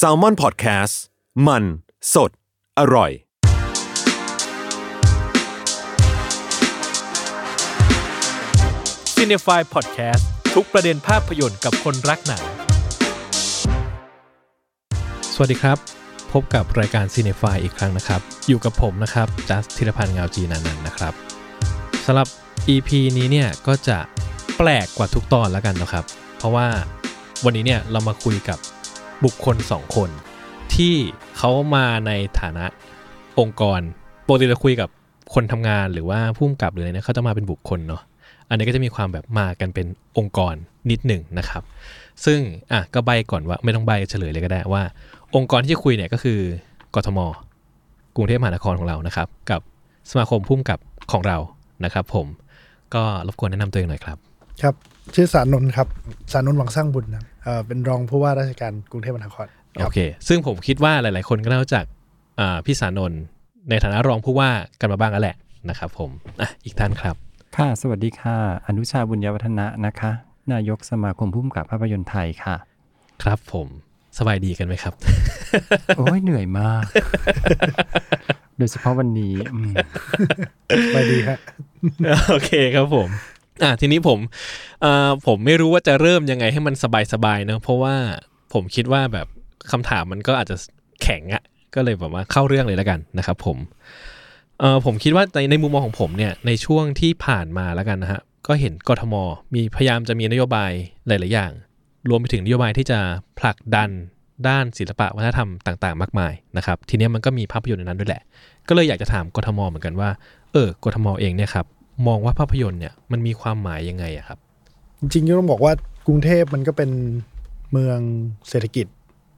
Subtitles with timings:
[0.00, 0.94] s a l m o n PODCAST
[1.46, 1.64] มัน
[2.14, 2.30] สด
[2.78, 3.10] อร่อย
[9.14, 10.24] c i n e f y Podcast
[10.54, 12.44] ทุกประเด็นภาพยนตร์กับคนรักหนัง
[15.34, 15.78] สวัสดีครับ
[16.32, 21.12] พบกับรายการ c i n e f y อีกครั้งนะครับ อยู่กับผมนะครับ จัสธิรพันธ์เงาจีนันท์นะครับ
[22.06, 22.28] สำหรับ
[22.68, 23.98] EP นี้เนี่ยก็จะ
[24.56, 26.04] แปลกกว่าทุกตอนแล้วกันนะครับ
[26.38, 26.68] เพราะว่า
[27.44, 28.58] วันนี้เนี่ยเรามาคุยกับ
[29.24, 30.10] บุคคลสองคน
[30.74, 30.94] ที่
[31.38, 32.66] เขามาในฐานะ
[33.38, 33.80] องค์กร
[34.26, 34.88] ปกติเราคุยกับ
[35.34, 38.02] คนทำงานหรือว่าผู้กำกับหรืออะไรเนี่ยเขาจะมาเป็นบุคคลเนาะ
[38.48, 39.86] อันนี้ก็จะมีความแบบมากันเป็น
[40.18, 40.54] องค์กร
[40.90, 41.62] นิดหนึ่งนะครับ
[42.24, 42.40] ซึ่ง
[42.72, 44.82] อะก็ใบก่อนว่าไม่ต้องใบเฉลยเลยก็ได้ว่า
[45.36, 46.38] องค์กรที่จะคุยเนี่ยก็คือ
[46.94, 47.18] กทม
[48.16, 49.60] กรุงเทพมหานครของเรานะครับ กับ
[50.10, 50.78] สมาคมพุ่มกับ
[51.12, 51.38] ของเรา
[51.84, 52.26] นะครับ ผม
[52.94, 54.16] ก็รบกวนแนะนำตัวเองหน่อยครับ
[54.62, 54.74] ครับ
[55.14, 55.88] ชื่อสานนท์ครับ
[56.32, 59.46] สานนท์หวังสร้างบุญนะ เอ่อเป็นรองผู้ว่าราชการกรุงเทพมหานคร
[59.78, 59.98] คโอรับเค
[60.28, 61.84] ซึ่งผมคิดว่าหลาย ๆ คนก็น่าจะรู้จัก
[62.40, 63.20] อ่าพี่สานนท์
[63.70, 65.36] ในฐานะรองผู้ว่ากันมาบ้างแล้วแหละ
[65.68, 67.16] นะครับผมอะอีกท่านครับ
[67.56, 70.10] ค่ะ สวัสดีค่ะ อนุชาบุญยวัฒนะนะคะ
[70.52, 72.56] นายกสมาคมผู้กำกับภาพยนตร์ไทยค่ะ
[73.22, 73.68] ครับผม
[74.18, 74.94] สบายดีกันไหมครับ
[75.96, 76.84] โอ้ยเหนื่อยมาก
[78.58, 79.72] โดยเฉพาะวันนี้อืม
[80.92, 81.38] ไปดีครับ
[82.30, 83.08] โอเคครับผม
[83.62, 84.18] อะทีนี้ผม
[84.82, 86.74] เอ่อผมไม่รู้ว่าจะเริ่มยังไงให้มัน
[87.12, 87.94] สบายๆเนอะเพราะว่า
[88.52, 89.26] ผมคิดว่าแบบ
[89.70, 90.56] คำถามมันก็อาจจะ
[91.02, 91.42] แข็งอะ
[91.74, 93.58] ก็เลยแบบว่าเข้าเรื่องเลยแล้วกันนะครับ ผม
[94.60, 99.14] เอ่อผมคิดว่าในในมุมมองของผมเนี่ยในช่วงที่ผ่านมาแล้วกันนะฮะก็เห็นกทม
[99.54, 100.70] มีพยายามจะมีนโยบาย
[101.06, 101.52] หลายๆอย่าง
[102.08, 102.98] รวมไปถึงนโยบายที่จะ
[103.38, 103.90] ผลักดัน
[104.48, 108.22] ด้านศิลปะวัฒนธรรมต่างๆ มากมายนะครับทีนี้มันก็มีภาพยนตร์ในนั้นด้วยแหละ
[108.68, 110.10] ก็เลยอยากจะถามกทมเหมือนกันว่า
[110.52, 111.66] เออกทมเองเนี่ยครับ
[112.06, 114.38] มองว่าภาพยนตร์เนี่ยมันมีความหมายยังไงอะครับ
[115.00, 115.72] จริงๆก็ต้องบอกว่า
[116.06, 116.90] กรุงเทพมันก็เป็น
[117.72, 117.98] เมือง
[118.48, 118.86] เศรษฐกิจ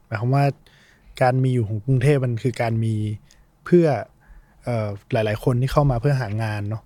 [0.05, 0.45] หมายความว่า
[1.21, 2.93] การมีอยู่ของกรุงเทพมันคือการมี
[3.65, 3.87] เพื่อ
[4.67, 4.69] อ
[5.11, 6.83] หลาย ๆ คนที่เข้ามาเพื่อหางานเนาะ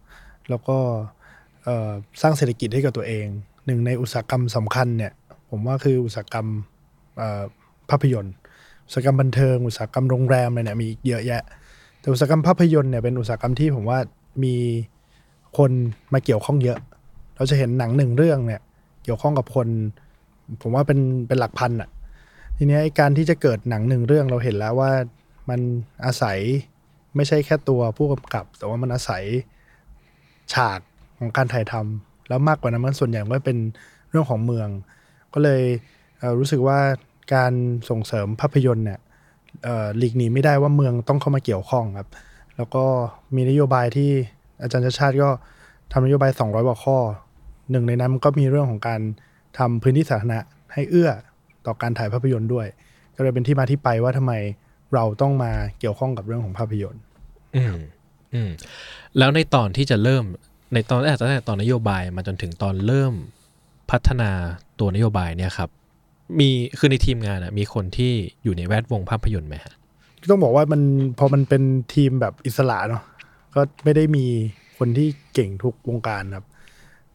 [0.49, 0.77] แล้วก็
[2.21, 3.25] สร้างเศรษฐกิจให้กับตัวเอง
[3.65, 5.11] หนึ่งในอุตสาหกรรมสำคัญเนี่ย
[5.49, 6.47] ผมว่าคืออุตสาหกรรม
[7.89, 8.35] ภาพยนตร์
[8.85, 11.43] อุตสาหกรรมบันเทิง อุตสาหกรรมโรงแรมอะไรเนี่ยมีอีกเยอะแยะ
[11.99, 13.99] แต่อุตสาหกรรมภาพยนตร์เนี่ยเป็นอุตสาหกรรมที่ผมว่า
[14.43, 14.55] มี
[15.57, 15.71] คน
[16.13, 16.79] มาเกี่ยวข้องเยอะ
[17.35, 18.61] เราจะเห็นหนังหนึ่งเรื่องเนี่ย
[19.03, 19.67] เกี่ยวข้องกับคน
[20.61, 21.89] ผมว่าเป็นเป็นหลักพันอะ
[22.57, 24.91] ทีนี้ไอการที่จะเกิดหนังหนึ่งเรื่องเราเห็นแล้วว่า
[25.49, 25.59] มัน
[26.05, 26.37] อาศัย
[27.15, 29.23] ไม่ใช่แค่ตัวผู้กำกับ แต่ว่ามันอาศัย
[30.53, 30.79] ฉาก
[31.19, 33.57] ของการถ่ายทำแล้วมากกว่านั้นมันส่วนใหญ่ก็เป็น
[34.09, 34.67] เรื่องของเมือง
[35.33, 35.61] ก็เลย
[36.19, 36.79] เรู้สึกว่า
[37.33, 37.53] การ
[37.89, 38.99] ส่งเสริมภาพยนตร์เนี่ย
[39.97, 42.09] หลีกหนีไม่ได้ว่าเมืองต้องเข้ามาเกี่ยวข้องครับ
[42.57, 42.83] แล้วก็
[43.35, 44.11] มีนโยบายที่
[44.61, 45.29] อาจารย์ชาติชาติก็
[45.91, 46.97] ทำนโยบาย 200กว่าข้อ
[47.71, 49.01] หนึ่งในนั้นก็มีเรื่องของการ
[49.57, 50.39] ทำพื้นที่สาธารณะ
[50.73, 51.09] ให้เอื้อ
[51.65, 52.67] ต่อการถ่ายภาพยนตร์ด้วย
[53.15, 54.33] ก็เลยเป็นที่มาที่ไปว่าทำไม
[54.93, 57.01] เราต้องมาเกี่ยวข้องกับเรื่องของภาพยนตร์
[57.55, 57.75] อืม
[58.33, 58.49] อืม
[59.17, 60.23] แล้วในตอนที่จะเริ่ม
[60.73, 63.13] ในตอนแรกตั้งแต่ตอนนโยบายมาจนถึงตอนเริ่ม
[63.91, 64.31] พัฒนา
[64.79, 65.69] ตัวนโยบายเนี่ยครับ
[66.39, 66.49] มี
[66.79, 69.73] คือในทีมงานอะมีคนที่อยู่ในแวดวงภาพยนตร์ไหมฮะ
[70.31, 70.81] ต้องบอกว่ามัน
[71.19, 73.03] พอมันเป็นทีมแบบอิสระเนาะ
[73.55, 74.25] ก็ไม่ได้มี
[74.77, 76.45] คนที่เก่งทุกวงการครับ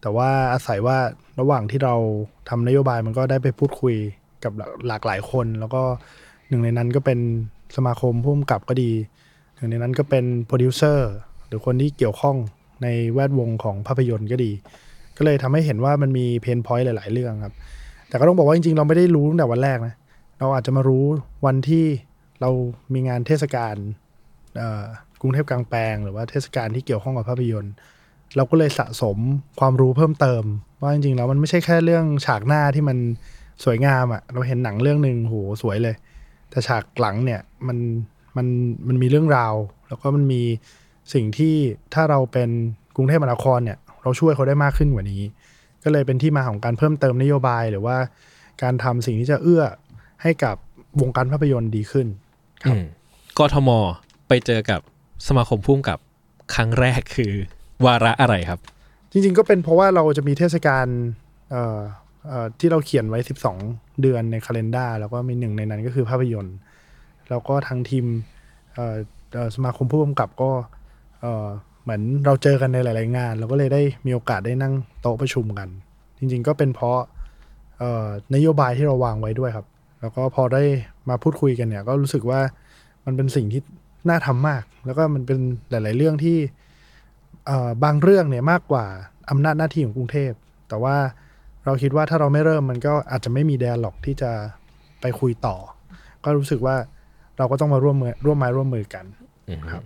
[0.00, 0.96] แต่ว่าอาศัยว่า
[1.40, 1.94] ระหว่างที่เรา
[2.48, 3.94] ทำนโยบายมันก็ได้ไปพูดคุย
[4.44, 4.52] กับ
[4.88, 5.82] หลากหลายคน แล้วก็
[6.48, 7.18] หนึ่งในนั้นก็เป็น
[7.76, 8.90] สมาคมผู้กำกับก็ดี
[9.56, 11.10] หนึ่งในนั้นก็เป็นโปรดิวเซอร์
[11.46, 12.36] หรือคนที่เกี่ยวข้อง
[12.82, 14.50] ในแวดวงของภาพยนตร์ก็ดี
[15.16, 17.54] ก็เลยทำให้เห็นว่ามันมี pain point หลาย ๆ เรื่องครับ
[18.08, 19.94] แต่ก็ต้องบอกว่าจริง ๆ เราไม่ได้รู้ตั้งแต่วันแรกนะ
[20.38, 21.04] เราอาจจะมารู้
[21.46, 21.84] วันที่
[22.40, 22.50] เรา
[22.94, 23.74] มีงานเทศกาล
[25.24, 27.74] รุงเทพกลางแปลงหรือว่าเทศกาลที่เกี่ยวข้องกับภาพยนตร์
[28.36, 29.18] เราก็เลยสะสม
[29.60, 30.44] ความรู้เพิ่มเติม
[30.82, 32.98] ว่าจริงๆแล้วมันไม่ใช่แค่เรื่องฉากหน้าที่มัน
[33.64, 35.96] สวยงามอะ่ะ เราเห็นหนังเรื่องหนึ่งโหสวยเลย
[36.50, 37.78] แต่ฉากหลังเนี่ยมัน
[38.36, 38.46] มัน
[38.88, 39.54] มันมีเรื่องราว
[39.88, 40.42] แล้วก็มันมี
[41.14, 41.54] สิ่งที่
[41.94, 42.50] ถ้าเราเป็น
[42.96, 45.22] กรุงเทพมหานครเนี่ย เราช่วยเขาได้มากขึ้นกว่านี้
[45.84, 47.96] ก็เลยเป็นที่มาของการเพิ่มเติมนโยบายหรือว่า
[48.62, 49.62] การทำสิ่งที่จะเอื้อ
[50.22, 50.56] ให้กับ
[51.00, 52.06] วงการภาพยนตร์ดีขึ้น
[52.64, 52.76] ครับ
[53.38, 53.70] กทม
[54.28, 54.80] ไปเจอกับ
[55.28, 55.98] สมาคมพุ่มกับ
[56.54, 57.32] ครั้งแรกคือ
[57.86, 58.60] วาระอะไรครับ
[59.10, 60.86] จริง ๆ ก็เป็นเพราะว่าเราจะมีเทศกาล
[62.58, 63.20] ที่เราเขียนไว้
[63.60, 66.56] 12 เดือนในคาล endar แล้วก็มีหนึ่งในนั้นก็คือภาพยนตร์
[67.30, 68.04] แล้วก็ทางทีม
[69.54, 70.50] สมาคมผู้กำกับก็
[71.82, 75.68] เหมือนเราเจอกันในหลาย ๆ งาน เราก็เลยได้มีโอกาสได้นั่งโต๊ะประชุมกัน
[76.18, 76.98] จริง ๆ ก็เป็นเพราะ
[78.34, 79.66] นโยบายที่เราวางไว้ด้วยครับ
[80.00, 80.62] แล้วก็พอได้
[81.08, 82.40] มาพูดคุยกันเนี่ย ก็รู้สึกว่า
[83.04, 83.62] มันเป็นสิ่งที่
[84.08, 85.38] น่าทำมาก แล้วก็มันเป็น
[85.70, 86.38] หลาย ๆ เรื่องที่
[87.84, 88.84] บางเรื่องเนี่ยมากกว่า
[89.30, 90.32] อำนาจหน้าที่ของกรุงเทพ
[90.68, 90.96] แต่ว่า
[91.64, 94.30] เราคิดว่าถ้าเราไม่เริ่มมันก็อาจจะไม่มีแดนหรอกที่จะ
[95.00, 95.56] ไปคุยต่อ
[96.24, 96.76] ก็รู้สึกว่า
[97.38, 99.04] เราก็ต้องมาร่วมมือร่วมไม้ร่วมมือกัน
[99.72, 99.82] ครับ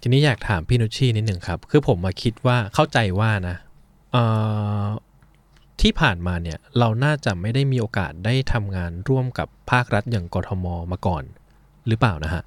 [0.00, 3.56] ทีนี้อยากถามพี่นุชชีนิดหนึ่งครับ คือผมมาคิดว่าเข้าใจว่านะ
[5.80, 11.24] ที่ผ่านมาเนี่ยเราน่าจะไม่ได้มีโอกาสได้ทำงานร่วมกับภาครัฐอย่างกทมมาก่อน
[11.88, 12.42] หรือเปล่านะฮะ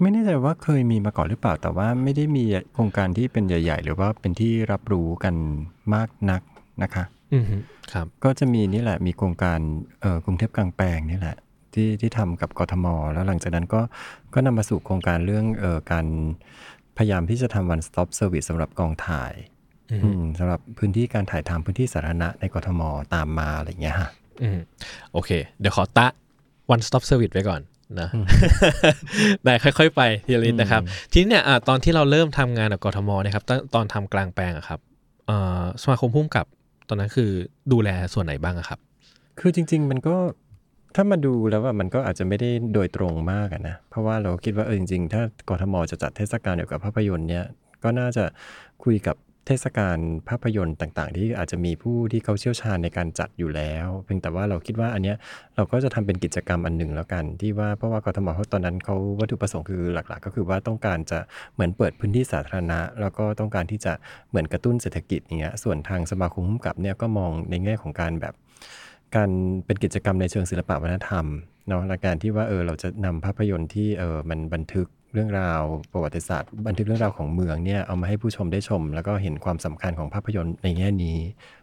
[0.00, 2.44] ไม่แน่ใจว่าเคยมีมาก่อนหรือเปล่า แต่ว่าไม่ได้มี
[2.74, 5.34] โครงการที่เป็นใหญ่ ๆ หรือว่าเป็นที่รับรู้กัน
[5.94, 6.40] มากนัก
[6.82, 7.04] นะคะ
[7.34, 7.56] อืมฮึ
[7.92, 9.58] ครับก็จะมีนี่แหละมีโครงการ
[10.00, 11.36] เอ่อกรุงเทพกลางแปลงนี่แหละ
[11.74, 13.80] ที่ที่ทำกับกทม แล้วหลังจากนั้นก็
[14.34, 16.06] ก็นำมาสู่โครงการเรื่องเอ่อการ
[16.96, 19.32] พยายามที่จะทำ one stop service สำหรับกองถ่าย
[19.90, 22.82] อืมอืมสำหรับพื้นที่การถ่ายทำพื้นที่สาธารณะในกทม
[23.14, 24.10] ตามมาอะไรอย่างเงี้ยฮะ
[24.42, 24.58] อืม
[25.12, 26.06] โอเค เดี๋ยวขอตะ
[26.72, 27.60] one stop service ไว้ก่อน
[28.00, 28.08] นะ
[29.44, 34.80] ได้ค่อย ๆ ไปทีละนิดนะครับ ทีนี้เนี่ยอะตอนที่เราเริ่มทำงานกับกทมเนะครับตอนตอนทำกลางแปลงอะครับ
[35.26, 36.46] เอ่อสมาคมพุ่มกับ
[36.88, 37.30] ตอนนั้นคือ
[37.72, 38.78] ดูแลส่วนไหนบ้างอะครับ
[39.40, 40.16] คือจริง ๆ มันก็
[40.94, 47.44] ถ้ามาดูแล้วว่ามันก็อาจจะไม่ได้โดยตรงมากอะนะ เพราะว่าเราคิดว่าเออจริง ๆ ถ้ากทมจะจัดเทศกาลเกี่ยวกับภาพยนตร์เนี่ย
[47.82, 48.24] ก็น่าจะ
[48.84, 49.16] คุยกับ
[49.46, 49.98] เทศกาล
[50.28, 55.16] ภาพยนตร์ต่างๆ ที่อาจจะมีผู้ที่เขาเชี่ยวชาญในการจัดอยู่แล้ว เพียงแต่ว่าเราคิดว่าอันเนี้ย
[55.56, 61.18] เราก็จะทำเป็นกิจกรรมอันหนึ่งแล้วกัน ที่ว่าเพราะว่ากทมเขาตอนนั้นเขาวัตถุประสงค์คือหลัก ๆ ก็คือว่าต้องการจะ
[61.54, 63.92] เหมือนเปิดพื้นที่สาธารณะ แล้วก็ต้องการที่จะ
[64.30, 68.34] เหมือนกระตุ้นเศรษฐกิจเงี้ยส่วนทางสมาคมกับเนี่ยก็มองในแง่ของการแบบ
[69.16, 69.30] การ
[69.66, 71.26] เป็นกิจกรรมในเชิงศิลปวัฒนธรรม
[71.68, 81.18] เนาะและการที่ว่าเออเราจะนำภาพยนตร์ที่เออมันบันทึก เรื่องราวประวัติศาสตร์ บันทึกเรื่องราวของเมืองเนี่ยเอามาให้ผู้ชมได้ชม แล้วก็เห็นความสำคัญของภาพยนตร์ในแง่นี้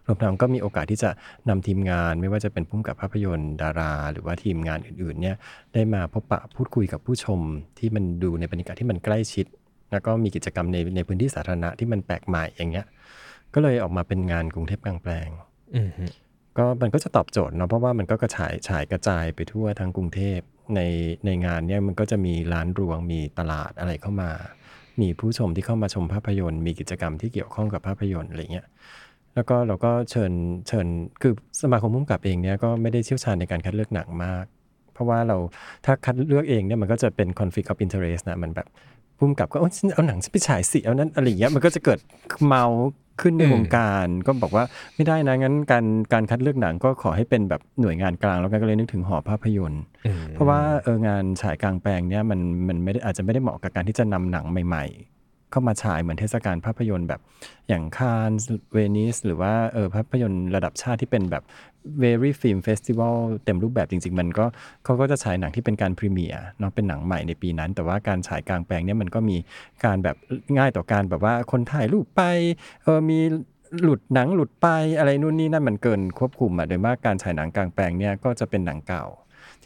[0.08, 1.10] รวมทั้งก็มีโอกาสที่จะ
[1.50, 5.36] นำทีมงาน ไม่ว่าจะเป็นผู้กำกับภาพยนตร์ดารา หรือว่าทีมงานอื่นๆเนี่ย
[5.74, 7.40] ได้มาพบปะพูดคุยกับผู้ชม
[7.80, 9.46] ที่มันดูในบรรยากาศที่มันใกล้ชิด
[9.92, 12.86] แล้วก็มีกิจกรรมในในพื้นที่สาธารณะที่มันแปลกใหม่อย่างเงี้ย
[13.54, 15.30] ก็เลยออกมาเป็นงานกรุงเทพกลางแปลง
[15.76, 16.06] อืมฮึ
[16.58, 20.40] ก็มันก็จะตอบโจทย์เนาะเพราะว่ามันก็กระฉายฉายกระจายไปทั่วทั้งกรุงเทพ
[20.76, 20.82] ใน
[21.26, 24.32] ในงานเนี่ยมันก็จะมีร้านรวงมีตลาดอะไรเข้ามา
[25.02, 28.68] มีผู้ชมที่เข้ามาชมภาพยนตร์ มีกิจกรรมที่เกี่ยวข้องกับภาพยนตร์อะไรเงี้ย
[29.36, 30.32] แล้วก็เราก็เชิญ
[30.68, 30.88] เชิญ
[31.22, 34.46] คือสมาคมผู้กำกับเองเนี่ยก็ไม่ได้เชี่ยวชาญในการคัดเลือกหนังมาก
[34.94, 35.38] เพราะว่าเรา
[35.86, 38.68] ถ้าคัดเลือกเองเนี่ยมันก็จะเป็น conflict of interest นะมันแบบ
[39.24, 42.00] ผู้กำกับก็โอ้ฉันเอาหนังฉันไปฉายสิเอานั้นอะไรอย่างเงี้ยมันก็จะเกิด
[42.48, 42.66] เมา
[43.22, 44.64] ขึ้นในวงการก็บอกว่า
[44.96, 55.13] ไม่ได้นะงั้นการการคัดเลือกหนังก็ขอให้เป็นแบบหน่วยงานกลางแล้วกันก็เลยนึกถึงหอภาพยนตร์อืมเพราะว่าเอองานฉายกลางแปลงเนี่ยมันมันไม่ได้อาจจะไม่ได้เหมาะกับการที่จะนำหนังใหม่ๆ
[55.54, 57.22] เข้ามาฉายเหมือนเทศกาลภาพยนตร์แบบ
[57.70, 58.32] อย่างคาน
[58.74, 61.44] เวนิสหรือว่าเออภาพยนตร์ระดับชาติที่เป็นแบบ
[62.04, 63.16] very film festival
[63.46, 64.46] เต็มรูปแบบจริง ๆ มันก็
[64.84, 69.38] เขาก็จะฉายหนังที่เป็นการพรีเมียร์เนาะเป็นหนังใหม่ในปีนั้น แต่ว่าการฉายกลางแปลงเนี่ยมันก็มี
[69.86, 70.16] การแบบ
[70.58, 72.22] ง่ายต่อการแบบว่าคนถ่ายรูปไป
[72.84, 73.20] เออมี
[73.84, 74.68] หลุดหนังหลุดไป
[74.98, 79.06] อะไรนู่นนี่นั่นมันเกินควบคุมอะโดยมากการฉายหนังกลางแปลงเนี่ยก็จะเป็นหนังเก่า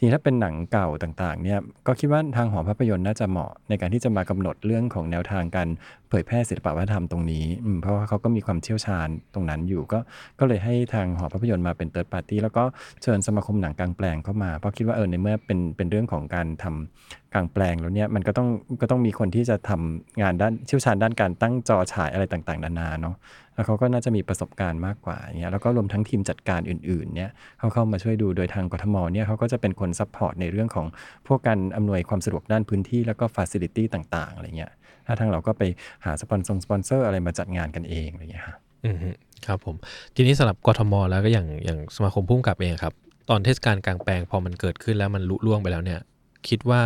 [0.00, 5.68] ีนี้ถ้าเป็นหนังเก่าต่างๆเนี่ยก็คิดว่าทางหอภาพยนตร์น่าจะเหมาะในการที่จะมากำหนดเรื่องของแนวทางการ
[6.08, 7.44] เผยแพร่ศิลปวัฒนธรรมตรงนี้
[7.82, 9.98] เพราะว่าเขาก็มีความเชี่ยวชาญตรงนั้นอยู่ก็
[10.40, 12.64] ก็เลยให้ทางหอภาพยนตร์มาเป็นเติร์ดปาร์ตี้แล้วก็
[13.02, 18.48] เชิญสมาคมหนังกลางแปลงเข้ามาเพราะคิดว่าเออในเมื่อเป็นเป็นเรื่องของการทำกลางแปลงแล้วเนี่ยมันก็ต้อง
[18.80, 23.16] ก็ต้องมีคนที่จะทำงานด้านเชี่ยวชาญด้านการตั้งจอฉายอะไรต่างๆนานาเนาะ
[23.58, 30.86] แล้วเขาก็น่าจะมีประสบการณ์มากกว่าอย่างเงี้ยแล้วก็รวมทั้งทีมจัดการอื่นๆเนี่ยเขาเข้ามาช่วยดูโดยทางกทมเนี่ยเขาก็จะเป็นคน support ในเรื่องของ
[31.26, 34.72] พวกการอำนวยความสะดวกด้านพื้นที่แล้วก็ฟ a ซิลิตี้ต่างๆอะไรเงี้ย
[35.06, 35.62] ถ้าทางเราก็ไป
[36.04, 39.10] หาสปอนซงสปอนเซอร์อะไรมาจัดงานกันเองอะไรเงี้ยฮะอืมฮึ
[39.46, 39.76] ครับผม
[40.14, 42.94] ทีนี้สำหรับกทม แล้วก็อย่างอย่างสมาคมผู้กำกับเองครับ
[43.30, 46.00] ตอนเทศกาลกลางแปลงพอมันเกิดขึ้นแล้วมันลุล่วงไปแล้วเนี่ย
[46.48, 46.82] คิดว่า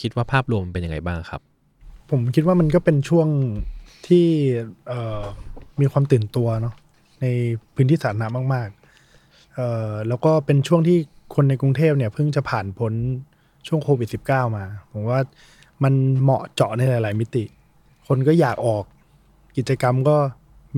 [0.00, 1.40] คิดว่าภาพรวมเป็นยังไงบ้างครับ
[2.10, 3.28] ผมคิดว่ามันก็เป็นช่วง
[4.06, 4.26] ที่
[4.88, 5.24] เอ่อ
[5.80, 6.74] มีความตื่นตัวเนาะ
[7.20, 7.26] ใน
[7.74, 8.68] พื้นที่สาธารณะมาก
[9.12, 10.98] ๆ เอ่อแล้วก็เป็นช่วงที่
[11.34, 12.92] คนในกรุงเทพเนี่ยเพิ่งจะผ่านพ้น
[13.66, 15.20] ช่วงโควิด -19 มา ผมว่า
[15.82, 17.44] มันเหมาะเจาะในหลาย ๆ มิติ
[18.08, 18.84] คนก็อยากออก
[19.56, 20.16] กิจกรรมก็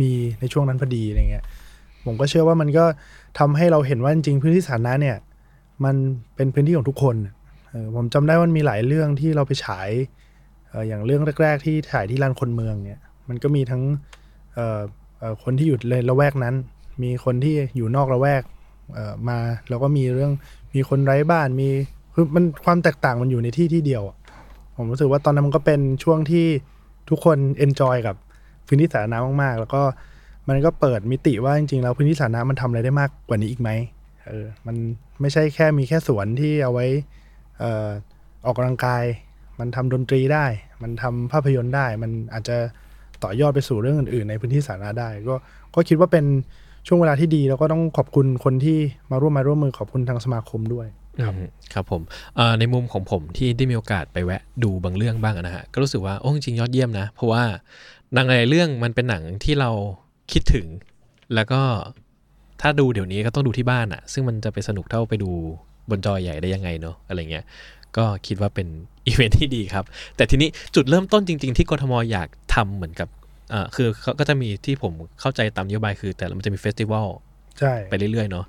[0.00, 0.10] มี
[0.40, 1.44] ในช่วงนั้นพอดีอะไรเงี้ย
[2.04, 2.84] ผมก็เชื่อว่ามันก็
[3.38, 5.16] ทำให้เราเห็นว่าจริงๆพื้นที่สาธารณะเนี่ย
[5.84, 5.96] มัน
[6.36, 7.16] เป็นพื้นที่ของทุกคน
[7.96, 9.88] ผมจำได้ว่ามันมีหลายเรื่องที่เราไปฉาย
[10.88, 13.82] อย่างเรื่องแรก ๆ ที่ถ่ายที่ลานคนเมืองเนี่ย มันก็มีทั้ง
[15.42, 16.54] คนที่อยู่ในละแวกนั้น
[17.02, 18.42] มีคนที่อยู่นอกระแวก
[19.28, 20.32] มาแล้วก็มีเรื่อง
[20.74, 21.68] มีคนไร้บ้านมี
[22.14, 24.02] คือมันความแตกต่างมันอยู่ในที่ที่เดียว
[24.76, 26.46] ผมรู้สึกว่าตอนนั้นมันก็เป็นช่วงที่
[27.10, 28.16] ทุกคน enjoy กับ
[28.66, 29.82] พื้นที่สาธารณะมากๆ แล้วก็
[30.48, 33.70] มันก็เปิดมิติว่าจริงๆแล้วพื้นที่สาธารณะมันทำอะไรได้มากกว่านี้อีกไหม
[34.26, 34.76] เออมัน
[35.20, 36.86] ไม่ใช่แค่มีแค่สวนที่เอาไว้
[37.62, 37.88] ออ
[38.46, 39.04] ออกกำลังกาย
[39.58, 40.46] มันทำดนตรีได้
[40.82, 42.56] มันทำภาพยนตร์ได้ มันอาจจะ
[43.22, 45.34] ต่อยอดไปสู่เรื่องอื่นๆ ในพื้นที่สาธารณะได้ ก็
[45.74, 46.24] ก็คิดว่าเป็น
[46.86, 48.78] ช่วงเวลาที่ดี แล้วก็ต้องขอบคุณคนที่
[49.10, 50.86] มาร่วมมาร่วมมือขอบคุณทางสมาคมด้วย
[51.24, 51.34] ครับ
[51.74, 52.02] ครับผม
[52.36, 57.42] เอ่อในมุมของผมที่ได้มีโอกาสไปแวะดูบางเรื่องบ้างอะนะฮะก็รู้สึกว่าโอ้จริงๆยอดเยี่ยมนะ เพราะว่า
[58.14, 59.70] หนังหลายๆเรื่องมันเป็นหนังที่เรา
[60.32, 60.66] คิดถึง
[61.34, 61.60] แล้วก็
[62.60, 65.30] ถ้าดูเดี๋ยวนี้ก็ต้องดูที่บ้านอะซึ่งมันจะไปสนุกเท่าไปดู
[65.90, 67.44] บนจอใหญ่ได้ยังไงเนอะอะไรเงี้ย
[67.96, 68.68] ก็คิดว่าเป็น
[69.06, 69.84] อีเวนท์ที่ดีครับ
[70.16, 73.08] แต่ทีนี้จุดเริ่มต้นจริง ๆ ที่กทมอยาก ทำเหมือนกับ
[73.50, 77.08] เอ่อคือเขาก็จะมีที่ผมเข้าใจตามนโยบายคือ แต่ละมันจะมี festival
[77.58, 78.44] ใช่ไปเรื่อยๆเนาะ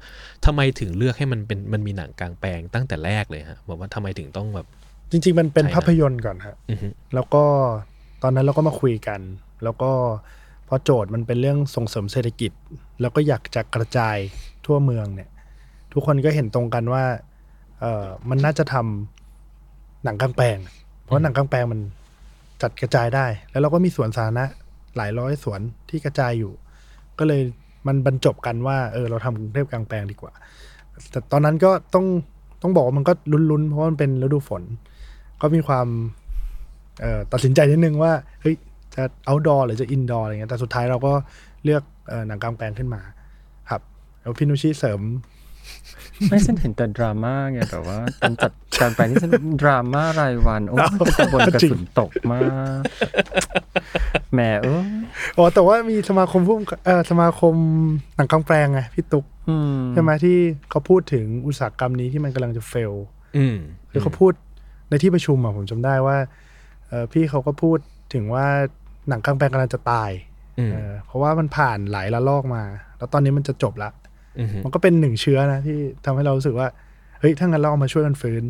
[0.45, 4.67] ทำไมถึงเลือกให้มันเป็นมันมีหนังกลางแปลงตั้งแต่แรกเลยฮะบอกว่าทำไมถึงต้องแบบ
[5.11, 7.43] จริง ๆ มันเป็นใช่นะภาพยนตร์ก่อนฮะอือฮึแล้วก็
[8.23, 9.21] ตอนนั้นเราก็มาคุยกัน
[9.63, 9.91] แล้วก็
[10.67, 12.51] พอโจทย์มันเป็นเรื่องส่งเสริมเศรษฐกิจ
[13.01, 14.17] แล้วก็อยากจะกระจาย
[14.65, 15.29] ทั่วเมืองเนี่ย
[15.93, 17.03] ทุกคนก็เห็นตรงกันว่า
[17.79, 20.57] เออมันน่าจะทำหนังกลางแปลง
[21.03, 21.79] เพราะหนังกลางแปลงมัน
[22.61, 24.45] จัดกระจายได้ แล้วเราก็มีสวนสาธารณะ
[24.97, 26.51] หลายร้อยสวนที่กระจายอยู่
[27.19, 27.41] ก็เลย
[27.87, 30.33] มันบรรจบกันว่าเออเราทำกรุงเทพกลางแปลงดีกว่า
[31.11, 32.05] แต่ตอนนั้นก็ต้อง
[32.61, 33.13] ต้องบอกว่ามันก็
[33.51, 34.63] ลุ้นๆ เพราะมันเป็นฤดูฝน
[35.41, 35.87] ก็มีความ
[37.01, 38.55] เออตัดสินใจนิดนึงว่าเฮ้ย
[38.95, 41.13] จะ outdoor หรือจะ indoor อะไรเงี้ยแต่สุดท้ายเราก็
[41.63, 43.01] เลือกออหนังกลางแปลงขึ้นมา
[43.69, 43.81] ครับ
[44.21, 45.01] แล้วพี่นุชิเสริม
[46.29, 49.31] ไม่ฉันเห็นแต่ดราม่าไงแต่ว่าการจัดการไปนี่ฉัน
[49.61, 50.77] ดราม่ารายวัน โอ้
[51.19, 52.41] ตะบนกระสุนตกมา
[52.79, 52.81] ก
[54.33, 54.83] แหมเออ
[55.37, 57.53] อ๋อแต่ว่ามีสมาคมผู้เอ่อสมาคม
[58.15, 60.37] หนังกลางแปลงไงพี่ตุ๊กอืมใช่ไหมที่
[60.69, 62.93] เขาพูดถึงอุตสาหกรรมนี้ที่มันกำลังจะเฟล
[63.37, 63.57] อืม
[63.91, 64.33] คือเขาพูด
[64.89, 66.17] ในที่ประชุมอะผมจำได้ว่า
[66.87, 67.77] เอ่อพี่เขาก็พูด
[68.13, 68.45] ถึงว่า
[69.09, 70.11] หนังกลางแปลงกำลังจะตาย
[70.59, 72.63] อืมเออเพราะว่ามันผ่านหลายระลอกมา
[72.97, 74.04] แล้วตอนนี้มันจะจบละอื
[74.45, 76.67] มมันก็เป็นหนึ่งเชื้อนะที่ทำให้เรารู้สึกว่า
[77.19, 78.43] เฮ้ยถ้างั้นเราเอามาช่วยกันฟื้น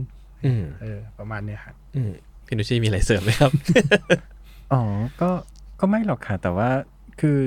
[0.46, 2.12] อืมเออ ประมาณเนี้ยครับอืม
[2.48, 3.52] พี่นุชชีมีอะไรเสริมไหมครับ
[4.74, 4.82] อ๋อ
[5.22, 5.30] ก็
[5.80, 6.70] ก็ไม่หรอกค่ะ แต่ว่า
[7.22, 7.38] คือ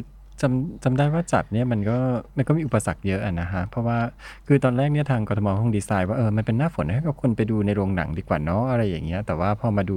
[0.41, 1.99] จำจำได้ว่าจัดเนี่ยมันก็
[2.37, 3.99] มันก็มีอุปสรรคเยอะอะนะฮะ เพราะว่า
[4.47, 9.97] คือตอนแรกเนี่ยทางกทมคงดีไซน์ว่าเออมันเป็นหน้าฝนให้กับคนไปดูในโรงหนังดีกว่าเนาะอะไรอย่างเงี้ยแต่ว่าพอมาดู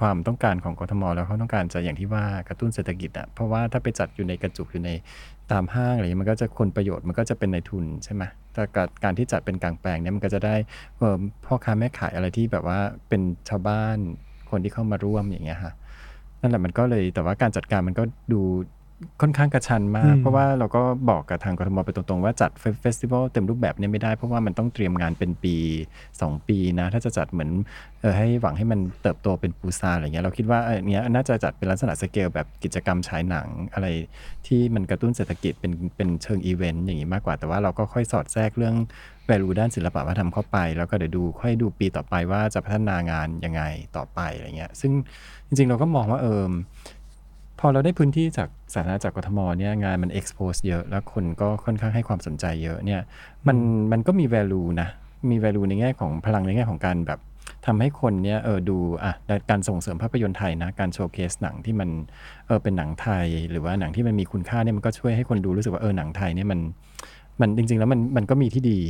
[0.00, 4.90] ความต้องการของกทมแล้วเขาต้องการจะอย่างที่ว่ากระตุ้นเศรษฐกิจอะเพราะว่าถ้าไปจัดอยู่ในกระจุกอยู่ใน
[5.52, 8.22] ตามห้างอะไรอย่างนี้มันก็จะคนประโยชน์มันก็จะเป็นในทุนใช่ไหม
[8.52, 10.54] แต่การการที่จัดเป็นกลางแปลงเนี่ยมันก็จะได้
[10.96, 13.98] เพ่อค้าแม่ขายอะไรที่แบบว่าเป็นชาวบ้าน
[14.50, 15.74] คนที่เข้ามาร่วมอย่างเงี้ยฮะ
[16.40, 18.40] นั่นแหละมันก็เลยแต่ว่าการจัดการมันก็ดู
[19.20, 25.56] ค่อนข้างกระชันมากอืมเพราะว่าเราก็บอกกับทางกทมไปตรงๆ ว่าจัดเฟสติวัลเต็มรูปแบบเนี่ยไม่ได้ เพราะว่ามันต้องเตรียมงานเป็นปี
[26.02, 27.50] 2 ปีนะ ถ้าจะจัดเหมือน
[28.00, 33.86] เออให้หวังให้มันเติบโตเป็นปูซานอะไรเงี้ยเราคิดว่าเออเนี้ยน่าจะจัดเป็นลักษณะสเกลแบบกิจกรรมฉายหนังอะไร
[34.46, 38.76] ที่มันกระตุ้นเศรษฐกิจเป็นเป็นเชิงอีเวนต์อย่างนี้มากกว่าแต่ว่าเราก็ค่อยสอดแทรกเรื่อง
[39.28, 43.62] value ด้านศิลปะวัฒนธรรมเข้าไป แล้วก็เดี๋ยวดูค่อยดูปีต่อไปว่าจะพัฒนางานยังไง
[43.96, 44.92] ต่อไปอะไรเงี้ยซึ่ง
[45.46, 46.44] จริงๆเราก็มองว่าเออ
[47.64, 53.00] พอเราได้พื้นที่จากสาธารณะจากกทมเนี่ยงานมัน expose เยอะแล้วคนก็ค่อนข้างให้ความสนใจเยอะเนี่ย
[53.46, 53.56] มัน
[53.92, 54.88] มันก็มี value นะ
[55.30, 57.20] มี value ในแง่ของพลังในแง่ของการแบบ
[57.66, 59.12] ทำให้คนเนี่ยเออดูอะ
[59.50, 61.88] การส่งเสริมภาพยนตร์ไทยนะ การโชว์เคสหนังที่มัน
[62.46, 66.60] เออเป็นหนังไทย หรือว่าหนังที่มันมีคุณค่าเนี่ยมันก็ช่วยให้คนดูรู้สึกว่าเออหนังไทยเนี่ยมัน
[67.40, 68.80] มันจริง ๆ แล้วมันมันก็มีที่ดี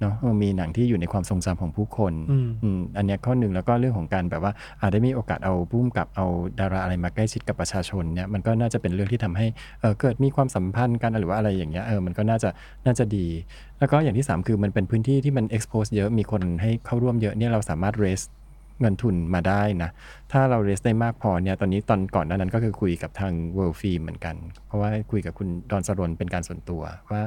[0.00, 6.26] เนาะเออมีหนังที่อยู่ในความทรงจำของผู้คนอืมอืมอันเนี้ยข้อหนึ่งแล้วก็เรื่องของการแบบว่าอาจได้มีโอกาสเอาพุ่มกับเอา
[6.60, 9.46] ดาราอะไรมาใกล้ชิดกับประชาชนเนี่ยมันก็น่าจะเป็นเรื่องที่ทำให้
[9.80, 12.50] เออเกิดมีความสัมพันธ์กันหรือว่าอะไรอย่างเงี้ยเออมันก็น่าจะ
[12.86, 13.26] น่าจะดี
[13.78, 18.26] แล้วก็อย่างที่ 3 คือมันเป็นพื้นที่ที่มัน expose เยอะมีคนให้เข้าร่วมเยอะเนี่ยเราสามารถ raise
[18.80, 19.90] เงินทุนมาได้นะ
[20.32, 24.36] ถ้าเรา raise ได้มากพอเนี่ย ตอนนี้ตอนก่อนหน้านั้นก็คือคุยกับทาง World Film เหมือนกัน
[24.66, 27.22] เพราะว่าคุยกับคุณดรสรณเป็นการส่วนตัวว่า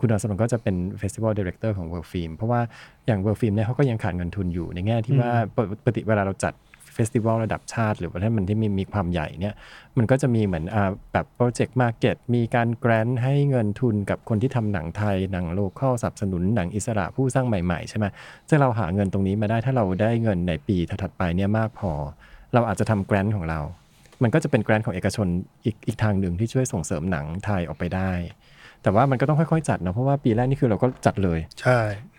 [0.00, 2.60] คุณดรสรณก็จะเป็น festival director ของ World Film เพราะว่า
[3.06, 6.54] อย่าง World Film เนี่ยเขาก็ยังขาดเงินทุนอยู่ในแง่ที่ว่าปกปกติเวลาเราจัด
[6.94, 9.54] festival ระดับชาติ หรือว่าถ้ามันที่มีมีความใหญ่เนี่ย
[9.98, 18.06] มันก็จะมีเหมือนอ่าแบบ project market มีการ grant ให้เงินทุนกับคนที่ทำหนังไทย หนัง local สนับสนุนหนังอิสระผู้สร้างใหม่ๆใช่ไหม
[18.48, 21.90] ซึ่งเราหาเงินตรงนี้มาได้ถ้าเราได้เงินในปีถัดๆไปเนี่ยมากพอ
[22.54, 23.60] เราอาจจะทำ grant ของเรา
[24.22, 25.26] มันก็จะเป็น grant ของเอกชน
[25.64, 28.12] อีกอีกทางหนึ่งที่ช่วยส่งเสริมหนังไทยออกไปได้
[28.82, 31.78] แต่ว่ามันก็ต้องค่อยๆจัดเนาะเพราะว่าปีแรกนี่คือเราก็จัดเลย ใช่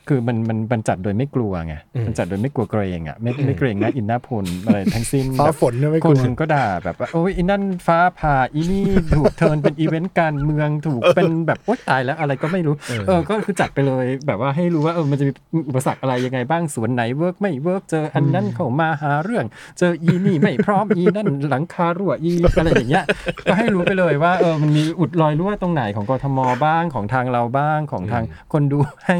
[0.09, 8.85] คือมันมันมันจัดโดยไม่กลัวไงอืมมันจัดโดยไม่กลัวเกรงอะไม่ไม่เกรงหน้าอินทร์หน้าพรหมอะไรทั้งสิ้นฟ้าแบบฝนเนี่ยไม่คกลันวหนึ่งก็ด่าแบบว่าโอ้ยอีนั่นฟ้าผ่าอีนี่
[9.15, 15.31] ถูก turn เป็นอีเวนต์การเมืองถูกเป็นแบบโอ๊ยตายแล้วอะไรก็ไม่รู้เออเออก็คือจัดไปเลยแบบว่าให้รู้ว่าเออมันจะมี
[15.67, 19.45] อุปสรรคอะไรยังไงบ้างสวนไหน work ไม่ work เจออันนั้นเข้ามาหาเรื่อง
[19.79, 23.05] เจออีนี่ไม่พร้อมอีนั่นหลังคารั่วอีอะไรอย่างเงี้ย
[23.49, 28.23] ก็ให้รู้ไปเลยว่าเออมันมีอุดรอยรั่วตรงไหนของกทมบ้างของทางเราบ้างของทาง
[28.53, 29.17] คนดูให้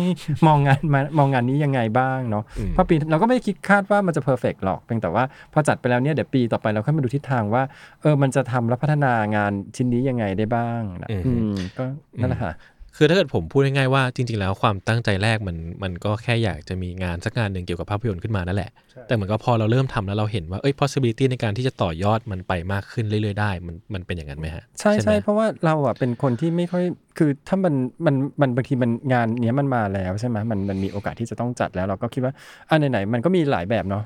[0.48, 7.64] มองงานมามองงานนี้ยังไงบ้างเนาะอืมเพราะปีเราก็ไม่ได้คิดคาดว่ามันจะ perfect หรอกเพียงแต่ว่าพอจัดไปแล้วเนี่ยเดี๋ยวปีต่อไปเราค่อยมาดูทิศทางว่า
[8.02, 11.86] เออมันจะทำและพัฒนางานชิ้นนี้ยังไงได้บ้างนะอืมอืมก็
[12.22, 12.54] นั่นแหละค่ะ
[13.02, 18.72] คือถ้าเกิดผมพูดง่ายๆว่าจริง ๆ แล้วความตั้งใจแรกมันมันก็แค่อยากจะมีงานสักงานหนึ่งเกี่ยวกับภาพยนตร์ขึ้นมานั่นแหละ
[19.08, 26.84] แต่เหมือนก็พอเราเริ่มทำแล้วเราเห็นว่าเอ้ย possibility ในการที่จะต่อยอดมันไปมากขึ้นเรื่อย ๆ ได้มันมันเป็นอย่างนั้นไหมฮะ ใช่ไหมใช่เพราะว่าเราอะเป็นคนที่ไม่ค่อย
[27.18, 27.74] คือถ้ามัน
[28.06, 32.34] มันมันบางทีมันงานเนี้ยมันมาแล้วใช่ไหมมันมันมีโอกาสที่จะต้องจัดแล้วเราก็คิดว่า
[32.70, 34.04] อันไหนๆมันก็มีหลายแบบเนาะ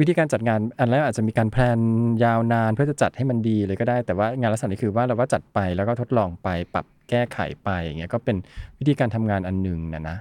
[0.00, 1.78] วิธีการจัดงานอันแรกอาจจะมีการแพลน
[2.24, 8.36] ยาวนานเพื่อจะจัดให้มันดีเลยก็ได้ แต่ว่างานลักษณะนี้คือว่าเราว่าจัดไปแล้วก็ทดลองไปปรับแก้ไขไปอย่างเงี้ยก็เป็น
[8.78, 10.18] วิธีการทำงานอันหนึ่งนะนะ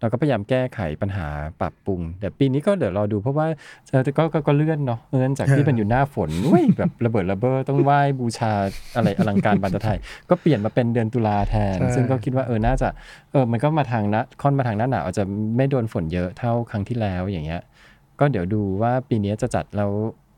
[0.00, 1.26] เราก็พยายามแก้ไขปัญหา
[1.60, 3.46] ปรับปรุงเดี๋ยวปีนี้ก็เดี๋ยวรอดูเพราะว่า
[3.90, 8.52] เออแต่ก็ก็ก็เลื่อนเนาะเลื่อนจากที่เป็นอยู่หน้าฝนอุ้ยแบบระเบิดระเบ้อต้องไหว้บูชา
[8.96, 9.98] อะไรอลังการบานตะไทย
[10.30, 12.88] ก็เปลี่ยนมาเป็นเดือนตุลาแทนใช่ซึ่งก็คิดว่าเออน่าจะ
[13.32, 15.24] เออมันก็มาทางนะค่อนมาทางหน้าหนาวอาจจะ
[15.56, 17.60] ไม่โดนฝนเยอะเท่าครั้งที่แล้วอย่างเงี้ย
[18.20, 19.90] ก็เดี๋ยวดูว่าปีนี้จะจัดแล้ว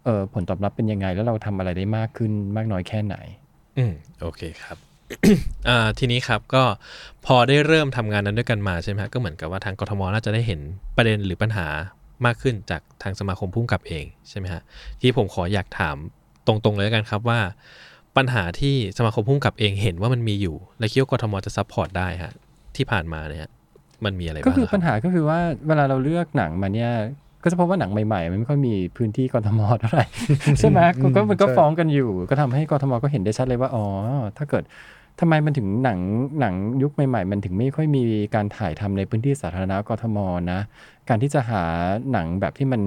[0.04, 3.16] เออผลตอบรับเป็นยังไง แล้วเราทำอะไรได้มากขึ้นมากน้อยแค่ไหน
[3.78, 4.76] อืมโอเครับ
[5.68, 6.64] อ่าทีนี้ครับก็
[7.26, 10.60] พอได้เริ่มทำงานนั้นด้วยกันมาใช่ไหมฮะก็เหมือนกับว่าทางกทมน่าจะได้เห็น
[10.96, 11.66] ประเด็นหรือปัญหา
[12.26, 14.62] มากขึ้นจากทางสมาคมผู้กำกับเองใช่ไหมฮะ
[15.00, 15.96] ที่ผมขออยากถาม
[16.46, 17.40] ตรงๆเลยแล้วกันครับว่า
[18.16, 22.32] ปัญหาที่สมาคมผู้กำกับเองเห็นว่ามันมีอยู่ และคิดว่ากทมจะ support ได้ฮะ
[22.76, 23.48] ที่ผ่านมาเนี่ย
[24.04, 26.92] มันมีอะไรบ้างก็คือรับปัญหาก็คือว่าเวลาเราเลือกหนังมาเนี่ย
[27.42, 30.06] ก็จะพบว่าหนังใหม่ๆ มันไม่ค่อยมีพื้นที่กทมเท่าไหร่
[30.58, 33.84] ใช่ไหมก็ก็มันก็ใช่ฟ้องกันอยู่ ก็ทำให้กทมก็เห็นได้ชัดเลยว่าอ๋อ
[34.36, 34.64] ถ้าเกิด
[35.20, 35.98] ทำไมมันถึงหนัง
[36.40, 38.02] หนังยุคใหม่ ๆ มันถึงไม่ค่อยมี
[38.34, 40.18] การถ่ายทำในพื้นที่สาธารณะกทม
[40.52, 40.60] นะ
[41.08, 41.62] การที่จะหา
[42.12, 42.80] หนังแบบที่มัน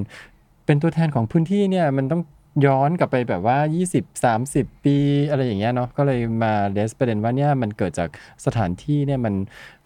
[0.65, 2.22] เป็นตัวแทนของพื้นที่เนี่ยมันต้อง
[2.65, 3.58] ย้อนกลับไปแบบว่า
[3.93, 4.97] 20 30 ปี
[5.30, 8.10] อะไรอย่างเงี้ยเนาะก็เลยมาเดสประเด็นว่าเนี่ยมันเกิดจาก
[8.45, 9.34] สถานที่เนี่ยมัน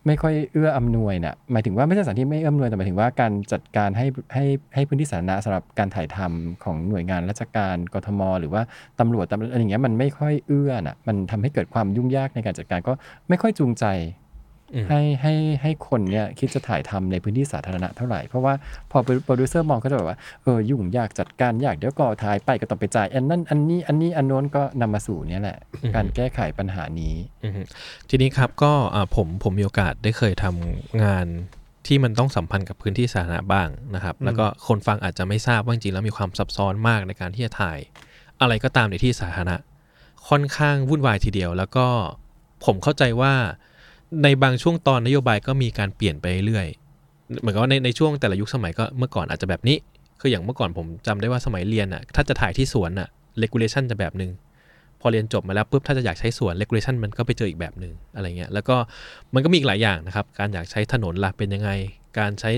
[0.08, 8.62] ไม่ค่อยเอื้ออำนวยน่ะหมายถึงว่าไม่ใช่สถานที่ไม่เอื้ออำนวยแต่หมายถึงว่าการจัดการให้ให้ให้พื้นที่สาธารณะสำหรับการถ่ายทำของหน่วยงานราชการกทม หรือว่า
[9.00, 12.94] ตำรวจตำอะไรอย่างเงี้ยมันไม่ค่อยเอื้อน่ะมันทำให้เกิดความยุ่งยากในการจัดการก็
[13.30, 13.86] ไม่ค่อยจูงใจ
[14.90, 18.54] ให้ให้ให้คนเนี่ยคิดจะถ่ายทำในพื้นที่สาธารณะเท่าไหร่ เพราะว่า
[18.92, 27.62] พอโปรดิวเซอร์มองก็จะแบบว่าเออยุ่งยากจัดการยากเดี๋ยวก็ถ่ายไปก็ต้องไปจ่ายอันนั้นอันนี้อันนี้อันโน้นก็นำมาสู่เนี่ยแหละอือฮึการแก้ไขปัญหานี้อือฮึ
[28.10, 31.28] ทีนี้ครับก็อ่าผมผมมีโอกาสได้เคยทำงาน
[31.88, 37.80] ที่มันต้องสัมพันธ์กับพื้นที่สาธารณะบ้างนะครับ แล้วก็คนฟังอาจจะไม่ทราบว่าจริงๆแล้วมีความซับซ้อนมากในการที่จะถ่าย
[38.42, 39.58] อะไรก็ตามในที่สาธารณะ
[40.30, 41.88] ค่อนข้างวุ่นวายทีเดียว แล้วก็
[42.66, 43.34] ผมเข้าใจว่า
[44.24, 49.78] ในบางช่วงตอนนโยบายก็มีการเปลี่ยนไปเรื่อยๆเหมือนกับว่าในในช่วงแต่ละยุคสมัยก็เมื่อก่อนอาจจะแบบนี้
[50.22, 53.08] คืออย่างเมื่อก่อนผมจำได้ว่าสมัยเรียนอะถ้าจะถ่ายที่สวนอะ
[53.42, 54.32] regulation จะแบบหนึ่ง
[55.02, 58.76] พอเรียนจบมาแล้วปุ๊บถ้าจะอยากใช้สวน regulation มันก็ไปเจออีกแบบหนึ่งอะไรเงี้ยแล้วก็
[59.34, 61.70] มันก็มีอีกหลายอย่างนะครับ การอยากใช้ถนนล่ะเป็นยังไง
[62.20, 62.52] การใช้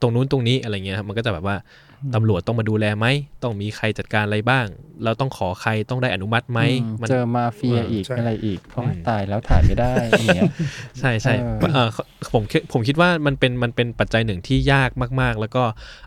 [0.00, 1.56] ตรงนู้นตรงนี้อะไรเงี้ยครับมันก็จะแบบว่า
[2.14, 3.06] ตำรวจต้องมาดูแลไหม
[3.42, 4.66] ต้องมีใครจัดการอะไรบ้าง
[5.04, 10.50] เราต้องขอใครต้องได้อนุมัติไหมอืมมันเจอมาเฟียเอออีอีกใช่อะไรอีก เพราะว่าตายแล้วถ่ายไม่ได้อย่างเงี้ย
[10.98, 11.88] ใช่ใช่เออเอ่อ
[12.32, 15.62] ผมคิดผมคิดว่ามันเป็นมันเป็นปัจจัยหนึ่งที่ยากมาก ๆ แล้วก็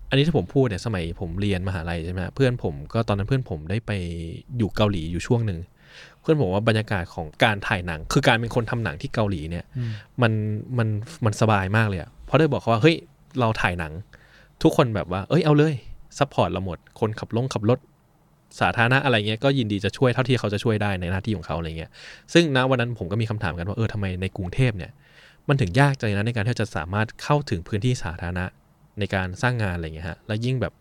[0.09, 3.91] อันนี้ที่ผมพูดเนี่ยสมัยผมเรียนมหาลัยใช่ไหมฮะเพื่อนผมก็ตอนนั้นเพื่อนผมได้ไป
[4.57, 5.59] อยู่เกาหลีอยู่ช่วงหนึ่ง
[6.21, 9.65] เพื่อนผมว่าบรรยากาศของการถ่ายหนัง คือการเป็นคนทำหนังที่เกาหลีเนี่ย
[10.21, 10.31] มัน
[10.77, 10.87] มัน
[11.25, 12.95] มันสบายมากเลยอะเพราะได้บอกเขาว่าเฮ้ย
[13.39, 13.93] เราถ่ายหนัง
[14.65, 15.73] ทุกคนแบบว่า เอ้ยเอาเลย
[16.17, 17.79] support เราหมด คนขับลงขับรถ
[18.59, 21.91] สาธารณะอะไรเงี้ยก็ยินดีจะช่วยเท่าที่เขาจะช่วยได้ในหน้าที่ของเขาอะไรเงี้ย
[22.33, 24.91] ซึ่งณวันนั้นผมก็มีคำถามกันว่าเออทำไมในกรุงเทพเนี่ย
[25.47, 28.45] มันถึงยากจังนะในการที่จะสามารถเข้าถึงพื้นที่สาธารณะ
[28.99, 30.73] ในการสร้างงานอะไรเงี้ยฮะ และยิ่งแบบ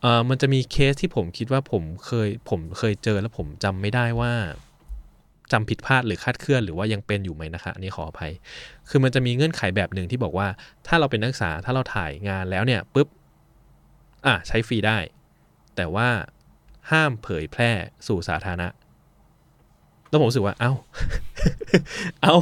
[0.00, 4.32] เออมันจะมีเคสที่ผมคิดว่าผมเคยผมเคยเจอแล้วผมจำไม่ได้ว่า
[5.52, 8.32] จำผิดพลาดหรือคลาดเคลื่อนหรือว่ายังเป็นอยู่ไหมนะคะอันนี้ขออภัย
[8.88, 10.46] คือมันจะมีเงื่อนไขแบบหนึ่งที่บอกว่า
[10.86, 13.08] ถ้าเราเป็นนักศึกษาถ้าเราถ่ายงานแล้วเนี่ยปุ๊บ
[14.26, 14.98] อะใช้ฟรีได้
[15.76, 16.08] แต่ว่า
[16.90, 17.70] ห้ามเผยแพร่
[18.06, 18.68] สู่สาธารณะ
[20.08, 20.72] แล้วผมรู้สึกว่า เอ้า
[22.22, 22.34] เอ้า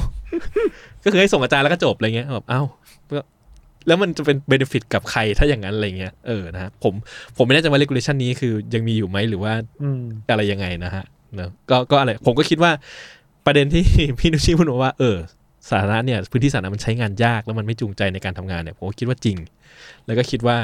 [1.03, 2.63] ก็คือให้ส่งอาจารย์แล้วก็จบอะไรเงี้ยแบบเอ้า
[3.11, 3.21] ก็
[3.87, 6.95] แล้วมันจะเป็นเบนฟิตกับใครถ้าอย่างนั้นอะไรเงี้ย เออนะฮะผม
[7.37, 12.73] ผมไม่แน่ใจว่า regulation นี้คือยังมีอยู่ไหมหรือว่าอืมอะไรยังไงนะฮะเนอะก็ก็อะไรผมก็คิดว่า
[13.47, 13.85] ประเด็นที่
[14.19, 15.17] พี่นุชชีพูดมาว่าเออ
[15.71, 19.37] สาธารณะเนี่ยพื้นที่สาธารณะมันใช้งานยากแล้วมันไม่จูงใจในการทำงานเนี่ยผมก็คิดว่าจริง
[20.07, 20.59] แล้วก็คิดว่า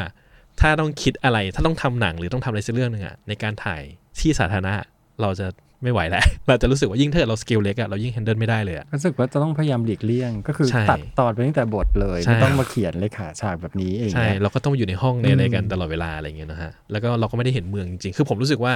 [0.60, 3.82] ถ้าต้องคิดอะไรถ้าต้องทำหนังหรือต้องทำอะไรสักเรื่องหนึ่งอะในการถ่าย
[4.20, 4.74] ที่สาธารณะ
[5.22, 5.46] เราจะ
[5.82, 18.72] ไม่ไหวแล้วเราจะรู้สึกว่ายิ่งถ้าเกิดเราสเกลเล็กอะเรายิ่งแฮนเดิลไม่ได้เลยอะรู้สึกว่าจะต้องพยายามหลีกเลี่ยง ก็คือใช่ตัดตอนไปตั้งแต่บทเลยใช่ไม่ต้องมาเขียนเลยขาฉากแบบนี้เองใช่เนี่ยเราก็ต้องอยู่ในห้องในอะไรกันตลอดเวลาอะไรเงี้ยนะฮะแล้วก็เราก็ไม่ได้เห็นเมืองจริงๆคือผมรู้สึกว่า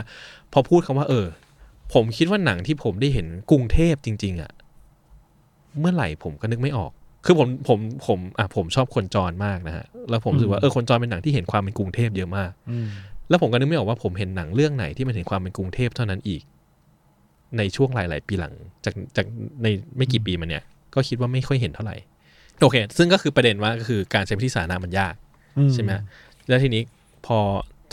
[0.53, 1.27] พอพูดคำว่าเออ
[1.94, 4.53] ผมคิดว่าหนังที่ผมได้เห็นกรุงเทพจริง ๆอะ
[5.81, 6.92] เมื่อไหร่ผมก็นึกไม่ออก
[7.24, 12.87] คือผมผมผมอะผมชอบคนจรมากนะฮะแล้วผมรู้สึกว่าเออคนจรเป็นหนังที่เห็นความเป็นกรุงเทพเยอะมากอืม
[13.29, 16.42] แล้วผมก็นึกไม่ออกว่าผมเห็นหนังเรื่องไหนที่มันเห็นความเป็นกรุงเทพเท่านั้นอีก
[17.59, 19.27] ในช่วงหลาย ๆ ปีหลัง จากจาก
[19.62, 21.96] ในไม่กี่ปีมาเนี่ย ก็คิดว่าไม่ค่อยเห็นเท่าไหร่
[22.61, 25.14] โอเค ซึ่งก็คือประเด็นว่าก็คือการใช้พื้นที่สาธารณะมันยาก
[25.74, 25.92] ใช่ไหม
[26.48, 26.83] แล้วทีนี้
[27.27, 27.38] พอ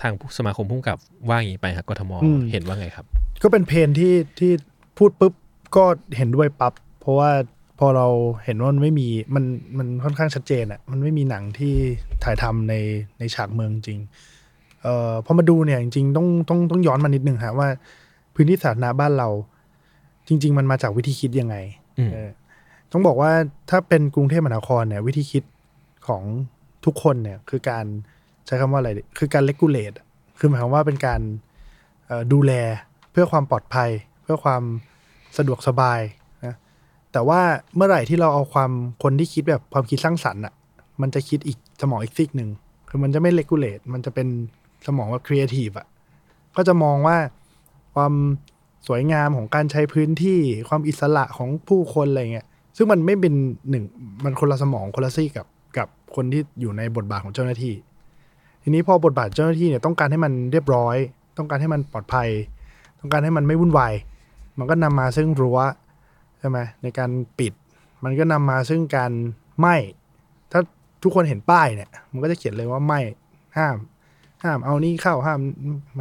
[0.01, 0.97] ทางสมาคมพุ่งกับ
[1.29, 3.05] ว่าอย่างนี้ไปครับกทมอืมเห็นว่าไงครับ
[3.43, 4.51] ก็เป็นเพนที่ที่
[4.97, 5.33] พูดปุ๊บ
[5.75, 5.83] ก็
[6.17, 7.29] เห็นด้วยปับ๊บเพราะว่า
[7.79, 8.07] พอเรา
[8.45, 9.43] เห็นว่ามันไม่มีมัน
[9.77, 11.73] มันค่อนข้างชัดเจนอะมันไม่มีหนังที่
[12.23, 12.73] ถ่ายทำใน
[13.19, 13.99] ในฉากเมืองจริง
[14.81, 17.67] เอ่อพอมาดูเนี่ยจริงๆต้องต้องต้องย้อนมานิดนึงฮะว่า
[18.35, 19.29] พื้นที่สาธารณะบ้านเรา
[20.27, 21.55] จริง ๆ มันมาจากวิธีคิดยังไง
[21.97, 22.29] อืมเออ
[22.91, 23.31] ต้องบอกว่า
[23.69, 25.43] ถ้าเป็นกรุงเทพมหานครเนี่ย วิธีคิด
[26.07, 26.23] ของ
[26.85, 27.85] ทุกคนเนี่ยคือการ
[28.45, 29.93] ใช้คำว่าอะไรดีคือการเลกูเลต
[30.39, 31.21] คือหมายความว่าเป็นการ
[32.33, 32.51] ดูแล
[33.11, 33.89] เพื่อความปลอดภัย
[34.23, 34.63] เพื่อความ
[35.37, 36.01] สะดวกสบาย
[36.45, 36.55] นะ
[37.11, 37.41] แต่ว่า
[37.75, 38.71] เมื่อไหร่ที่เราเอาความ
[39.03, 40.53] คนที่คิดแบบความคิดสร้างสรรค์อะ
[41.01, 42.49] มันจะคิดอีกสมองอีกซีกหนึ่ง
[42.89, 44.27] คือมันจะไม่เลกูเลตมันจะเป็น
[44.87, 45.87] สมองว่าครีเอทีฟอะ
[46.55, 47.17] ก็จะมองว่า
[47.95, 48.13] ความ
[48.87, 53.33] สวยงามของการใช้พื้นที่ความอิสระของผู้คนอะไรเงี้ยซึ่งมันไม่เป็น
[53.69, 53.83] หนึ่ง
[54.23, 57.73] มันคนละสมองคนละซีกกับกับคนที่อยู่ในบทบาทของเจ้าหน้าที่
[58.67, 60.95] ทีนี้พอบทบาทเจ้าหน้าที่เนี่ยต้องการให้มันเรียบร้อย
[61.37, 62.29] ต้องการให้มันปลอดภัย
[62.99, 63.93] ต้องการให้มันไม่วุ่นวาย
[64.59, 65.59] มันก็นำมาซึ่งรั้ว
[66.39, 67.53] ใช่ไหมในการปิด
[68.03, 69.11] มันก็นำมาซึ่งการ
[69.59, 69.75] ไหม้
[70.51, 70.61] ถ้า
[71.03, 72.99] ทุกคนเห็นป้ายเนี่ย มันก็จะเขียนเลยว่าไหม้
[73.57, 73.75] ห้าม
[74.43, 75.39] ห้ามเอานี่เข้าห้าม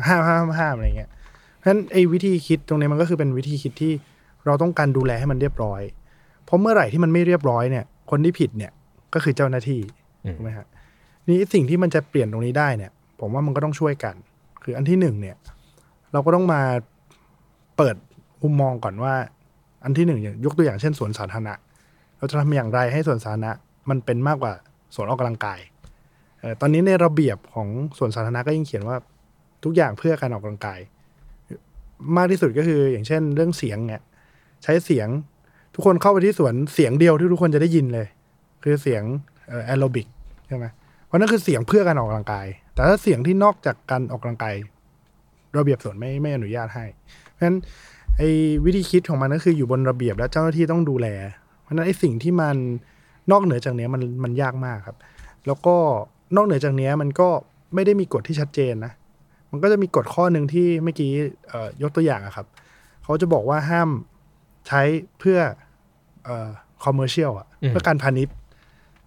[0.08, 1.10] ห้ามห้ามห้ามอะไรเงี้ย
[1.56, 3.92] เพราะฉะนั้นไอ้วิธีคิดตรงนี้มันก็คือเป็นวิธีคิดที่
[4.46, 5.80] เราต้องการดูแลให้มันเรียบร้อย
[6.44, 8.72] เพราะเมื่อไหร่ที่มันไม่เรียบร้อยเนี่ย คนที่ผิดเนี่ย
[9.14, 9.80] ก็คือเจ้าหน้าที่
[10.24, 10.66] อืมถูกไหมฮะ
[11.28, 14.14] นี่สิ่งที่มันจะเปลี่ยนตรงนี้ได้เนี่ย ผมว่ามันก็ต้องช่วยกัน
[14.62, 15.36] คืออันที่หนึ่งเนี่ย
[16.12, 16.60] เราก็ต้องมา
[17.76, 17.96] เปิด
[18.42, 19.14] มุมมองก่อนว่า
[19.84, 21.54] อันที่หนึ่งอย่างยกตัวอย่างเช่นสวนสาธารณะ
[22.18, 23.52] เราจะทำอย่างไรให้สวนสาธารณะ
[23.90, 24.52] มันเป็นมากกว่า
[24.94, 25.60] สวนออกกำลังกาย
[26.42, 28.96] ออตอนนี้ในระเบียบของสวนสาธารณะก็ยังเขียนว่า
[29.64, 30.80] ทุกอย่างเพื่อการออกกำลังกาย
[32.16, 34.00] มากที่สุดก็คืออย่างเช่น เรื่องเสียงเนี่ย
[34.62, 35.08] ใช้เสียง
[35.74, 38.06] ทุกคนเข้าไปที่สวนเสียงเดียวที่ทุกคนจะได้ยินเลย
[38.62, 39.02] คือเสียง
[39.66, 40.06] แอโรบิก
[40.46, 40.66] ใช่ไหม
[41.14, 44.54] ราะนั่นคือเสียงเพื่อการออกกำลังกาย แต่ถ้าเสียงที่นอกจากการออกกำลังกาย
[45.58, 46.84] ระเบียบสวนไม่ไม่อนุญาตให้
[47.30, 47.56] เพราะฉะนั้น
[48.18, 48.30] ไอ้
[48.64, 51.08] วิธีคิดของมันก็คืออยู่บนระเบียบและเจ้าหน้าที่ต้องดูแล
[51.62, 52.56] เพราะฉะนั้นไอ้สิ่งที่มัน
[53.30, 54.96] นอกเหนือจากเนี้ยมันมันยากมากครับ
[55.46, 55.76] แล้วก็
[56.36, 57.28] นอกเหนือจากเนี้ยมันก็
[57.74, 58.92] ไม่ได้มีกฎที่ชัดเจนนะ
[59.50, 61.10] มันก็จะมีกฎข้อหนึ่งที่เมื่อกี้
[61.48, 62.46] เอ่อยกตัวอย่างอะครับ
[63.02, 63.88] เขาจะบอกว่าห้าม
[64.68, 64.82] ใช้
[65.18, 65.38] เพื่อ
[66.24, 66.48] เอ่อ
[66.84, 68.34] คอมเมอร์เชียลอะอืมเพื่อการพาณิชย์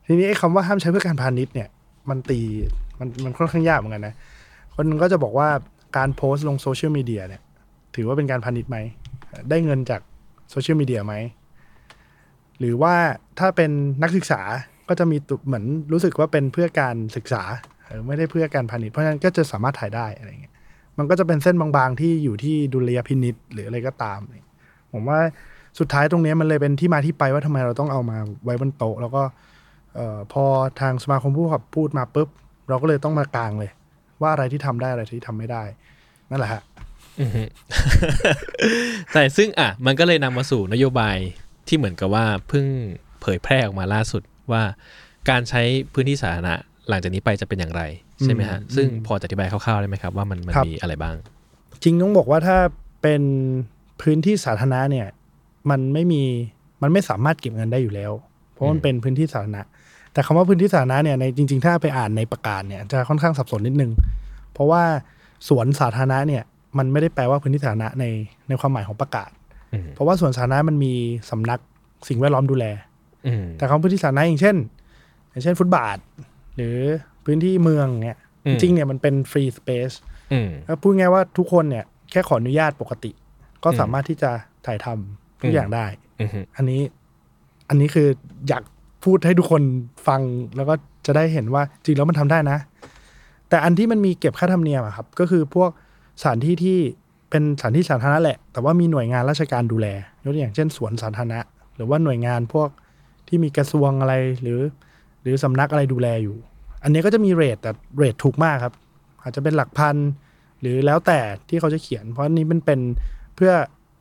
[0.06, 1.68] ทีนี้ไอ้คำว่าห้ามใช้เพื่อการพาณิชย์เนี่ย
[2.10, 2.40] มันตี
[3.00, 4.16] มันมันค่อนข้างยากเหมือนกันนะ
[4.76, 5.50] คนนึงก็จะบอกว่า
[5.98, 7.42] การโพสต์ลงโซเชียลมีเดียเนี่ย
[7.96, 8.78] ถือว่าเป็นการพาณิชย์ไหม
[9.50, 10.02] ได้เงินจาก
[10.52, 11.14] โซเชียลมีเดียไหม
[12.60, 12.94] หรือว่า
[13.40, 13.72] ถ้าเป็น
[14.04, 14.42] นักศึกษา
[14.90, 17.44] ก็จะมีตุเหมือนรู้สึกว่าเป็นเพื่อการศึกษา
[18.08, 20.54] ไม่ได้เพื่อการพาณิชย์ เพราะฉะนั้นก็จะสามารถถ่ายได้อะไรเงี้ย
[20.98, 24.20] มันก็จะเป็นเส้นบางๆที่อยู่ที่ดุลยพินิษหรืออะไรก็ตาม
[24.94, 25.20] ผมว่า
[25.80, 29.24] สุดท้ายตรงนี้มันเลยเป็นที่มาที่ไปว่าทำไมเราต้องเอามาไว้บนโต๊ะแล้วก็
[30.00, 30.44] อ่อพอ
[30.82, 32.30] ทางสมาคมผู้ขับพูดมาปุ๊บ
[32.70, 33.72] เราก็เลยต้องมากลางเลย
[34.22, 35.64] ว่าอะไรที่ทำได้อะไรที่ทำไม่ได้
[36.30, 36.62] นั่นแหละฮะ
[37.22, 37.44] อือฮึ
[39.14, 41.18] แต่ซึ่งอะ มันก็เลยนำมาสู่นโยบาย
[41.68, 42.66] ที่เหมือนกับว่าเพิ่ง
[43.22, 44.64] เผยแพร่ออกมาล่าสุดว่า
[45.30, 45.62] การใช้
[45.94, 46.54] พื้นที่สาธารณะ
[46.90, 47.84] หลังจากนี้ไปจะเป็นอย่างไร
[48.24, 51.16] ใช่ไหมฮะอืมซึ่งพอจะอธิบายคร่าวๆได้ไหมครับ ว่ามันมันครับมีอะไรบ้าง
[51.84, 52.58] จริงต้องบอกว่าถ้า
[53.02, 53.22] เป็น
[54.02, 55.08] พื้นที่สาธารณะเนี่ย
[55.70, 56.24] มันไม่มี
[56.82, 58.12] มันไม่สามารถเก็บเงินได้อยู่แล้ว
[58.54, 59.64] เพราะมันเป็นพื้นที่สาธารณะ
[60.18, 63.92] แต่คำว่าพื้นที่สาธารณะเนี่ยในจริง ๆ ถ้าไปอ่านในประกาศเนี่ยจะค่อนข้างสับสนนิดนึง
[64.54, 64.84] เพราะว่า
[65.48, 66.44] สวนสาธารณะเนี่ย
[66.78, 68.06] มันไม่ได้แปลว่าพื้นที่สาธารณะใน
[68.48, 69.30] ในความหมายของประกาศ
[69.74, 70.94] อืมเพราะว่าสวนสาธารณะมันมี
[71.30, 71.60] สำนัก
[72.08, 72.66] สิ่งแวดล้อมดูแล
[73.28, 74.56] อืมแต่คำว่าพื้นที่สาธารณะอย่างเช่น
[75.30, 75.98] อย่างเช่นฟุตบาท
[76.56, 76.78] หรือ
[77.26, 79.92] พื้นที่เมืองเนี่ยอืจมริงๆเนี่ยมันเป็นฟรีสเปซ
[80.34, 83.12] อืมแล้วพูดง่ายว่าทุกคนเนี่ยแค่ขออนุญาตปกติ
[83.64, 84.32] ก็สามารถที่จะ
[84.66, 85.86] ถ่ายทำทุอืกมอย่างได้
[86.20, 86.82] อืมอันนี้
[87.70, 88.08] อันนี้คือ
[88.48, 88.64] อยาก
[89.04, 89.62] พูดให้ทุกคน
[90.08, 90.22] ฟัง
[90.56, 90.74] แล้วก็
[91.06, 92.58] จะได้เห็นว่าจริงแล้วมันทำได้นะ
[93.50, 95.70] แต่อันที่มันมีเก็บค่าธรรมเนียมอะครับ ก็คือพวก
[96.22, 96.78] สถานที่ที่
[97.30, 99.88] เป็นสถานที่สาธารณะแหละ แต่ว่ามีหน่วยงานราชการดูแล
[100.24, 101.40] ยกตัวอย่างเช่นสวนสาธารณะ
[101.76, 102.70] หรือว่าหน่วยงานพวก
[103.28, 104.60] ที่มีกระทรวงอะไรหรือ
[105.22, 106.38] หรือสำนักอะไรดูแลอยู่
[106.84, 108.74] อันนี้ก็จะมีเรทแต่เรทถูกมากครับ
[109.24, 109.96] อาจจะเป็นหลักพัน
[110.62, 112.80] หรือแล้วแต่ที่เขาจะเขียน เพราะอันนี้มันเป็น
[113.36, 113.52] เพื่อ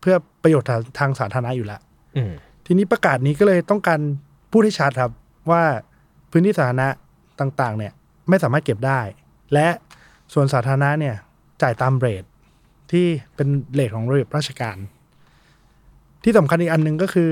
[0.01, 1.81] เพื่อประโยชน์ทางทางสาธารณะอยู่แล้ว
[2.17, 2.33] อืม
[2.67, 4.01] ทีนี้ประกาศนี้ก็เลยต้องการ
[4.51, 5.11] พูดให้ชัดครับ
[5.51, 5.63] ว่า
[6.31, 6.89] พื้นที่สาธารณะ
[7.41, 7.93] ต่างๆ เนี่ย
[8.29, 9.01] ไม่สามารถเก็บได้
[9.53, 9.69] และ
[10.35, 11.15] ส่วนสาธารณะเนี่ย
[11.63, 12.25] จ่ายตามเรท
[12.93, 14.77] ที่เป็นเรทของระเบียบราชการ
[16.25, 17.31] ที่สำคัญอีกอันหนึ่งก็คือ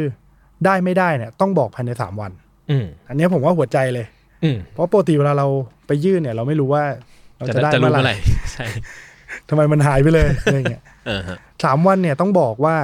[0.64, 2.32] ได้ไม่ได้เนี่ย ต้องบอกภายในสามวัน
[2.70, 4.06] อืมอันนี้ผมว่าหัวใจเลย
[4.44, 5.46] อืมเพราะปกติเวลาเรา
[5.86, 6.84] ไปยื่นเนี่ย เราไม่รู้ว่า
[7.38, 8.66] เราจะจะได้จะรู้เมื่อเมื่อไหไหร่ร่ใช่
[9.48, 12.76] ทำไมมันหายไปเลยอะไรเงี้ยเออฮะสามวันเนี่ยต้องบอกว่า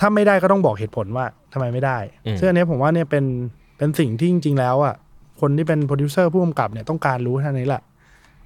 [0.00, 3.24] ถ้าไม่ได้ก็ต้องบอกเหตุผลว่าทำไมไม่ได้อืมซึ่งอันเนี้ยผมว่าเนี่ยเป็น
[3.78, 4.94] เป็นสิ่งที่จริง ๆ แล้วอะ
[5.40, 7.82] คนที่เป็นโปรดิวเซอร์ผู้กำกับเนี่ยต้องการรู้เท่านี้แหละ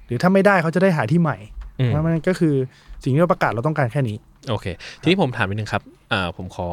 [0.05, 1.37] หรือถ้าไม่ได้เขาจะได้หาที่ใหม่
[1.79, 2.55] อืมเพราะมันก็คือ
[3.03, 4.17] สิ่งที่เราประกาศเราต้องการแค่นี้
[4.49, 4.65] โอเค
[5.01, 6.67] ทีนี้ผมถามนิดนึงครับอ่าผมขอ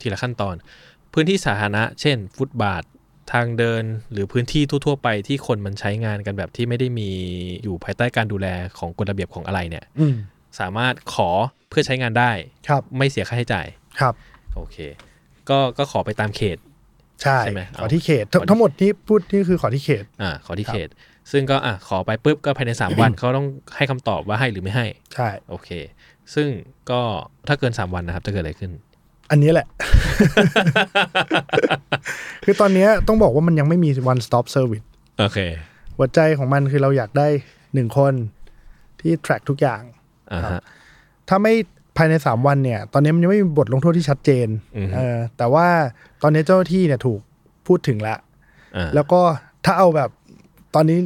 [0.00, 0.54] ทีละขั้นตอน
[1.12, 2.82] พื้นที่สาธารณะ เช่น ฟุตบาท
[3.32, 7.10] ทางเดินหรือพื้นที่ทั่วๆไปที่คนมันใช้งานกันแบบที่ไม่ได้มี
[7.62, 8.46] อยู่ภายใต้การดูแล
[8.78, 10.14] ของกฎระเบียบของอะไรเนี่ยอืม
[10.60, 11.30] สามารถขอ
[11.68, 12.32] เพื่อใช้งานได้
[12.68, 13.66] ครับไม่เสียค่าใช้จ่าย
[14.00, 14.14] ครับ
[14.54, 14.76] โอเค
[15.48, 16.58] ก็ก็ขอไปตามเขต
[17.22, 20.88] ใช่ใช่ไหมขอที่เขตทั้งทั้งหมดที่พูดนี่คือขอที่เขต อ่า ขอที่ครับเขต
[21.32, 25.68] ซึ่งก็อะขอไปปุ๊บก็ภายใน 3 วันเขาต้องให้คำตอบว่าให้หรือไม่ให้ ใช่ โอเค
[26.34, 26.48] ซึ่ง
[26.90, 27.00] ก็
[27.48, 28.72] ถ้าเกิน 3 วันนะครับจะเกิดอะไรขึ้น
[29.30, 29.66] อันนี้แหละ
[32.44, 34.86] คือตอนเนี้ยต้องบอกว่ามันยังไม่มี one stop service
[35.18, 35.38] โอเค
[35.96, 37.28] หัวใจของมันคือเราอยากได้
[37.74, 38.14] หนึ่งคน
[39.00, 39.82] ที่ track ทุกอย่าง
[40.32, 40.60] อ่าฮะ
[41.28, 41.54] ถ้าไม่
[41.98, 45.66] ภายในสามวันเนี่ย ตอนนี้มันยังไม่มีบทลงโทษที่ชัดเจนอือฮึเออแต่ว่า
[46.22, 47.20] ตอนนี้เจ้าหน้าที่เนี่ยถูก
[47.66, 48.18] พูดถึงแล้ว
[48.76, 49.20] อ่าแล้วก็
[49.64, 50.10] ถ้าเอาแบบ
[50.74, 50.98] ตอนนี้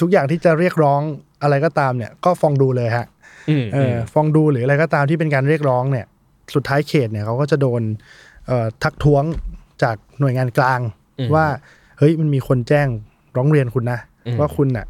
[0.00, 1.00] ทุกอย่างที่จะเรียกร้อง
[1.42, 3.06] อะไรก็ตามเนี่ย ก็ฟ้องดูเลยฮะ
[3.50, 6.06] อืมเอออฟ้องดูหรืออะไรก็ตามที่เป็นการเรียกร้องเนี่ย
[6.54, 7.82] สุดท้ายเขตเนี่ยเขาก็จะโดน
[8.46, 9.24] เอ่อทักท้วง
[9.82, 10.80] จากหน่วยงานกลาง
[11.34, 11.46] ว่า
[11.98, 12.88] เฮ้ยมันมีคนแจ้ง
[13.36, 13.98] ร้องเรียนคุณนะ
[14.40, 14.86] ว่าคุณน่ะ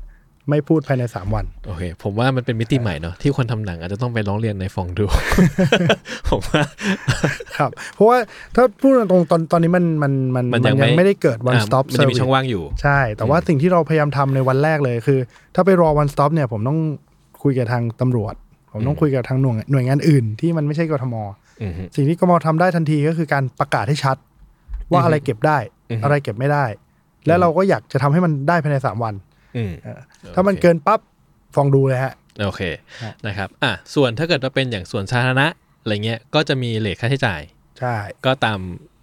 [0.50, 5.04] ไม่พูดภายในสามวัน โอเค ผมว่ามันเป็นมิติใหม่เนาะที่คนทำหนังอาจจะต้องไปร้องเรียนในฟองดู
[6.28, 6.62] ผมว่า
[7.58, 8.18] ครับ เพราะว่า
[8.54, 15.18] ถ้าพูดตรงๆตอนตอนนี้มันมันมันมันยังไม่ไม่ได้เกิด one อ่า stop มันจะมี service ช่องว่างอยู่ ใช่ แต่ว่าสิ่งที่เราพยายามทำในวันแรกเลยคือ
[15.54, 16.78] ถ้าไปรอ one stop เนี่ยผมต้อง
[17.42, 18.34] คุยกับทางตำรวจ
[18.72, 21.14] ผมต้องคุยกับทางหน่วยหน่วยงานอื่น ที่มันไม่ใช่กทม
[21.62, 24.16] อือฮึสิ่งที่กมทำได้ทันทีก็คือการประกาศให้ชัด
[24.92, 25.58] ว่าอะไรเก็บได้
[25.90, 26.64] อือฮึอะไรเก็บไม่ได้
[27.26, 29.27] และเราก็อยากจะทำให้มันได้ภายในสามวันอืมเออ
[30.34, 31.00] ถ้ามันเกินปั๊บ
[31.54, 32.62] ฟ้องดูเลยฮะ โอเค
[33.02, 35.46] ครับนะครับอะส่วนถ้าเกิดว่าเป็นอย่างส่วนสาธารณะ
[35.82, 37.40] อะไรเงี้ยก็จะมีเลทค่าใช้จ่าย
[37.80, 38.58] ใช่ ก็ตาม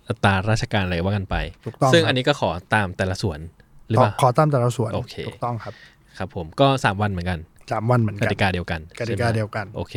[0.08, 3.40] อัตราราชการอะไรว่ากันไปถูกต้องซึ่งครับอันนี้ก็ขอตามแต่ละส่วน
[3.88, 5.74] หรือขอเปล่าขอตามแต่ละส่วนโอเคถูกต้องครับ
[6.18, 7.40] ครับผมก็ 3 วันเหมือนกัน
[7.72, 9.94] สามวันเหมือนกกันติกาเดียวกันกติกาใช่ไหมเดียวกันโอเค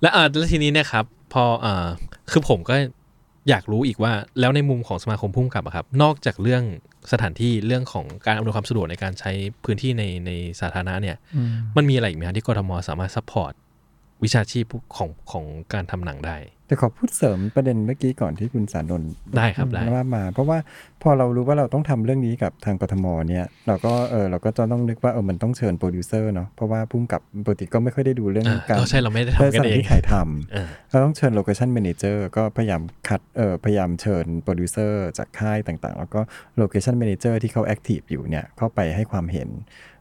[0.00, 1.86] แล้วอ่าแล้วทีนี้เนี่ยครับ พออ่า
[2.30, 2.76] คือผมก็
[3.48, 6.62] อยากรู้อีกว่าแล้วในมุมของสมาคมพุ่มกับอะครับ นอกจากเรื่อง
[7.12, 9.30] สถานที่เรื่องของการอำนวยความสะดวกในการใช้
[9.64, 11.16] พื้นที่ในในสาธารณะเนี่ย
[11.76, 13.52] มันมีอะไรอีกไหมครับที่กทมสามารถ support
[14.24, 14.64] วิชาชีพ
[14.96, 20.58] ของของการทำหนังได้ แต่ขอพูดเสริมประเด็นเมื่อกี้ก่อนที่คุณสารนนท์ได้ครับได้ว่ามา เพราะว่า
[21.02, 36.20] พอเรารู้ว่าเราต้องทำเรื่องนี้กับทางกทมเนี่ย เราก็เออเราก็จะต้องนึกว่าเออมันต้องเชิญโปรดิวเซอร์เนาะเพราะว่าผู้กำกับปกติก็ไม่ค่อยได้ดูเรื่องอ่าการก็ใช่เราไม่ได้ทำกันเองเรื่องสนถานที่ถ่ายทำอ่าเราต้องเชิญโลเคชั่น m ม n เจอร์ก็พยายามคัดเออพยายามเชิญโปรดิวเซอร์จากค่ายต่างๆ แล้วก็
[36.58, 39.48] โลเคชั่น m ม n เจอร์ที่เขา active อยู่เนี่ยเข้าไปให้ความเห็น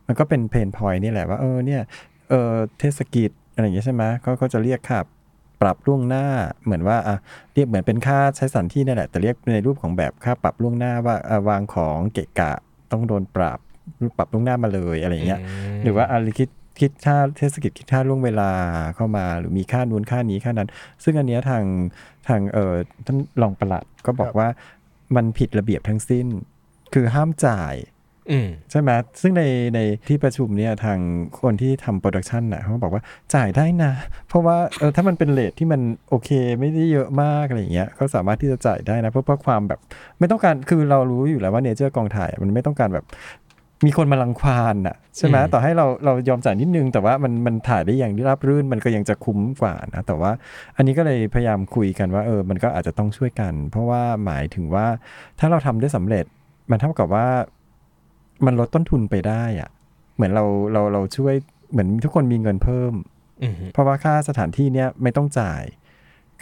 [0.08, 1.82] มันก็เป็น pain point นี่แหละว่าเออเนี่ย
[2.30, 5.00] เออเทศกิจ อะไรอย่างเงี้ยใช่ไหมเขาก็จะเรียกค่า
[5.62, 6.26] ปรับล่วงหน้า
[6.64, 7.16] เหมือนว่าอะ
[7.54, 12.54] เรียกเหมือนเป็นค่าใช้สถานที่นั่นแหละแต่เรียกในรูปของแบบค่าปรับล่วงหน้าว่าอะวางของเกะกะ
[12.92, 13.60] ต้องโดนปรับ
[14.18, 15.40] ปรับล่วงหน้ามาเลยอะไรอย่างเงี้ย
[15.84, 18.52] หรือว่าอะไรคิดคิดค่าเทศกิจคิดค่าล่วงเวลา
[18.96, 20.70] เข้ามา หรือมีค่านู้นค่านี้ค่านั้น
[21.04, 21.64] ซึ่งอันเนี้ยทาง
[22.28, 22.74] ทางเอ่อ
[23.06, 24.48] ท่านรองปลัดก็บอกว่า
[25.16, 26.28] มันผิดระเบียบทั้งสิ้น
[26.94, 27.95] คือห้ามจ่ายอืม
[28.72, 28.90] ใช่ไหม
[29.22, 29.44] ซึ่งใน
[29.76, 31.00] ในที่ประชุมเนี่ยทาง
[31.42, 33.02] คนที่ทำ production น่ะเขาบอกว่า
[33.34, 33.92] จ่ายได้นะ
[34.28, 39.80] เพราะว่าเออถ้ามันเป็น rate ที่มันโอเคไม่ได้เยอะมากอะไรอย่างเงี้ยเขาสามารถที่จะจ่ายได้นะ เพราะเพราะความแบบ
[40.20, 43.06] ไม่ต้องการคือเรารู้อยู่แล้วว่า nature กองถ่ายมันไม่ต้องการแบบ
[43.86, 50.32] มีคนมารังควานอะใช่ไหมอืมต่อให้เราเรายอมจ่ายนิดนึง แต่ว่ามันมันถ่ายได้อย่างราบรื่นมันก็ยังจะคุ้มกว่านะ แต่ว่า
[50.78, 54.88] อันนี้ก็เลยพยายามคุยกันว่าเออมันก็อาจจะต้องช่วยกัน เพราะว่าหมายถึงว่า
[55.40, 56.26] ถ้าเราทำได้สำเร็จ
[56.70, 57.28] มันเท่ากับว่า
[58.46, 59.70] มันลดต้นทุนไปได้อะ
[60.16, 61.36] เหมือนเราเราเราช่วย
[61.72, 62.94] เหมือนทุกคนมีเงินเพิ่ม
[63.44, 65.64] อืมเพราะว่าค่าสถานที่เนี้ยไม่ต้องจ่าย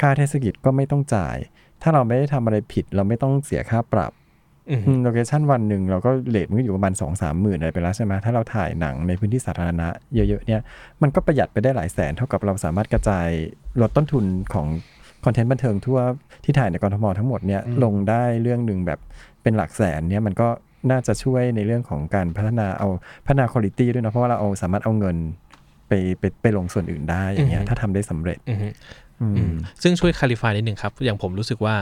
[0.02, 1.38] ค่าเทศกิจก็ไม่ต้องจ่าย
[1.82, 4.12] ถ้าเราไม่ได้ทำอะไรผิด เราไม่ต้องเสียค่าปรับ
[4.70, 10.62] อืมโลเคชั่นวันหนึ่งเราก็เลทมันก็อยู่ประมาณ2องสามหมื่นอะไรไปแล้วใช่ไหมถ้าเราถ่ายหนังในพื้นที่สาธารณะเยอะๆเนี่ย
[11.02, 13.28] มันก็ประหยัดไปได้หลายแสน เท่ากับเราสามารถกระจาย
[13.82, 14.68] ลดต้นทุนของ
[15.26, 16.00] คอนเทนต์บันเทิงทั่ว
[16.44, 19.00] ที่ถ่ายในกรทมทั้งหมดเนี่ยลงได้เรื่องหนึ่งแบบ
[19.42, 20.48] เป็นหลักแสนเนี่ยมันก็
[20.91, 22.88] น่าจะช่วยในเรื่องของการพัฒนาเอา
[23.26, 25.17] พัฒนาคุณภาพด้วยนะเพราะว่าเราเอาสามารถเอาเงิน
[25.88, 28.67] ไปไปไปลงส่วนอื่นได้อย่างเงี้ยอือฮึถ้าทำได้สำเร็จอือฮึ
[29.22, 31.76] อืมอืมซึ่งช่วยค a ลิฟายนิดนึงครับ อย่างผมรู้สึกว่า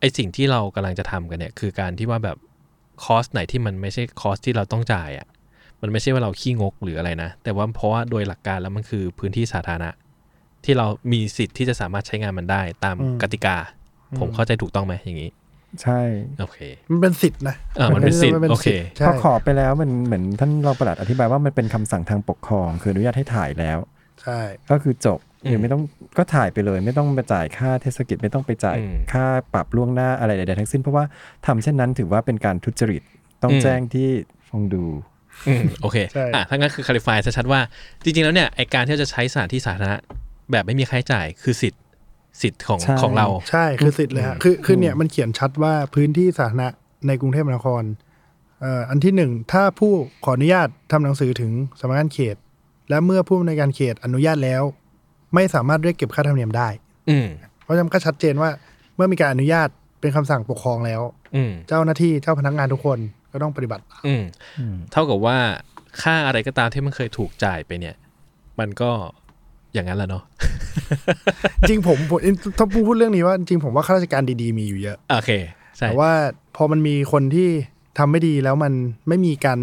[0.00, 2.36] ไอสิ่งที่เรากำลังจะทำกันเนี่ย คือการที่ว่าแบบ
[3.04, 5.26] คอสไหนที่มันไม่ใช่คอสที่เราต้องจ่ายอะ่ะ
[5.80, 9.90] มันไม่ใช่ว่าเราขี้งกหรืออะไรนะ แต่ว่าเพราะว่าโดยหลักการแล้วมันคือพื้นที่สาธารณะ
[10.64, 13.56] ที่เรามีสิทธิ์ที่จะสามารถใช้งานมันได้ตามอืมกติกา
[14.18, 15.30] ผมเข้าใจถูกต้องไหมอย่างนี้
[15.82, 16.00] ใช่
[16.40, 16.58] โอเค
[16.90, 23.78] มันเป็นสิทธินะอ่ามันเป็นสิทธิ์มัโอเคใช่พอขอไปแล้วมันเหมือนท่านรองปลัดอธิบายว่ามันเป็นคำสั่งทางปกครอง คืออนุญาตให้ถ่ายแล้ว
[24.22, 24.38] ใช่
[24.70, 25.82] ก็คือจบอืมหรือไม่ต้อง
[26.18, 31.04] ก็ถ่ายไปเลย ไม่ต้องไปจ่ายค่าเทศกิจไม่ต้องไปจ่ายอืม ค่าปรับล่วงหน้าอะไรใดๆทั้งสิ้นเพราะว่า
[31.46, 33.02] ทำเช่นนั้นถือว่าเป็นการทุจริต
[33.42, 34.08] ต้องอืมแจ้งที่
[34.48, 34.84] ฟองดู
[35.48, 37.60] อืมโอเคใช่ อะถ้างั้นคือค a ลิฟายชัดๆว่า
[38.02, 39.96] จริงๆแล้วเนี่ยไอการที่เราจะใช้สถานที่สาธารณะ
[40.52, 41.80] แบบไม่มีค่าใช้จ่ายคือสิทธิ์
[42.42, 46.68] สิทธิ์ของใช่ของเรา ใช่คือสิทธิ์เลยฮะคือคือเนี่ยมันเขียนชัดว่าพื้นที่สาธารณะ
[47.06, 47.84] ในกรุงเทพมหานคร
[48.60, 49.92] เอ่ออันที่หนึ่งถ้าผู้
[50.24, 52.36] ขออนุญาตทำหนังสือถึงสำนักงานเขต
[52.90, 54.62] และเมื่อผู้อำนวยการเขตอนุญาตแล้ว
[55.34, 56.68] ไม่สามารถเรียกเก็บค่าธรรมเนียมได้
[57.10, 57.28] อืม
[57.62, 58.50] เพราะฉะนั้นก็ชัดเจนว่า
[58.96, 59.68] เมื่อมีการอนุญาต
[60.00, 61.02] เป็นคำสั่งปกครองแล้ว
[61.36, 62.98] อืมเจ้าหน้าที่เจ้าพนักงานทุกคน
[63.32, 64.24] ก็ต้องปฏิบัติตามอืม
[64.92, 65.38] เท่ากับว่า
[66.02, 67.96] ค่าอะไรก็ตามที่มันเคยถูกจ่ายไปเนี่ย
[68.60, 68.90] มันก็
[69.74, 70.22] อย่างนั้นแหละเนาะ
[71.68, 72.18] จริงผมผม
[72.58, 75.30] ถ้าพูดเรื่องนี้ว่าจริงผมว่าข้าราชการดีๆ มีอยู่เยอะโอเค
[75.76, 76.10] ใช่แต่ว่า
[76.56, 77.48] พอมันมีคนที่
[77.98, 78.72] ทำไม่ดีแล้วมัน
[79.08, 79.60] ไม่มีการ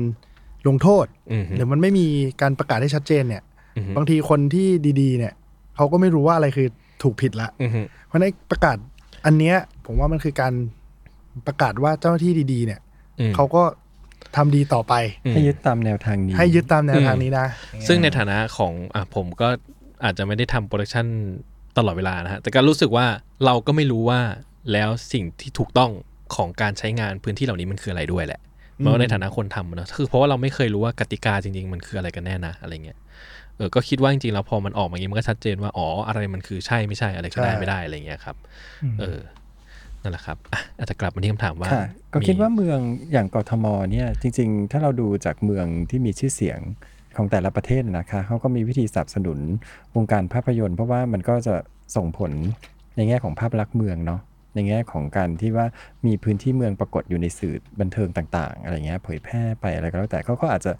[0.68, 2.06] ลงโทษอืมฮึหรือมันไม่มี
[2.42, 3.44] การประกาศให้ชัดเจนเนี่ย
[3.78, 4.68] อือฮึบางทีคนที่
[5.02, 5.34] ดีๆ เนี่ย
[5.76, 6.68] เขาก็ไม่รู้ว่าอะไรคือ
[7.04, 8.78] ถูกผิดละอืมฮึเพราะในประกาศ
[9.26, 10.54] อันเนี้ย ผมว่ามันคือการ
[11.48, 12.80] ประกาศว่าเจ้าหน้าที่ดี ๆ เนี่ย
[13.20, 13.64] อืมเขาก็
[14.36, 14.94] ทำดีต่อไป
[15.26, 17.48] อืมให้ยึดตามแนวทางนี้ ให้ยึดตามแนวทางนี้นะ
[17.88, 19.50] ซึ่งในฐานะของอะผมก็
[20.04, 21.06] อาจจะไม่ได้ทำ production
[21.78, 23.06] ตลอดเวลานะฮะ แต่ก็รู้สึกว่า
[23.46, 24.20] เราก็ไม่รู้ว่า
[24.72, 25.92] แล้วสิ่งที่ถูกต้อง
[26.36, 28.42] ของการใช้งานพื้นที่เหล่านี้มันคืออะไรด้วยแหละ
[28.80, 32.98] เมื่อในฐานะคนทำอะเนอะคือเพราะว่าเราไม่เคยรู้ว่ากติกาจริง ๆ มันคืออะไรกันแน่นะอะไรเงี้ย
[33.58, 38.36] เออก็คิดว่าจริงๆแล้วพอมันออกมาอย่างนี้มันก็ชัดเจนว่าอ๋ออะไรมันคือใช่ไม่ใช่อะไรก็ได้ใช่ไม่ได้อะไรเงี้ยครับ
[39.00, 39.20] เออ
[40.02, 42.80] นั่นแหละครับอะอาจจะกลับมาที่คำถามว่าค่ะก็คิดว่าเมือง
[43.12, 46.60] อย่างกทมเนี่ยจริง ๆ ถ้าเราดูจากเมืองที่มีชื่อเสียง
[47.18, 49.40] ของแต่ละประเทศนะคะเขาก็มีวิธีสนับสนุน
[49.96, 51.56] วงการภาพยนตร์ เพราะว่ามันก็จะ
[51.96, 52.32] ส่งผล
[52.96, 54.22] ในแง่ของภาพลักษณ์เมืองเนาะ
[54.56, 55.66] ในแง่ของการที่ว่า
[56.06, 60.72] มีพื้นที่เมืองปรากฏอยู่ในสื่อบันเทิงต่างๆ อะไรเงี้ยเผยแพร่ไปอะไรก็แล้วแต่เขาก็อาจจะ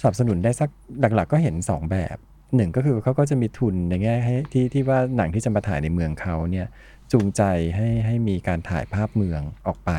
[0.00, 0.68] สนับสนุนได้สัก
[1.00, 2.16] หลัก ๆ ก็เห็นสองแบบ
[2.56, 6.66] หนึ่งก็คือเขาก็จะมีทุนในแง่ให้ที่ที่ว่าหนังที่จะมาถ่ายในเมืองเขาเนี่ย
[7.12, 7.42] จูงใจ
[7.76, 9.90] ให้ให้มีการถ่ายภาพเมืองออกไป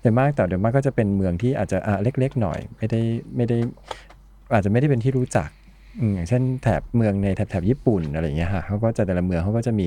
[0.00, 3.00] โดยมากแต่โดยมากก็จะเป็นเมืองที่อาจจะอะเล็ก ๆ หน่อย ไม่ได้
[3.36, 3.58] ไม่ได้
[4.54, 5.48] อาจจะไม่ได้เป็นที่รู้จัก
[6.14, 9.86] อย่างเช่นแถบเมืองในแถบแถบญี่ปุ่นอะไรอย่างเงี้ยค่ะเขาก็จะแต่ละเมืองเขาก็จะมี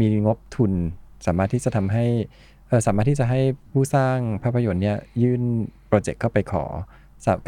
[0.00, 0.72] มีงบทุน
[1.26, 2.04] สามารถที่จะทำให้
[2.86, 3.40] สามารถที่จะให้
[3.72, 5.42] ผู้สร้างภาพยนตร์เนี่ยยื่น
[5.88, 6.64] โปรเจกต์เข้าไปขอ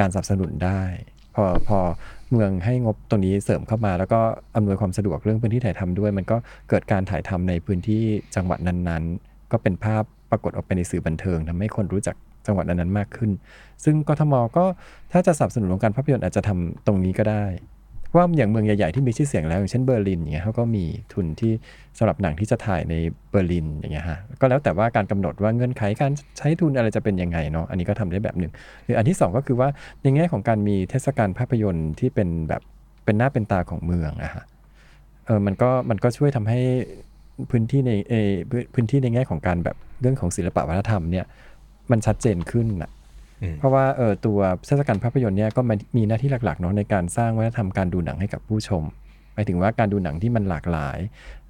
[0.00, 0.80] การสนับสนุนได้
[1.34, 1.78] พอพอ
[2.30, 4.20] เมืองให้งบตรงนี้เสริมเข้ามา แล้วก็
[4.56, 6.36] อำนวยความสะดวกเรื่องพื้นที่ถ่ายทำด้วย มันก็
[6.68, 8.02] เกิดการถ่ายทำในพื้นที่
[8.34, 13.30] จังหวัดนั้นๆ ก็เป็นภาพปรากฏออกไปในสื่อบันเทิงทำให้คนรู้จัก จังหวัดนั้นๆมากขึ้น
[13.84, 14.64] ซึ่งกทมก็
[15.12, 17.44] ถ้าจะสนับสนุนวงการภาพยนตร์อาจจะทำตรงนี้ก็ได้
[18.14, 21.52] ว่าอย่างเมืองใหญ่ ๆ ที่มีชื่อเสียงแล้ว อย่างเช่นเบอร์ลินอย่างเงี้ยเขาก็มีทุนที่
[21.98, 22.94] สำหรับหนังที่จะถ่ายใน
[23.30, 28.52] เบอร์ลินอย่างเงี้ยฮะก็แล้วแต่ว่าการกำหนดว่าเงื่อนไขการใช้ทุนอะไรจะเป็นยังไงเนาะอันนี้ก็ทำได้แบบหนึ่ง
[28.84, 29.68] หรืออันที่สองก็คือว่า
[30.02, 32.62] ในแง่ของการมีเทศกาลภาพยนตร์ที่เป็นแบบ
[33.04, 34.44] เป็นหน้าเป็นตาของเมืองอะฮะ
[35.26, 36.60] เออมันก็มันก็ช่วยทำให้
[37.50, 38.14] พื้นที่ในเอ
[38.50, 41.24] พื้นพื้นที่ในแง่ของการแบบเรื่องของศิลปะวัฒนธรรมเนี่ย
[41.90, 42.90] มันชัดเจนขึ้นอะ
[43.42, 48.82] อืมเพราะว่าเออตัวเทศกาลภาพยนตร์เนี่ยก็มันมีหน้าที่หลักๆเนาะในการสร้างวัฒนธรรมการดูหนังให้กับผู้ชม
[49.34, 50.98] หมายถึงว่าการดูหนังที่มันหลากหลาย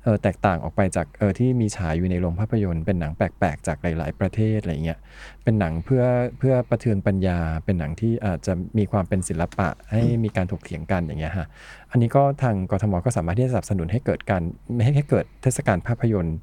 [0.03, 4.99] เออแตกต่างออกไปจากเออที่มีฉายอยู่ในโรงภาพยนตร์เป็นหนังแปลกๆ จากหลาย ๆ ประเทศอะไรเงี้ย
[5.45, 6.05] เป็นหนังเพื่อ
[6.39, 11.47] เพื่อประเทืองปัญญา เป็นหนังที่อาจจะมีความเป็นศิลปะให้มีการถกเถียงกันอย่างเงี้ยฮะ
[11.91, 14.43] อันนี้ก็ทางกทมก็สามารถที่จะสนับสนุนให้เกิดการ
[14.75, 16.39] ไม่ให้ให้เกิดเทศกาลภาพยนตร์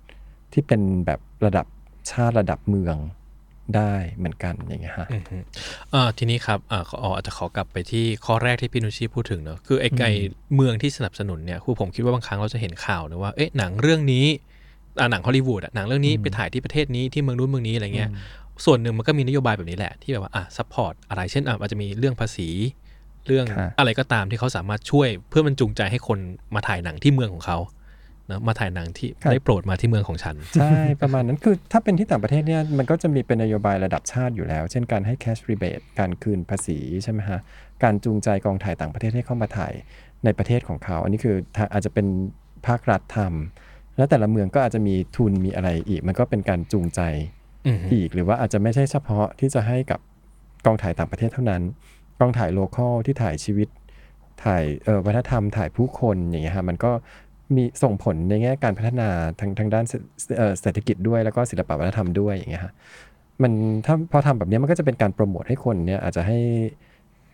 [0.54, 1.66] ที่เป็นแบบระดับ
[2.12, 2.96] ชาติระดับเมือง
[3.78, 5.38] ได้เหมือนกันอย่างเงี้ยฮะอืมฮึ
[5.94, 10.10] อ่าทีนี้ครับอ่าขออ๋ออาจจะขอกลับไปที่ข้อแรกที่พี่นุชชีพูดถึงเนอะคือไอ้การ
[10.56, 14.26] เมืองที่สนับสนุนเนี่ยคือผมคิดว่าบางครั้งเราจะเห็นข่าวนะว่าเอ๊ะหนังเรื่องนี้
[15.00, 18.10] อ่าหนังฮอลลีวูดอะหนังเรื่องนี้ไปถ่ายที่ประเทศนี้ที่เมืองนู้นเมืองนี้อะไรเงี้ย
[18.66, 22.50] ส่วนหนึ่งมันก็มีนโยบายแบบนี้แหละที่แบบว่าอะ support อะไรเช่นอะอาจจะมีเรื่องภาษี
[23.28, 26.20] เรื่องครับอะไรก็ตามที่เขาสามารถช่วยเพื่อมันจูงใจให้คน
[26.56, 27.58] มาถ่ายหนังที่เมืองของเขา
[28.30, 37.40] นะมาถ่ายหนังที่ได้โปรดมาที่เมืองของฉัน ใช่ ประมาณนั้นคือถ้าเป็นที่ต่างประเทศเนี่ยมันก็จะมีเป็นนโยบายระดับชาติอยู่แล้ว เช่นการให้ cash rebate การคืนภาษีใช่ไหมฮะ
[37.84, 39.74] การจูงใจกองถ่ายต่างประเทศให้เข้ามาถ่าย
[40.26, 42.08] ในประเทศของเขา อันนี้คือถ้าอาจจะเป็น
[42.68, 47.02] ภาครัฐทำแล้วแต่ละเมืองก็อาจจะมีทุนมีอะไรอีก มันก็เป็นการจูงใจ
[47.66, 50.00] อืมอีกหรือว่าอาจจะไม่ใช่เฉพาะที่จะให้กับ
[50.66, 51.62] กองถ่ายต่างประเทศเท่านั้น
[52.20, 53.68] กองถ่ายโลคอลที่ถ่ายชีวิต
[54.44, 56.92] ถ่ายเอ่อวัฒนธรรมถ่ายผู้คนอย่างเงี้ยฮะมันก็
[57.56, 59.86] มีส่งผลในแง่การพัฒนาทางทางด้าน
[60.62, 62.74] เศรษฐกิจด้วยแล้วก็ศิลปวัฒนธรรมด้วยอย่างเงี้ยฮะ
[63.42, 63.52] มัน
[63.86, 66.38] ถ้าพอทำแบบนี้มันก็จะเป็นการโปรโมทให้คนเนี่ยอาจจะให้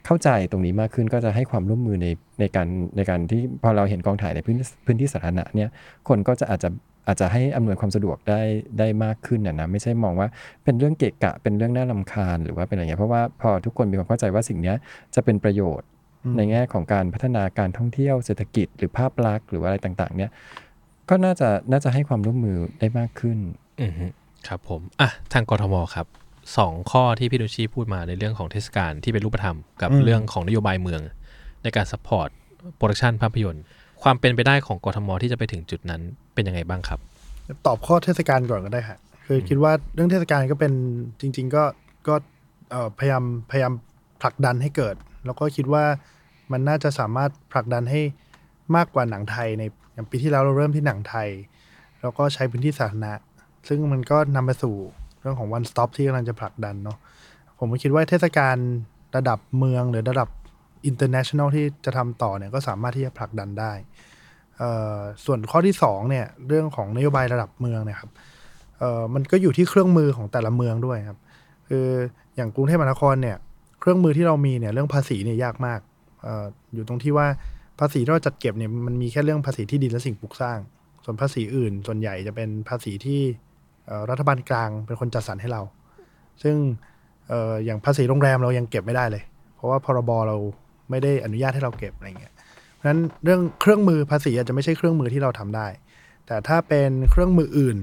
[0.05, 2.07] เข้าใจตรงนี้มากขึ้นก็จะให้ความร่วมมือใน
[2.39, 5.69] ในการในการที่พอเราเห็นกองถ่ายในพื้นพื้นที่สาธารณะเนี่ย
[6.07, 6.69] คนก็จะอาจจะ
[7.07, 8.41] อาจจะให้อำนวยความสะดวกได้
[8.79, 10.27] ได้มากขึ้นนะนะไม่ใช่มองว่า
[10.63, 14.75] เป็นเรื่องเกะกะเป็นเรื่องน่ารำคาญหรือว่าเป็นอะไรเงี้ยเพราะว่าพอทุกคนมีความเข้าใจว่าสิ่งเนี้ย
[15.15, 15.87] จะเป็นประโยชน์
[16.37, 20.31] ในแง่ของการพัฒนาการท่องเที่ยวเศรษฐกิจหรือภาพลักษณ์หรือว่าอะไรต่าง ๆ เนี่ย
[21.09, 23.37] ก็น่าจะน่าจะให้ความร่วมมือได้มากขึ้น
[23.81, 24.05] อืมฮึ
[24.47, 26.07] ครับผมอะทางกทมครับ
[26.57, 31.01] สองข้อที่พี่ดุชีพูดมาในเรื่องของเทศกาลที่เป็นรูปธรรมกับอืมเรื่องของนโยบายเมือง
[31.63, 32.29] ในการ support
[32.77, 33.63] production ภาพยนตร์
[34.03, 36.01] ความเป็นไปได้ของกทมที่จะไปถึงจุดนั้น
[36.33, 36.99] เป็นยังไงบ้างครับ
[37.65, 40.73] ตอบข้อเทศกาลก่อนก็ได้ค่ะคือคิดว่าเรื่องเทศกาลก็เป็น
[41.21, 41.63] จริง ๆ ก็
[42.07, 42.15] ก็
[42.71, 43.73] เอ่อพยายามพยายาม
[44.21, 44.95] ผลักดันให้เกิด
[45.27, 45.83] แล้วก็คิดว่า
[46.51, 48.01] มันน่าจะสามารถผลักดันให้
[48.75, 49.63] มากกว่าหนังไทยใน
[49.93, 51.29] อย่างปีที่แล้วเราเริ่มที่หนังไทย
[52.01, 53.13] แล้วก็ใช้พื้นที่สาธารณะ
[53.67, 54.75] ซึ่งมันก็นำไปสู่
[55.19, 56.97] เรื่องของ one stop ที่กำลังจะผลักดันเนาะ
[57.59, 58.55] ผมคิดว่าเทศกาล
[59.15, 60.29] ระดับเมืองหรือระดับ
[60.89, 63.73] international ที่จะทำต่อเนี่ยก็สามารถที่จะผลักดันได้
[65.25, 68.11] ส่วนข้อที่สองเนี่ยเรื่องของนโยบายระดับเมืองเนี่ยครับ
[69.13, 71.19] มันก็อยู่ที่เครื่องมือของแต่ละเมืองด้วยครับ
[71.67, 71.85] คือ
[72.35, 73.37] อย่างกรุงเทพมหานครเนี่ย
[73.87, 75.79] เครื่องมือที่เรามีเนี่ยเรื่องภาษีเนี่ยยากมาก
[76.25, 76.27] อ
[76.73, 77.27] อยู่ตรงที่ว่า
[77.79, 80.59] ภาษีที่เราจัดเก็บเนี่ยมันมีแค่เรื่องภาษีที่ดินและสิ่งปลูกสร้าง
[81.05, 83.21] ส่วนภาษีอื่น ส่วนใหญ่จะเป็นภาษีที่
[84.09, 85.61] รัฐบาลกลางเป็นคนจัดสรรให้เรา
[86.43, 86.55] ซึ่ง
[87.31, 87.33] อ
[87.65, 89.23] อย่างภาษีโรงแรมเรายังเก็บไม่ได้เลย
[89.55, 90.37] เพราะว่าพรบเรา
[90.89, 92.33] ไม่ได้อนุญาตให้เราเก็บอะไรเงี้ย
[92.73, 95.67] เพราะฉะนั้นเรื่องเครื่องมือภาษีอาจจะไม่ใช่เครื่องมือที่เราทำได้
[96.27, 97.77] แต่ถ้าเป็นเครื่องมืออื่น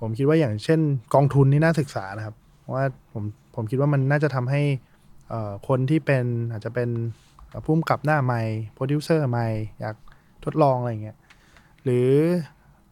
[0.00, 0.80] ผมคิดว่าอย่างเช่น
[1.14, 2.34] กองทุนนี่น่าศึกษานะครับ
[2.74, 3.24] ว่าผม
[3.54, 4.62] ผมคิดว่ามันน่าจะทำให้
[5.68, 6.88] คนที่เป็นอาจจะเป็น
[7.64, 8.42] ผู้กำกับหน้าใหม่
[8.74, 9.46] โปรดิวเซอร์ใหม่
[9.80, 9.96] อยาก
[10.44, 11.16] ทดลองอะไรเงี้ย
[11.84, 12.08] หรือ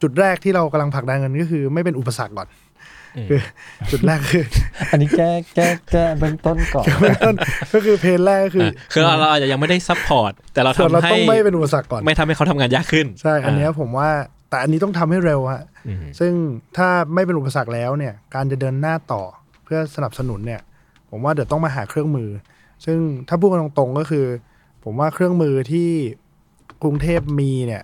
[0.03, 2.49] จุดแรกที่เรากำลังผลักดันกันก็คือ ไม่เป็นอุปสรรคก่อน
[3.17, 3.41] อืมคือ
[3.91, 4.45] จุดแรกคือ
[4.91, 6.85] อันนี้แก้แก้แก้เบื้องต้นก่อน
[7.25, 7.35] ต้น
[7.73, 14.09] ก็คือ pain แรกก็คืออะคือเราอาจจะยังไม่ได้ support แต่เราส่วนเราทำให้ต้องไม่เป็นอุปสรรคก่อน ไม่ทำให้เขาทำงานยากขึ้น ใช่ อันเนี้ยผมว่า
[14.51, 16.33] แต่อันนี้ต้องทำให้เร็วฮะอืมซึ่ง
[16.77, 19.23] ถ้าไม่เป็นอุปสรรคแล้วเนี่ย การจะเดินหน้าต่อ
[19.65, 20.61] เพื่อสนับสนุนเนี่ย
[21.11, 22.29] ผมว่าเดี๋ยวต้องมาหาเครื่องมือ
[22.85, 22.99] ซึ่ง
[23.29, 24.27] ถ้าพูดกันตรงๆก็คือ
[24.85, 25.89] ผมว่าเครื่องมือที่
[26.83, 27.83] กรุงเทพมีเนี่ย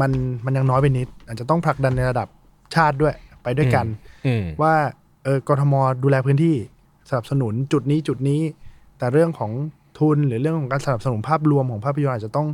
[0.00, 0.10] มัน
[0.44, 2.28] มันยังน้อยไปนิด อาจจะต้องผลักดันในระดับ
[2.74, 3.86] ชาติด้วยไปด้วยกัน
[4.26, 4.74] อืมว่า
[5.24, 6.56] เออกทมดูแลพื้นที่
[7.08, 8.40] สนับสนุนจุดนี้จุดนี้
[8.98, 9.50] แต่เรื่องของ
[9.98, 12.48] ทุนหรือเรื่องของการสนับสนุนภาพรวมของภาพยนตร์อาจจะต้อง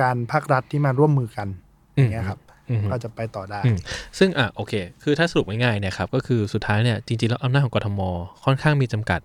[0.00, 1.48] การภาครัฐที่มาร่วมมือกัน
[1.94, 3.78] อย่างเงี้ยครับอืมก็จะไปต่อได้อืม
[4.18, 4.72] ซึ่งอะโอเค
[5.02, 8.00] คือถ้าสรุปง่ายๆเนี่ยครับก็คือสุดท้ายเนี่ยจริงๆแล้วอำนาจของกทม
[8.44, 9.20] ค่อนข้างมีจำกัด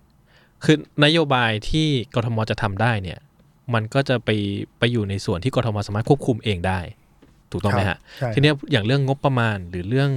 [0.64, 3.18] คือนโยบายที่กทมจะทำได้เนี่ย
[3.74, 4.30] มันก็จะไป
[4.78, 6.80] ไปอยู่ในส่วนที่กทมสามารถควบคุมเองได้
[7.50, 10.10] ถูกต้องไหมครัฮะบใช่ทีเนี้ยอย่างเรื่องงบประมาณหรือเรื่อง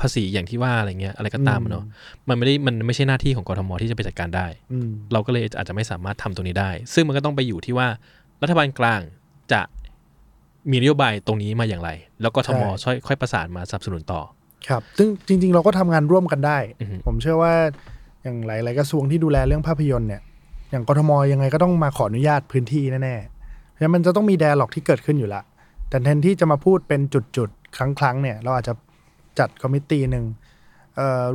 [0.00, 1.84] ภาษีอย่างที่ว่าอะไรเงี้ยอะไรก็ตามอะเนาะ
[2.28, 7.88] มันไม่ได้มันไม่ใช่หน้าที่ของกทมที่จะไปจัดการได้อืมเราก็เลยอาจจะไม่สามารถทำตรงนี้ได้ ซึ่งมันก็ต้องไปอยู่ที่ว่า
[8.42, 9.00] รัฐบาลกลาง
[9.52, 9.60] จะ
[10.70, 11.90] มีนโยบายตรงนี้มาอย่างไร
[12.22, 14.20] แล้วก็ทมใช่ช่วยค่อยประสานมาสนับสนุนต่อ
[14.68, 17.54] ครับ ซึ่งจริง ๆ เราก็ทำงานร่วมกันได้อือฮึผมเชื่อว่า
[18.22, 20.22] อย่างหลายๆกระทรวงที่ดูแลเรื่องภาพยนตร์เนี่ย
[20.70, 25.42] อย่างกทมยังไงก็ต้องมาขออนุญาตพื้นที่แน่ๆเพราะมันจะต้องมี dialogue ที่เกิดขึ้นอยู่ละ
[25.88, 27.00] แต่แทนที่จะมาพูดเป็น
[27.36, 28.74] จุดๆครั้งๆเนี่ย เราอาจจะ
[29.38, 30.24] จัด committee หนึ่ง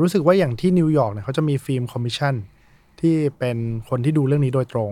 [0.02, 2.36] รู้สึกว่าอย่างที่นิวยอร์กเนี่ยเขาจะมี film commission
[3.00, 3.58] ที่เป็น
[3.90, 4.92] คนที่ดูเรื่องนี้โดยตรง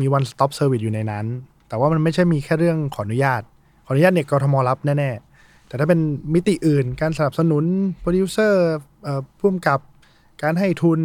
[0.00, 1.26] มี one stop service อยู่ในนั้น
[1.68, 3.42] แต่ว่ามันไม่ใช่มีแค่เรื่องขออนุญาต
[3.86, 6.00] ขออนุญาตเนี่ยกทมรับแน่ๆ แต่ถ้าเป็น
[6.34, 7.64] มิติอื่นการสนับสนุน
[8.00, 8.64] โปรดิวเซอร์
[9.38, 9.80] ผู้กำกับ
[10.42, 11.00] การให้ทุน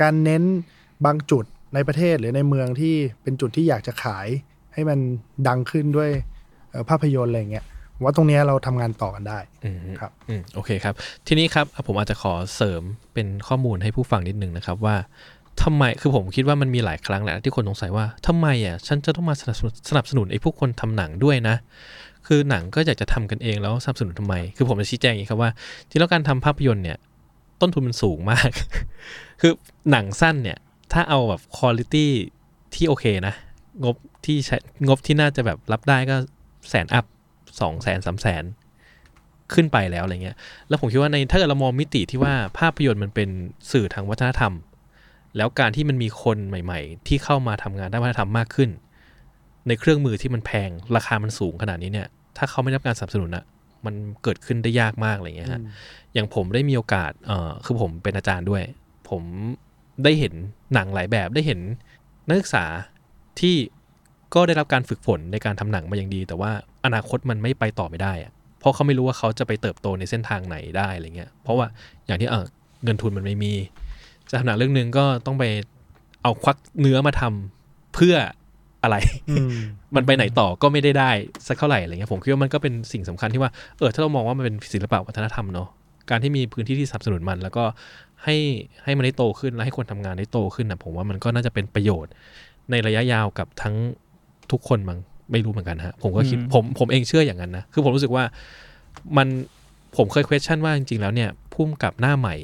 [0.00, 0.42] การเน้น
[1.06, 1.44] บางจุด
[1.74, 4.26] ในประเทศหรือในเมืองที่เป็นจุดที่อยากจะขาย
[4.74, 4.98] ให้มัน
[5.48, 6.10] ดังขึ้นด้วย
[6.70, 7.64] เอ่อภาพยนตร์อะไรอย่างเงี้ย
[7.94, 10.94] ผมว่าตรงเนี้ยเราทำงานต่อกันได้อืมครับอืมโอเคครับ
[11.26, 12.82] ทีนี้ครับผมอาจจะขอเสริม
[13.14, 14.96] เป็นข้อมูลให้ผู้ฟังนิดนึงนะครับว่า
[15.62, 21.56] ทำไมคือผมคิดว่ามันมีหลายครั้งแหละที่คนสงสัยว่าทำไมอะฉันจะต้องมาสนับสนุนสนับสนุนไอ้พวกคนทำหนังด้วยนะ
[22.26, 25.50] คือหนังก็อยากจะทำกันเองแล้วสนับสนุนทำไม คือผมจะชี้แจงอย่างนี้ครับว่า
[25.90, 26.98] ที่แล้วการทำภาพยนตร์เนี่ย
[27.62, 28.50] ต้นทุนมันสูงมาก
[29.40, 29.52] คือ
[29.90, 30.58] หนังสั้นเนี่ย
[30.92, 32.06] ถ้าเอาแบบคุณ i t y
[32.74, 33.34] ที่โอเคนะ
[33.84, 34.56] งบที่ใช้
[34.88, 36.16] งบที่น่าจะแบบรับได้ก็
[36.68, 37.04] แสนอัพ
[37.60, 38.44] สองแสนสามแสน
[39.54, 40.36] ขึ้นไปแล้วอะไรเงี้ย
[40.68, 43.28] แล้วผมคิดว่าในถ้าเกิดเรามองมิติที่ว่าภาพยนตร์มันเป็น
[43.72, 44.52] สื่อทางวัฒนธรรม
[45.36, 48.70] แล้วการที่มันมีคนใหม่ ๆ ที่เข้ามาทำงานด้านวัฒนธรรมมากขึ้น
[49.68, 53.44] ในเครื่องมือที่มันแพงราคามันสูงขนาดนี้เนี่ย ถ้าเขาไม่รับการสนับสนุนอะ
[53.86, 55.60] มันเกิดขึ้นได้ยากมากอะไรเงี้ยฮะ
[56.14, 58.62] อย่างผมได้มีโอกาสเอ่อคือผมเป็นอาจารย์ด้วย
[59.10, 59.22] ผม
[60.04, 60.34] ได้เห็น
[60.74, 61.60] หนังหลายแบบได้เห็น
[62.28, 62.64] นักศึกษา
[63.40, 63.56] ที่
[64.34, 66.50] ก็ได้รับการฝึกฝนในการทำหนังมาอย่างดี แต่ว่า
[66.84, 71.66] อนาคตมันไม่ไปต่อไม่ได้อะเพราะเขาไม่รู้ว่าเขาจะไปเติบโตในเส้นทางไหนได้อะไรเงี้ยเพราะว่า
[72.06, 72.46] อย่างที่เออ
[72.84, 73.52] เงินทุนมันไม่มี
[74.30, 75.44] จะทำหนังเรื่องหนึงก็ต้องไป
[76.22, 78.14] เอาควักเนื้อมาทำเพื่อ
[78.82, 78.96] อะไร
[79.30, 79.50] อืม
[79.96, 81.10] มันไปไหนต่อก็ไม่ได้ได้
[81.48, 85.68] สักเท่าไหร่อะไรเงี้ยผมคิดว่ามันก็เป็นสิ่งสำคัญที่ว่าเออถ้าเรามองว่ามันเป็นศิลปะวัฒนธรรมเนาะ
[86.10, 87.64] การที่มีพื้นที่ที่สนับสนุนมัน แล้วก็
[88.24, 88.36] ให้
[88.84, 92.12] ให้มันได้โตขึ้นและให้คนทำงานได้โตขึ้นนะผมว่ามันก็น่าจะเป็นประโยชน์
[92.70, 93.74] ในระยะยาวกับทั้ง
[94.52, 94.98] ทุกคนมั้ง
[95.32, 98.24] ไม่รู้เหมือนกันฮะผมก็คิดผมผมเองเชื่ออย่างนั้นนะคือผมรู้สึกว่า
[99.16, 99.28] มัน
[99.96, 102.36] ผมเคย question ว่าจริงๆแล้วเนี่ยพุ่มกับหน้าใหม่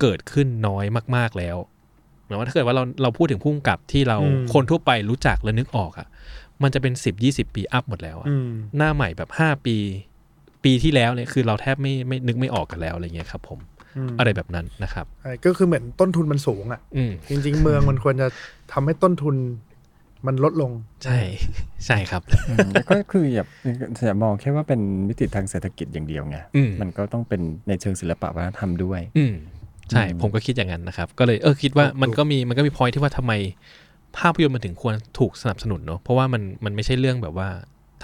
[0.00, 0.84] เกิดขึ้นน้อย
[1.16, 1.69] มาก ๆแล้วห
[2.30, 6.06] มายว่าถ้าเกิดว่าเราเราพูดถึงพุ่มกับที่เราอืมคนทั่วไปรู้จักและนึกออกอะ
[6.62, 9.76] มันจะเป็นสิบยี่สิบปีอัพหมดแล้วอะอืมหน้าใหม่แบบห้าปี
[10.64, 13.58] ปีที่แล้วเนี่ยคือเราแทบไม่ไม่นึกไม่ออกกันแล้วอะไรเงี้ยครับผม
[13.96, 18.28] อืมอะไรแบบนั้นนะครับใช่ก็คือเหมือนต้นทุนมันสูงอะอืมจริง ๆ เมืองมันควรจะ
[18.72, 19.36] ทำให้ต้นทุน
[20.26, 20.72] มันลดลง
[21.04, 21.18] ใช่
[21.86, 23.44] ใช่ครับอืมแล้วก็คืออย่า
[24.06, 29.34] อย่ามองแค่ว่าเป็นมิติทางเศรษฐกิจอย่างเดียวไงอืมมันก็ต้องเป็นในเชิงศิลปะวัฒนธรรมด้วยอืม
[29.92, 33.32] ใช่อืมผมก็คิดอย่างนั้นนะครับ ก็เลยเออคิดว่าถูกมันก็มีมันก็มีพอยที่ว่าทำไม
[34.18, 37.48] ภาพยนตร์มันถึงควรถูกสนับสนุนเนาะเพราะว่ามันมันไม่ใช่เรื่องแบบว่า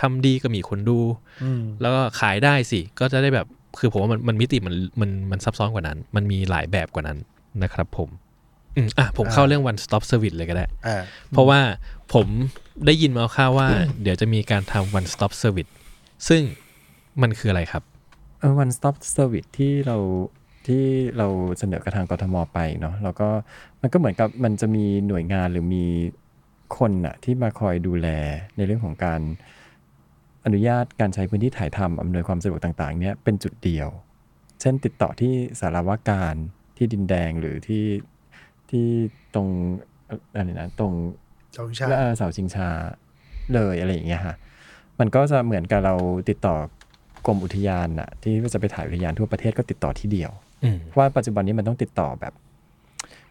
[0.00, 0.98] ทำดีก็มีคนดู
[1.44, 3.46] อืมแล้วก็ขายได้สิก็จะได้แบบ
[3.78, 7.18] คือผมว่ามันมันมิติมันมันมันซับซ้อนกว่านั้น มันมีหลายแบบกว่านั้น
[7.62, 8.08] นะครับผม
[8.76, 10.96] อืมอะผมเข้าเรื่อง one stop service เลยก็ได้อ่า
[11.30, 11.60] เพราะว่า
[12.14, 12.26] ผม
[12.86, 13.68] ได้ยินมาข่าวว่า
[14.02, 15.70] เดี๋ยวจะมีการทำ one stop service
[16.28, 16.42] ซึ่ง
[17.22, 17.82] มันคืออะไรครับ
[18.40, 19.96] เออ one stop service ที่เรา
[20.66, 20.84] ที่
[21.18, 21.26] เรา
[21.58, 23.28] เสนอกับทางกทมไปเนาะแล้วก็
[23.82, 25.84] มันก็เหมือนกับมันจะมีหน่วยงานหรือมี
[26.78, 28.08] คนอะที่มาคอยดูแล
[28.56, 29.20] ในเรื่องของการ
[30.44, 33.88] อนุญาตการใช้พื้นที่ถ่ายทำอำนวยความสะดวกต่างๆ เนี่ยเป็นจุดเดียว
[34.60, 36.34] เช่นติดต่อที่สารวาการ
[36.76, 37.84] ที่ดินแดงหรือที่
[38.70, 38.86] ที่
[39.34, 39.48] ตรง
[40.06, 40.92] เอ่ออะไรนะตรง
[41.52, 42.68] เจ้าชาและเอ่อเสาชิงชา
[43.54, 44.36] เลยอะไรอย่างเงี้ยฮะ
[44.98, 45.94] มันก็จะเหมือนกับเรา
[46.28, 46.56] ติดต่อ
[47.26, 50.45] กรมอุทยานอะที่จะไปถ่ายอุทยานทั่วประเทศก็ติดต่อที่เดียวอืมเพราะ
[50.98, 52.32] ว่าปัจจุบันนี้มันต้องติดต่อแบบ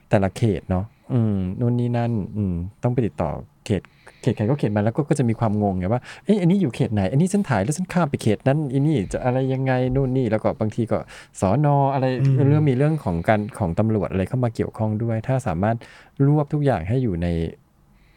[0.09, 3.29] แต่ละเขตเนาะอืมนู่นนี่นั่น อืมต้องไปติดต่อ
[3.65, 3.81] เขต
[4.21, 10.97] เขตใครก็เขตมันแล้วก็ก็จะมีความงงไงว่าเอ้ยอันนี้อยู่เขตไหน อันนี้ฉันถ่ายแล้วฉันข้ามไปเขตนั้นอันนี้จะอะไรยังไงนู่นนี่แล้วก็บางทีก็
[11.39, 15.77] สอนออะไรอืมเรื่องมีเรื่องของการของตำรวจอะไรเข้ามาเกี่ยวข้องด้วย ถ้าสามารถ
[16.25, 17.27] รวบทุกอย่างให้อยู่ใน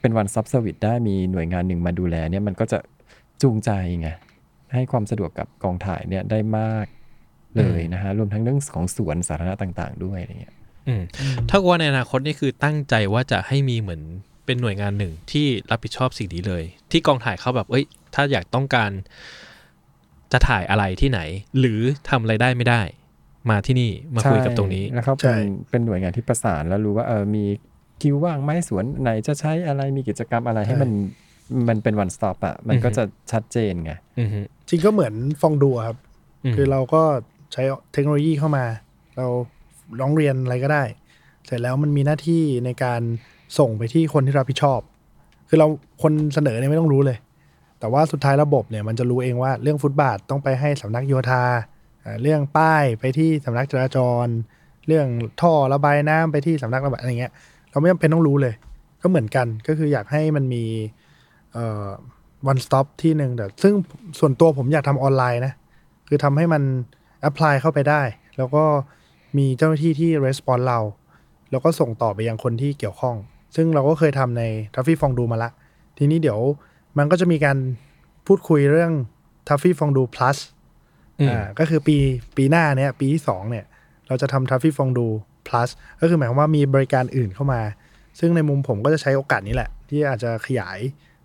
[0.01, 2.79] เป็นวันซับเซอร์วิสได้มีหน่วยงานหนึ่งมาดูแลเนี่ยมันก็จะ
[3.43, 4.09] จูงใจไง
[4.75, 6.87] ให้ความสะดวกกับกองถ่ายเนี่ยได้มาก
[7.57, 10.55] เลยนะฮะรวมทั้งเรื่องของสวนสาธารณะต่าง ๆ ด้วยอะไรเงี้ย
[10.89, 11.03] อืม
[11.49, 14.03] ถ้าว่าในอนาคตนี่คือตั้งใจว่าจะให้มีเหมือน
[14.47, 17.85] เป็นหน่วยงานหนึ่งที่รับผิดชอบสิ่งนี้เลย ที่กองถ่ายเขาแบบเอ้ย
[18.15, 18.91] ถ้าอยากต้องการ
[20.33, 21.21] จะถ่ายอะไรที่ไหน
[21.59, 22.83] หรือทำอะไรได้ไม่ได้
[23.51, 27.45] มาที่นี่มาคุยกับตรงนี้ใช่แล้วเขาใช่เป็นเป็นหน่วยงานที่ประสานแล้วรู้ว่าเออมี
[28.03, 30.91] คิวว่างไหมสวนไหนจะใช้อะไรมีกิจกรรมอะไรให้มัน
[31.69, 35.97] มันเป็นวันสต็อปอะมันก็อือฮึจะชัดเจนไงอือฮึจริงก็เหมือนฟองดูอะครับ
[36.51, 38.65] มคือเราก็ใช้เทคโนโลยีเข้ามา
[39.17, 39.27] เรา
[40.01, 40.85] ร้องเรียนอะไรก็ได้
[41.47, 43.01] เสร็จแล้วมันมีหน้าที่ในการ
[43.59, 44.81] ส่งไปที่คนที่รับผิดชอบ
[45.49, 45.67] คือเรา
[46.03, 47.19] คนเสนอเนี่ยไม่ต้องรู้เลย
[47.81, 51.45] แต่ว่าสุดท้ายระบบเนี่ยมันจะรู้เองว่าเรื่องฟุตบาทต้องไปให้สำนักโยธา
[52.23, 54.27] เรื่องป้ายไปที่สำนักจราจร
[54.87, 55.07] เรื่อง
[55.41, 57.33] ท่อระบายน้ำไปที่สำนักระบายอะไรเงี้ย
[57.71, 58.55] เราไม่จำเป็นต้องรู้เลย
[59.03, 60.65] ก็เหมือนกันก็คืออยากให้มันมี
[61.53, 61.89] เอ่อ
[62.51, 63.75] one stop ที่หนึ่งแต่ซึ่ง
[64.19, 65.53] ส่วนตัวผมอยากทำออนไลน์นะ
[66.09, 66.63] คือทำให้มัน
[67.29, 68.03] apply เข้าไปได้
[68.37, 68.65] แล้วก็
[69.39, 70.81] มีเจ้าหน้าที่ที่ response เรา
[71.51, 73.17] แล้วก็ส่งต่อไปยังคนที่เกี่ยวข้อง
[73.57, 74.43] ซึ่งเราก็เคยทำใน
[74.75, 75.51] Traffy Fondue มาละ
[75.99, 76.41] ทีนี้เดี๋ยว
[76.99, 77.59] มันก็จะมีการ
[78.27, 78.93] พูดคุยเรื่อง
[79.49, 80.39] ทัฟฟี่ฟองดู plus
[81.21, 81.97] อืมอ่าก็คือปี
[82.37, 83.65] ปีหน้าเนี่ยปีที่สองเนี่ย
[84.07, 85.07] เราจะทำทัฟฟี่ฟองดู
[85.49, 87.61] plus ก็คือหมายความว่ามีบริการอื่นเข้ามา
[88.19, 90.79] ซึ่งในมุมผมก็จะใช้โอกาสนี้แหละ ที่อาจจะขยาย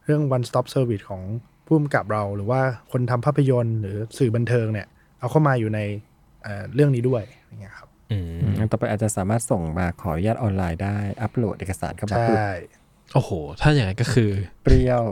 [0.05, 1.21] เรื่อง one stop service ของ
[1.65, 4.87] ผู้กำกับเรา หรือว่าคนทำภาพยนตร์หรือสื่อบันเทิงเนี่ย
[5.23, 5.79] เอาเข้ามาอยู่ใน
[6.43, 12.81] เอ่อเรื่องนี้ด้วยอย่างเงี้ยครับอืมอืมต่อไปอาจจะสามารถส่งมาขออนุญาตออนไลน์ได้ อัปโหลดเอกสารเข้ามาใช่ปุ๊บ
[13.13, 14.31] โอ้โห ถ้าอย่างนั้นก็คือ
[14.63, 15.03] เปรี้ยว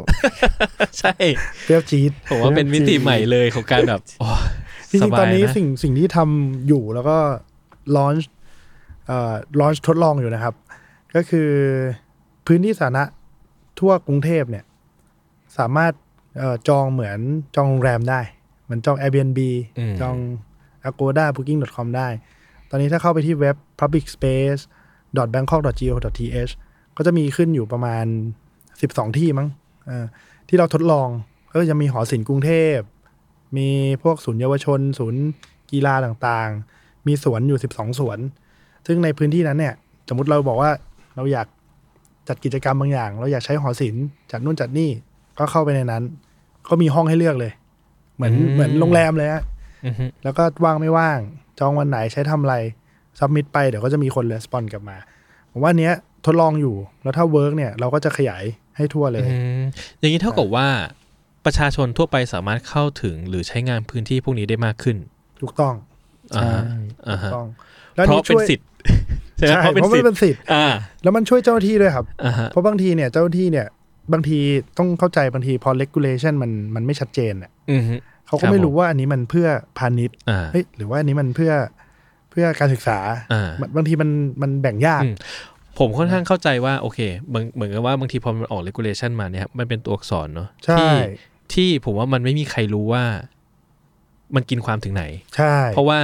[1.00, 1.14] ใช่
[1.64, 4.28] เปรี้ยวจี๊ดผมว่าเป็นมิติใหม่เลยของการแบบโอ้
[4.90, 7.18] จริสงๆบายตอนนี้นะสิ่งสิ่งที่ทำอยู่แล้วก็
[7.96, 8.30] ลอนช์
[9.08, 10.56] เอ่อลอนช์ทดลองอยู่นะครับ
[11.16, 11.50] ก็คือ
[12.48, 13.04] พื้นที่สาธารณะ
[13.80, 14.66] ทั่วกรุงเทพเนี่ย
[15.58, 15.94] สามารถ
[16.38, 17.20] เอ่อจองเหมือน
[17.56, 18.41] จองโรงแรมได้เห
[18.72, 19.40] มือนจอง Airbnb
[19.80, 20.16] อืมจอง
[20.88, 22.08] Agoda Booking.com ได้
[22.70, 24.62] ตอนนี้ถ้าเข้าไปที่เว็บ public space
[25.34, 25.72] bangkok go
[26.20, 26.52] th
[26.98, 28.06] ก็จะมีขึ้นอยู่ประมาณ
[28.62, 29.48] 12 ที่มั้ง
[29.86, 30.06] เออ
[30.50, 31.08] ที่เราทดลอง
[31.52, 32.78] ก็จะมีหอศิลป์กรุงเทพ
[33.58, 33.70] มี
[34.04, 35.24] พวกศูนย์เยาวชน ศูนย์
[35.72, 38.20] กีฬาต่างๆ มีสวนอยู่ 12 สวน
[38.88, 39.74] ซึ่งในพื้นที่นั้นเนี่ย
[40.10, 40.72] สมมติเราบอกว่า
[41.16, 41.48] เราอยาก
[42.28, 44.90] จัดกิจกรรมบางอย่าง เราอยากใช้หอศิลป์จัดนู่นจัดนี่
[45.38, 46.04] ก็เข้าไปในนั้น
[46.68, 47.52] ก็มีห้องให้เลือกเลย
[48.22, 49.44] เหมือนอืมเหมือนโรงแรมเลยฮะ
[49.86, 51.20] อือฮึแล้วก็ว่างไม่ว่าง
[51.60, 52.56] จองวันไหนใช้ทำอะไร
[53.20, 54.98] submit ไปเดี๋ยวก็จะมีคน respond กลับมา
[55.52, 55.94] ผมว่าอันเนี้ย
[56.26, 58.44] ทดลองอยู่แล้วถ้า work เนี่ยเราก็จะขยาย
[58.78, 59.64] ให้ทั่วเลยอืม
[60.00, 60.68] อย่างนี้เท่ากับว่า
[61.46, 64.98] ประชาชนทั่วไปสามารถเข้าถึงหรือใช้งานพื้นที่พวกนี้ได้มากขึ้น
[65.42, 65.74] ถูกต้อง
[66.36, 66.64] อ่าฮะ
[67.08, 67.48] อ่าถูฮะกต้อง
[67.94, 68.68] เพราะเป็นสิทธิ์
[69.38, 70.66] ใช่ไหมใช่เพราะเป็นเพราะสิมันทธิ์เป็นสิทธิ์อ่า
[71.04, 73.68] แล้วมันช่วยเจ้าหน้าที่ด้วยครับอ่าฮะเพราะบางทีเนี่ยเจ้าหน้าที่เนี่ย
[74.14, 74.40] บางที
[74.78, 77.96] ต้องเข้าใจบางทีพอ regulation มันมันไม่ชัดเจนเนี่ยอือฮึ
[78.32, 81.54] เขาครัก็บไม่ผมรู้ว่าอันนี้มันเพื่อพาณิชย์อ่าเฮ้ยหรือว่าอันนี้มันเพื่อ
[82.32, 83.00] เพื่อการศึกษา
[83.34, 84.10] อ่าบางทีมัน
[84.42, 85.16] มันแบ่งยากอืม
[85.80, 90.92] ผมค่อนข้างเข้าใจว่าโอเคเหมือนเหมือนกับว่าบางทีพอมันออก regulation มาเนี่ยครับมันเป็นตัวอักษรเนาะใช่ที่
[91.54, 93.04] ที่ผมว่ามันไม่มีใครรู้ว่า
[94.36, 95.04] มันกินความถึงไหน
[95.36, 96.00] ใช่ เพราะว่า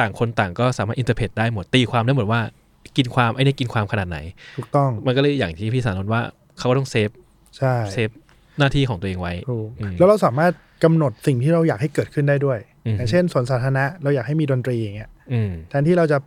[0.00, 2.40] ต่างคนต่างก็สามารถ interpret ได้หมดตีความได้หมดว่า
[2.96, 4.18] กินความไอ้นี่กินความขนาดไหน
[4.56, 6.22] ถูกต้องมันก็เลยอย่างที่พี่สารนท์ว่า
[6.58, 7.10] เขาก็ต้อง save
[7.56, 8.08] ใช่ save
[8.58, 10.52] หน้าที่ของตัวเองไว้ ถูกอืมแล้วเราสามารถ
[10.84, 16.18] กำหนดสิ่งที่เราอยากให้เกิดขึ้นได้ด้วยอืมอย่างเช่นสวนสาธารณะเราอยากให้มีดนตรีอย่างเงี้ยอืมแทนที่เราจะ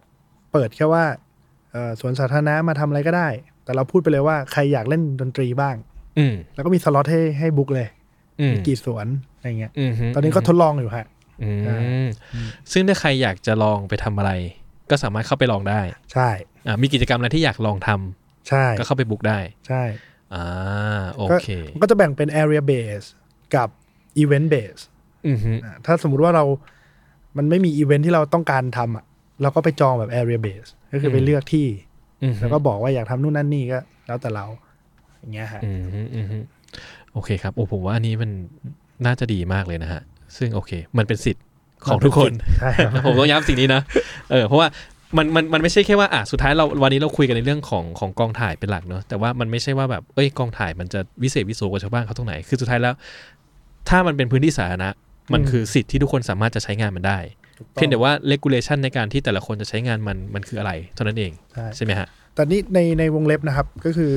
[0.51, 1.03] เปิดแค่ว่า
[1.71, 3.27] เอ่อสวนสาธารณะมาทำอะไรก็ได้
[3.63, 5.75] แต่เราพูดไปเลยว่าใครอยากเล่นดนตรีบ้าง
[6.19, 7.87] อืมแล้วก็มีสล็อตให้ให้ book เลย
[8.41, 11.05] อืมมีกี่สวนอะไรเงี้ยอืมฮึตอนนี้ก็ทดลองอยู่ฮะ
[11.41, 11.77] อืมใช่
[12.71, 14.31] ซึ่งถ้าใครอยากจะลองไปทำอะไร
[14.89, 15.81] ก็สามารถเข้าไปลองได้
[16.13, 16.29] ใช่
[16.67, 19.83] อ่ามีกิจกรรมอะไรที่อยากลองทำใช่ก็เข้าไป book ได้ ใช่
[20.33, 20.45] อ่าก็
[21.13, 23.07] โอเคมันก็จะแบ่งเป็น area base
[23.55, 23.69] กับ
[24.21, 24.81] event base
[25.27, 26.43] อือฮึอะถ้าสมมุติว่าเรา
[27.37, 29.05] มันไม่มีอีเวนท์ที่เราต้องการทำอะ
[29.41, 31.67] เราก็ไปจองแบบ area base ก็คือไปเลือกที่
[32.23, 34.45] อือฮึแล้วก็บอกว่าอยากทำนู่นนั่นนี่ก็แล้วแต่เรา
[35.19, 36.37] อย่างเงี้ยฮะอืมฮึอืมฮึ
[37.13, 38.31] โอเคครับโอ้ผมว่าอันนี้มัน
[39.05, 40.01] น่าจะดีมากเลยนะฮะ
[40.37, 41.45] ซึ่งโอเค มันเป็นสิทธิ์
[41.85, 43.81] ของทุกคนใช่ครับผมต้องย้ำสิ่งนี้นะ
[44.31, 44.67] เออ เพราะว่า
[45.17, 52.93] มันมันมันไม่ใช่แค่ว่าอะสุดท้ายเราวันนี้เราคุยกันในเรื่องของของกองถ่ายเป็นหลักเนอะแต่ว่ามันไม่ใช่ว่าแบบเอ้ยกองถ่ายมันจะวิเศษวิโสกว่าชาวบ้านเขาตรงไหนคือสุดท้ายแล้ว
[53.89, 54.89] ถ้ามันเป็นพื้นที่สาธารณะ
[55.33, 57.19] มันคือสิทธิ์ที่ทุกคนสามารถจะใช้งานมันได้
[57.57, 64.13] ถูกต้องเพียงแต่ว่า regulation ในการที่แต่ละคนจะใช้งานมันมันคืออะไรเท่านั้นเองใช่ใช่ไหมฮะแต่นี่ในในวงเล็บนะครับก็คือ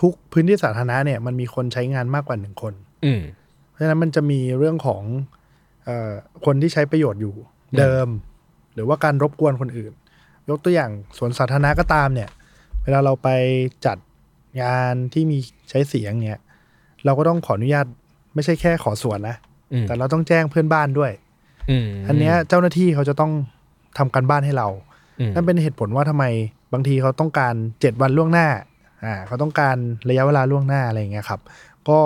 [0.00, 2.74] ทุกพื้นที่สาธารณะเนี่ยมันมีคนใช้งานมากกว่าหนึ่งคน
[3.04, 3.20] อืม
[3.70, 5.02] เพราะฉะนั้นมันจะมีเรื่องของ
[5.84, 6.12] เออ
[6.46, 7.34] คนที่ใช้ประโยชน์อยู่
[7.78, 8.08] เดิม
[8.74, 9.92] หรือว่าการรบกวนคนอื่น
[10.50, 12.28] ยกตัวอย่างสวนสาธารณะก็ตามเนี่ย
[12.82, 13.28] เวลาเราไป
[13.86, 13.96] จัด
[14.62, 15.38] งานที่มี
[15.70, 16.40] ใช้เสียงเนี่ย
[17.04, 17.86] เราก็ต้องขออนุญาต
[18.34, 19.36] ไม่ใช่แค่ขอสวนนะ
[19.72, 21.12] อืมแต่เราต้องแจ้งเพื่อนบ้านด้วย
[21.70, 23.32] อืมอันเนี้ยเจ้าหน้าที่เขาจะต้อง
[23.98, 24.68] ทำการบ้านให้เรา
[25.20, 26.24] อืมนั่นเป็นเหตุผลว่าทำไม
[26.72, 28.48] บางทีเขาต้องการเจ็ดวันล่วงหน้า
[29.04, 29.76] อ่า เขาต้องการ
[30.08, 31.40] ระยะเวลาล่วงหน้าอะไรอย่างเงี้ยครับ
[31.88, 31.98] ก็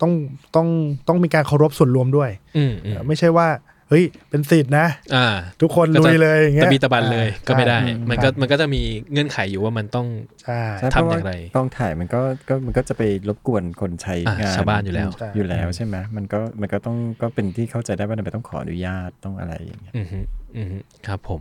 [0.00, 0.12] ต้อง
[0.56, 0.68] ต้อง
[1.08, 3.48] ต้องมีการเคารพส่วนรวมด้วยอืมอืมไม่ใช่ว่า
[3.88, 5.26] เฮ้ยเป็นสิทธินะอ่า
[5.62, 8.82] ทุกคนก็ลุจะยเลยอย่างเงี้ตะยบีตะบันเลยอ่าก็ไม่ได้ใช่มันก็ครับมันก็จะมี
[9.12, 10.06] เงื่อนไขอยู่ว่ามันต้อง
[10.42, 20.18] ใช่ใช่ทำเพราะอว่าย่างไรกองถ่ายมันก็ก็มันก็จะไปรบกวนคนใช้อะงานชาวบ้านอยู่แล้วใช่อยู่แล้วใช่ไหมมันก็มันก็ต้องก็เป็นที่เข้าใจได้ว่าทำไมต้องขออนุญาตต้องอะไรอย่างเงี้ยอือฮึ
[20.56, 20.76] อือฮึ
[21.06, 21.40] ครับผม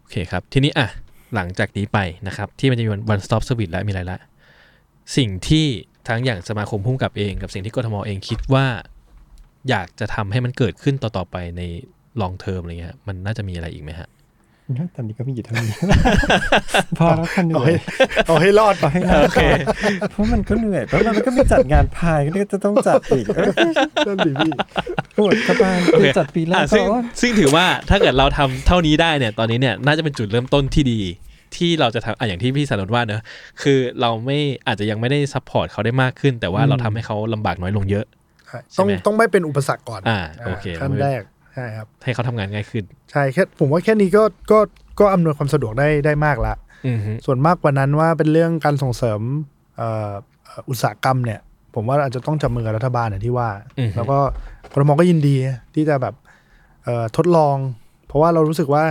[0.00, 0.88] โอเคครับ ทีนี้อะ
[1.34, 4.18] หลังจากนี้ไปนะครับ ที่มันจะมี one stop service แล้วมีอะไรละ
[5.16, 5.66] สิ่งที่
[6.08, 8.66] ทั้งอย่างสมาคมพุ่มกับเอง กับสิ่งที่กทมเองคิดว่า
[9.70, 11.62] อยากจะทำให้มันเกิดขึ้นต่อๆไปใน
[12.20, 14.08] long term อะไรเงี้ย มันน่าจะมีอะไรอีกไหมฮะ
[14.96, 15.74] ตอนนี้ก็มีอยู่เท่านี้
[16.98, 17.78] พอแล้วค่ะเหนื่เอาอให้ย
[18.26, 19.58] เอาให้รอดพอให้รอดก่อน
[20.10, 23.52] เพราะมันก็เหนื่อยเพราะมันก็มีจัดงานพายก็จะต้องจัดอีกเออ
[24.06, 24.52] นั่นดิพี่
[25.16, 26.84] ปวดสบายโอเคจัดปีแรกอะก็ซึ่ง
[27.20, 31.00] ซึ่งถือว่าถ้าเกิดเราทำเท่านี้ได้เนี่ย ตอนนี้เนี่ยน่าจะเป็นจุดเริ่มต้นที่ดี
[31.56, 33.22] ที่เราจะทำอะอย่างที่พี่สารนว่าเนอะ
[33.62, 38.21] คือเราไม่อาจจะยังไม่ได้ support เขาได้มากขึ้น แต่ว่าเราทำให้เขาลำบากน้อยลงเยอะใช่
[38.78, 41.22] ต้องไหมต้องไม่เป็นอุปสรรคก่อนอ่าโอเคขั้นแรก
[41.54, 44.58] ใช่ครับให้เขาทำงานง่ายขึ้น ใช่แค่ผมว่าแค่นี้ก็ก็
[45.00, 46.54] ก็อำนวยความสะดวกได้ได้มากละ
[46.86, 49.20] อือฮึส่วนมากกว่านั้นว่าเป็นเรื่องการส่งเสริม
[49.76, 50.12] เอ่อ
[50.44, 51.40] เอ่ออุตสาหกรรมเนี่ย
[51.74, 53.48] ผมว่าอาจจะต้องจับมือกับรัฐบาลอย่างที่ว่า
[53.78, 54.18] อือฮึแล้วก็
[54.72, 55.36] กรมก็ยินดี
[55.74, 56.14] ที่จะแบบ
[56.84, 57.56] เอ่อทดลอง
[58.06, 58.84] เพราะว่าเรารู้สึกว่า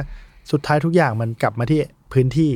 [0.51, 1.79] สุดท้ายทุกอย่างมันกลับมาที่
[2.13, 2.51] พื้นที่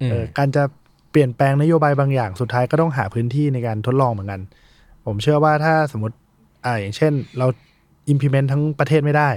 [0.00, 0.62] อืมเอ่อการจะ
[1.10, 4.40] เปลี่ยนแปลงนโยบายบางอย่างสุดท้ายก็ต้องหาพื้นที่ในการทดลองเหมือนกัน
[5.06, 6.16] ผมเชื่อว่าถ้าสมมติ
[6.64, 7.46] อ่าอย่างเช่นเรา
[8.12, 9.30] implement ทั้งประเทศไม่ได้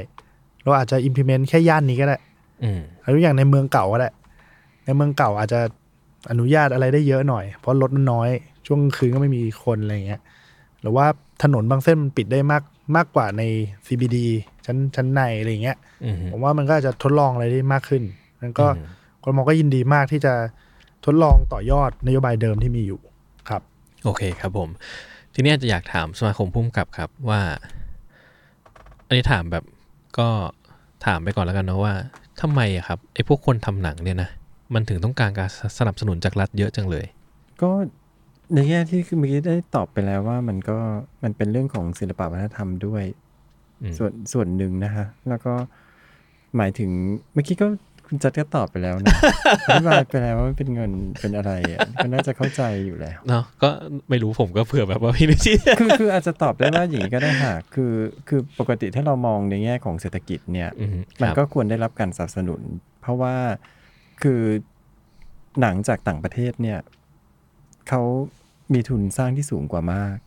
[0.63, 2.17] เราอาจจะ implement แค่ย่านนี้ก็ได้
[2.63, 4.09] อืมหรืออย่างในเมืองเก่าก็ได้
[4.85, 5.59] ในเมืองเก่าอาจจะ
[6.31, 8.29] อนุญาตอะไรได้เยอะหน่อย เพราะรถมันน้อย
[8.65, 10.21] ช่วงกลางคืนก็ไม่มีคนอะไรเงี้ย
[10.81, 11.05] หรือว่า
[11.43, 12.63] ถนนบางเส้นมันปิดได้มาก
[12.95, 13.43] มากกว่าใน
[13.87, 14.17] CBD
[14.65, 18.03] ชั้นชั้นในอะไรเงี้ยอือฮึผมว่ามันก็อาจจะทดลองอะไรได้มากขึ้น
[18.41, 18.85] นั้นก็อืม
[19.23, 20.33] กรมก็ยินดีมากที่จะ
[21.05, 22.99] ทดลองต่อยอดนโยบายเดิมที่มีอยู่
[23.49, 23.61] ครับ
[24.03, 24.69] โอเคครับผม
[25.33, 27.41] ทีนี้อาจจะอยากถามสมาคมพุ่มกับครับว่า
[29.07, 29.63] อันนี้ถามแบบ
[30.19, 30.27] ก็
[31.05, 31.93] ถามไปก่อนแล้วกันเนาะว่า
[32.41, 34.29] ทำไมอะครับไอ้พวกคนทำหนังเนี่ยนะ
[34.73, 35.49] มันถึงต้องการการ
[35.79, 37.05] สนับสนุนจากรัฐเยอะจังเลย
[37.61, 37.71] ก็
[38.53, 40.77] ในแง่ที่เมื่อกี้ได้ตอบไปแล้วว่ามันก็
[41.23, 43.03] มันเป็นเรื่องของศิลปวัฒนธรรมด้วย
[43.97, 45.53] ส่วนส่วนหนึ่งนะฮะแล้วก็
[46.57, 46.91] หมายถึง
[47.33, 47.67] เมื่อกี้ก็
[48.11, 49.15] คุณจัดก็ตอบไปแล้วนะ
[49.67, 53.69] อธิบายไปแล้วว่ามันเป็นเงินเป็นอะไรอะก็น่าจะเข้าใจอยู่แล้ว เนาะก็
[54.09, 57.93] ไม่รู้ผมก็เผื่อแบบว่าพี่นุชชี่คือคืออาจจะตอบได้ว่าอย่างนี้ก็ได้ค่ะคือ
[58.27, 62.61] คือปกติถ้าเรามองในแง่ของเศรษฐกิจเนี่ยอืมมันครับ ก็ควรได้รับการสนับสนุน
[63.01, 63.35] เพราะว่า
[64.23, 64.41] คือ
[65.61, 66.79] หนังจากต่างประเทศเนี่ย
[67.89, 68.01] เขา
[68.73, 70.17] มีทุนสร้างที่สูงกว่ามาก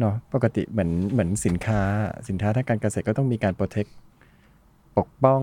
[0.00, 1.82] เนาะปกติเหมือนเหมือนสินค้า
[2.28, 3.86] สินค้าทางการเกษตรก็ต้องมีการโปรเทค
[4.98, 5.42] ปกป้อง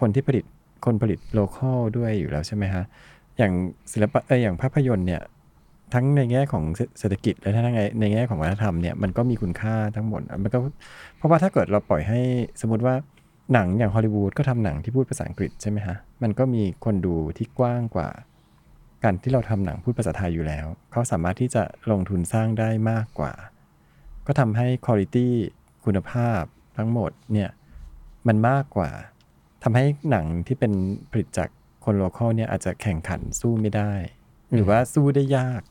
[0.00, 0.44] คนที่ผลิต
[0.84, 2.84] คนผลิตโลคอลด้วยอยู่แล้วใช่ไหมฮะ
[3.38, 3.52] อย่าง
[3.92, 5.22] ศิลปะเอออย่างภาพยนตร์เนี่ย
[5.94, 6.64] ทั้งในแง่ของ
[6.98, 10.58] เศรษฐกิจและทั้งในในแง่ของวัฒนธรรมเนี่ยมันก็มีคุณค่าทั้งหมดมันก็
[11.16, 12.20] เพราะว่าถ้าเกิดเราปล่อยให้
[12.60, 12.94] สมมติว่า
[13.52, 18.08] หนังอย่างฮอลลีวูดก็ทำหนังที่พูดภาษาอังกฤษใช่ไหมฮะ มันก็มีคนดูที่กว้างกว่า
[19.04, 23.32] การที่เราทำหนังพูดภาษาไทยอยู่แล้ว เขาสามารถที่จะลงทุนสร้างได้มากกว่า
[24.26, 26.42] ก็ทำให้คุณภาพคุณภาพ
[26.76, 27.50] ทั้งหมดเนี่ย
[28.26, 28.90] มันมากกว่า
[29.62, 30.72] ทำให้หนังที่เป็น
[31.10, 31.48] ผลิตจาก
[31.84, 33.92] คนโลคอลเนี่ยอาจจะแข่งขันสู้ไม่ได้
[34.52, 35.62] หรือว่าสู้ได้ยาก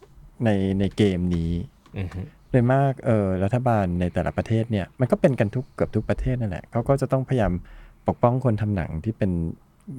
[0.45, 1.51] ในในเกมนี้
[1.97, 2.07] อืม
[2.51, 7.53] โดยมากเออรัฐบาลในแต่ละประเทศเนี่ยมันก็เป็นกันทุกเกือบทุกประเทศนั่นแหละเขาก็จะต้องพยายาม
[8.07, 9.31] ปกป้องคนทำหนังที่เป็น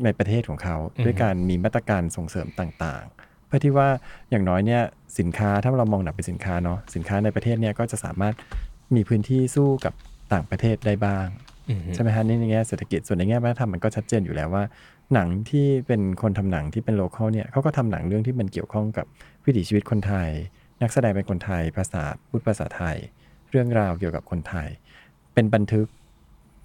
[0.04, 3.88] ในประเทศของเขา ด้วยการมีมาตรการส่งเสริมต่างๆ เพื่อที่ว่า
[4.30, 4.82] อย่างน้อยเนี่ย
[5.18, 8.34] สินค้าถ้าเรามองหนังเป็นสินค้าเนาะสินค้าในประเทศเนี่ยก็จะสามารถ
[8.94, 9.94] มีพื้นที่สู้กับ
[10.32, 11.47] ต่างประเทศได้บ้างอืม
[11.94, 14.64] ใช่ไหมฮะนี่ในแง่เศรษฐกิจส่วนในแง่วัฒนธรรมมันก็ชัดเจนอยู่แล้วว่า
[15.14, 19.06] หนังที่เป็นคนทำหนังที่เป็นโลคอลเนี่ยเขาก็ทำหนังเรื่องที่มันเกี่ยวข้องกับ
[19.44, 20.28] วิถีชีวิตคนไทย
[20.82, 22.96] นักแสดงเป็นคนไทย ภาษาพูดภาษาไทย
[23.50, 24.68] เรื่องราวเกี่ยวกับคนไทย
[25.34, 25.86] เป็นบันทึก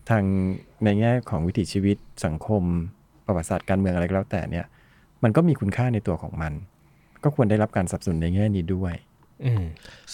[0.10, 0.24] ทาง
[0.84, 2.64] ในแง่ของวิถีชีวิตสังคม
[3.26, 4.66] ประวัติศาสตร์การเมืองอะไรก็แล้วแต่เนี่ย
[5.24, 6.54] มันก็มีคุณค่าในตัวของมัน
[7.24, 8.94] ก็ควรได้รับการสนับสนุนในแง่นี้ด้วย
[9.46, 9.64] อืม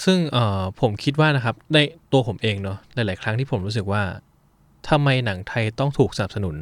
[0.04, 1.78] ซึ่งเอ่อผมคิดว่านะครับใน
[2.12, 4.02] ตัวผมเองเนาะหลาย ๆ ครั้งที่ผมรู้สึกว่า
[4.90, 6.56] ทำไมหนังไทยต้องถูกสนับสนุน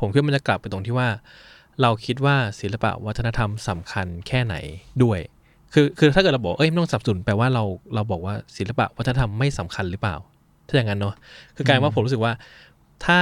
[0.00, 1.08] ผมคิดว่ามันจะกลับไปตรงที่ว่า
[1.82, 4.54] เราคิดว่าศิลปะวัฒนธรรมสำคัญแค่ไหน
[5.02, 5.18] ด้วย
[5.72, 7.64] คือคือถ้าเกิดเราบอกเอ้ยไม่ต้องสนับสนุนแปลว่าเรา
[7.94, 10.16] เราบอกว่าศิลปะวัฒนธรรมไม่สำคัญหรือเปล่า
[10.66, 11.14] ถ้าอย่างนั้นเนาะ
[11.56, 12.32] คือกลายว่าผมรู้สึกว่า
[13.04, 13.18] ถ้า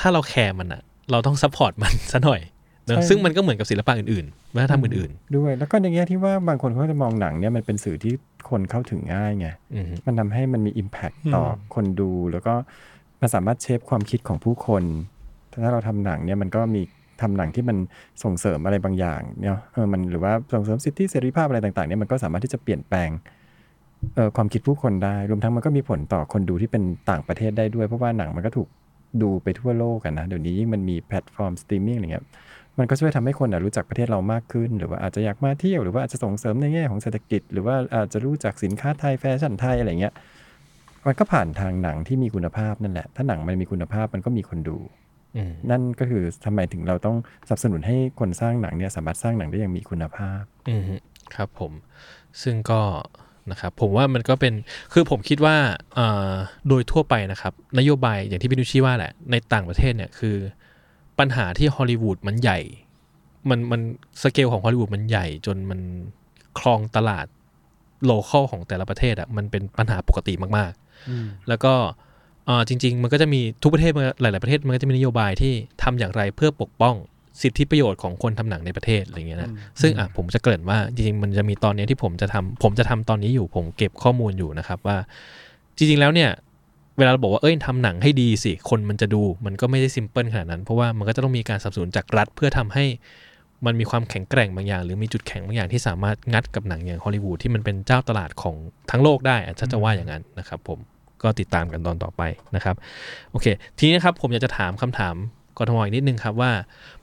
[0.00, 2.40] ถ้าเราแคร์มันอะเราต้อง support มันซะหน่อย
[2.86, 8.14] เนอะใช่ซึ่งมันก็เหมือนกับศิลปะอื่นๆวัฒนธรรมอื่นด้วย แล้วก็ในแง่ที่ว่าบางคนเขาจะมองหนังเนี่ยมันเป็นสื่อที่
[8.50, 11.44] คนเข้าถึงง่ายไงๆอืมมันทำให้มันมี Impact อืมต่อ
[11.74, 12.54] คนดูแล้วก็
[13.20, 14.82] มันสามารถ shape ความคิดของผู้คน
[15.64, 16.82] ถ้าเราทำหนังเนี่ยมันก็มี
[17.22, 17.76] ทำหนังที่มัน
[18.22, 23.10] ส่งเสริมอะไรบางอย่างเนี่ยเออมันหรือว่าส่งเสริมสิทธิเสรีภาพอะไรต่างๆเนี่ยมันก็สามารถที่จะเปลี่ยนแปลง
[24.14, 28.68] เอ่อความคิดผู้คนได้ รวมทั้งมันก็มีผลต่อคนดูที่เป็นต่างประเทศได้ด้วยเพราะว่าหนังมันก็ถูก
[29.22, 32.24] ดูไปทั่วโลกกันนะเดี๋ยวนี้ยิ่งมันมีแพลตฟอร์มสตรีมมิ่งอะไรเงี้ย
[32.78, 40.14] มันก็ช่วยทำให้คนนะรู้จักประเทศเรามากขึ้น หรือว่าอาจจะอยากมาเที่ยวหรือว่าอาจจะส่งเสริมในแง่ของเศรษฐกิจ หรือว่าอาจจะรู้จักสินค้าไทยแฟชั่นไทยอะไรเงี้ย
[41.06, 44.78] มันก็ผ่านทางหนังที่มีคุณภาพนั่นแหละ ถ้าหนังมันมีคุณภาพมันก็มีคนดู
[45.36, 47.16] อืมนั่นก็คือทำไมถึงเราต้อง
[47.48, 50.82] สนับสนุนให้คนสร้างหนังเนี่ยสามารถสร้างหนังได้อย่างมีคุณภาพอืม
[51.34, 51.72] ครับผม
[52.42, 52.80] ซึ่งก็
[53.50, 54.54] นะครับผมว่ามันก็เป็น
[54.92, 55.56] คือผมคิดว่า
[55.94, 56.32] เอ่อ
[56.68, 60.36] โดยทั่วไปนะครับ นโยบายอย่างที่พี่นุชชี่ว่าแหละ ในต่างประเทศเนี่ยคือ
[61.18, 62.58] ปัญหาที่ฮอลลีวูดมันใหญ่
[63.50, 63.80] มันมัน
[64.22, 65.80] สเกลของฮอลลีวูดมันใหญ่ จนมัน
[66.58, 67.26] ครองตลาด
[68.04, 70.83] local ของแต่ละประเทศอะ่ะมันเป็นปัญหาปกติมากๆ
[71.48, 71.72] แล้วก็
[72.46, 75.52] เอ่อจริง ๆ มันก็จะมีทุกประเทศมันหลาย ๆประเทศมันก็จะมีนโยบายที่
[75.82, 76.94] ทำอย่างไรเพื่อปกป้อง
[77.42, 79.50] สิทธิประโยชน์ของคนทำหนังในประเทศอะไรเงี้ยนะ
[79.80, 84.96] ซึ่งอะผมจะเกริ่นว่าจริงๆมันจะมีตอนเนี้ยที่ผมจะทำผมจะทำตอนนี้อยู่ผมเก็บข้อมูลอยู่นะครับว่า
[85.76, 86.30] จริง ๆ แล้วเนี่ย
[86.98, 92.84] เวลาเราบอกว่าเอ้ยทำหนังให้ดีสิ คนมันจะดูมันก็ไม่ได้ simple ขนาดนั้น เพราะว่ามันก็จะต้องมีการสนับสนุนจากรัฐเพื่อทำให้
[93.66, 98.54] มันมีความแข็งแกร่งบางอย่าง หรือมีจุดแข็งบางอย่างที่สามารถงัดกับหนังอย่างฮอลลีวูดที่มันเป็นเจ้าตลาดของ
[98.90, 100.78] ทั้งโลกได้อะถ้าจะว่าอย่างนั้นนะครับผม
[101.24, 102.22] ก็ติดตามกันตอนต่อไป
[102.56, 102.76] นะครับ
[103.30, 103.46] โอเค
[103.78, 105.14] ทีนี้นะครับผมอยากจะถามคำถาม
[105.58, 106.52] กทมอีกนิดนึงครับว่า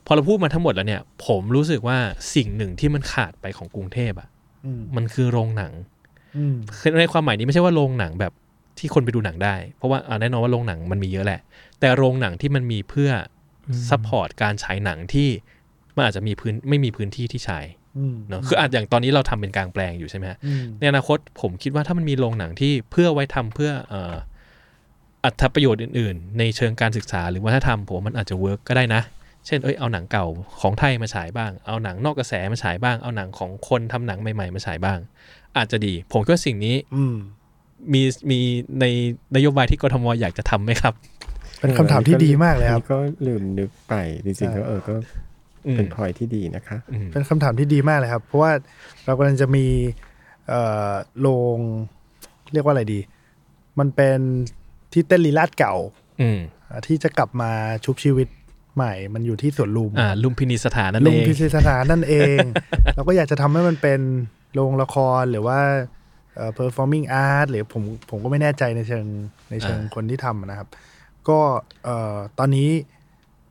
[0.06, 1.98] พอเราพูดมาทั้งหมดแล้วเนี่ย ผมรู้สึกว่า
[2.34, 4.28] สิ่งหนึ่งที่มันขาดไปของกรุงเทพอะ
[4.64, 5.72] อืมมันคือโรงหนัง
[6.36, 8.32] อืมคือในความหมายนี้ไม่ใช่ว่าโรงหนังแบบ
[8.78, 11.40] ที่คนไปดูหนังได้ เพราะว่าอ่าแน่นอนว่าโรงหนังมันมีเยอะแหละ
[11.80, 13.10] แต่โรงหนังที่มันมีเพื่อ
[13.68, 15.28] support การฉายหนังที่
[15.96, 17.81] มันอาจจะมีพื้นไม่มีพื้นที่ที่ฉายอืม
[18.28, 24.14] เนอะคืออาจอย่างตอนนี้เราทำเป็นกลางแปลงอยู่ใช่ไหมฮะอืมในอนาคตผมคิดว่าถ้ามันมีโรงหนังที่เพื่อไว้ทำเพื่อเอ่อ
[25.24, 29.02] อรรถประโยชน์อื่น ๆ ในเชิงการศึกษาหรือวัฒนธรรมผมว่ามันอาจจะ work ก็ได้นะ
[29.46, 30.26] เช่นเอ้ยเอาหนังเก่า
[30.60, 34.98] ของไทยมาฉายบ้าง เอาหนังนอกกระแสมาฉายบ้าง เอาหนังของคนทำหนังใหม่ๆมาฉายบ้าง
[35.56, 37.16] อาจจะดี ผมคิดว่าสิ่งนี้อืม
[37.92, 38.40] มีมี
[38.80, 38.84] ใน
[39.36, 40.94] นโยบายที่กทมอยากจะทำไหมครับ
[41.60, 45.31] เป็นคำถามที่ดีมากเลยครับ ก็ลืมนึกไปจริงๆก็เออก็อืม
[45.76, 48.52] เป็นพอยที่ดีนะคะอืมเป็นคำถามที่ดีมากเลยครับ เพราะว่า
[49.04, 49.66] เรากำลังจะมี
[50.48, 51.58] เอ่อโรง
[52.52, 53.00] เรียกว่าอะไรดี
[53.78, 54.18] มันเป็น
[54.92, 55.74] ที่เต้นลีลาดเก่า
[56.20, 56.38] อืม
[56.68, 57.50] อ่าที่จะกลับมา
[57.84, 58.28] ชุบชีวิต
[58.74, 62.38] ใหม่ มันอยู่ที่สวนลุมอ่าลุมพินีสถานนั่นลุเอมงพิธีสถานนั่นเอง
[62.94, 64.00] เราก็อยากจะทำให้มันเป็น
[64.54, 65.60] โรงละครหรือว่า
[66.36, 69.06] เอ่อ performing art หรือผมผมก็ไม่แน่ใจในเชิง
[69.50, 70.68] ในเชิงอ่าคนที่ทำนะครับ
[71.28, 71.38] ก็
[71.84, 72.68] เอ่อตอนนี้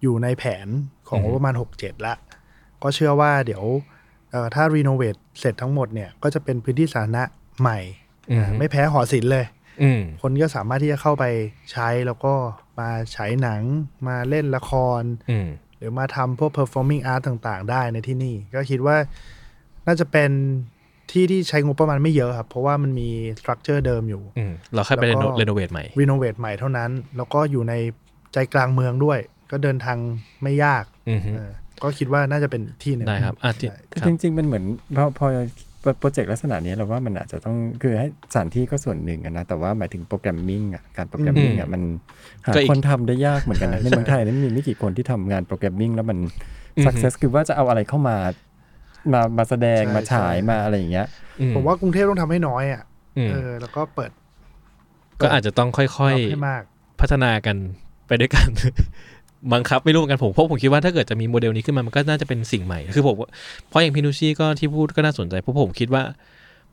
[0.01, 0.67] อยู่ในแผน
[1.11, 2.13] ของอือฮึงบประมาณ 67 ละ
[2.83, 3.63] ก็เชื่อว่าเดี๋ยว
[4.31, 7.23] เอ่อถ้ารีโนเวทเสร็จทั้งหมดเนี่ย ก็จะเป็นพื้นที่สาธารณะ
[7.59, 7.79] ใหม่
[8.29, 9.45] อืมอ่าไม่แพ้หอศิลป์เลย
[9.81, 11.25] อืมคนก็สามารถที่จะเข้าไป
[11.71, 12.33] ใช้แล้วก็
[12.79, 13.61] มาฉายหนัง
[14.07, 15.01] มาเล่นละคร
[15.31, 15.47] อืม
[15.77, 18.97] หรือมาทำพวก performing art ต่างๆ ได้ในที่นี่ ก็คิดว่า
[19.87, 20.31] น่าจะเป็น
[21.11, 23.09] ที่ที่ใช้งบประมาณไม่เยอะครับ เพราะว่ามันมี
[23.39, 27.73] structure เดิมอยู่อืมเราค่อยไปแล้วก็ renovate ใหม่ renovate ใหม่เท่านั้น แล้วก็อยู่ใน
[28.33, 29.19] ใจกลางเมืองด้วย
[29.51, 29.97] ก็เดินทาง
[30.43, 30.90] ไม่ยากอือฮึเออ
[31.83, 34.63] ก็คิดว่าน่าจะเป็นอีกที่หนึ่งได้ครับอะที่ใช่แต่ครับจริงๆมันเหมือน
[34.95, 35.27] พอพอ
[35.99, 41.81] โปรเจกต์ลักษณะนี้เราว่ามันอาจจะต้องคือให้สถานที่ก็ส่วนหนึ่งอะนะแต่ว่าหมายถึง programming อะการ programming อะมัน
[42.45, 46.17] หาก็อีกคนทำได้ยากเหมือนกันนะในเมืองไทยนั้นมีไม่กี่คนที่ทำงาน programming แล้วมัน
[46.85, 48.17] success คือว่าจะเอาอะไรเข้ามา
[49.13, 51.07] มามาแสดงมาฉายมาอะไรอย่างเงี้ย
[51.41, 52.83] อืผมว่ากรุงเทพต้องทำให้น้อยอะ
[53.17, 54.11] อืมเออ แล้วก็เปิด
[55.21, 57.57] ก็อาจจะต้องค่อยรับให้มากๆพัฒนากัน
[58.07, 58.49] ไปด้วยกัน
[59.53, 63.15] บังคับไม่รู้เหมือนกันผมเพราะผมคิดว่าถ้าเกิดจะมีโมเดลนี้ขึ้นมามันก็น่าจะเป็นสิ่งใหม่ คือผม
[63.69, 66.03] เพราะอย่างพินุชี่ก็ที่พูดก็น่าสนใจเพราะผมคิดว่า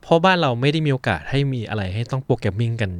[0.02, 2.90] เพราะบ้านเราไม่ได้มีโอกาสให้มีอะไรให้ต้อง programming กัน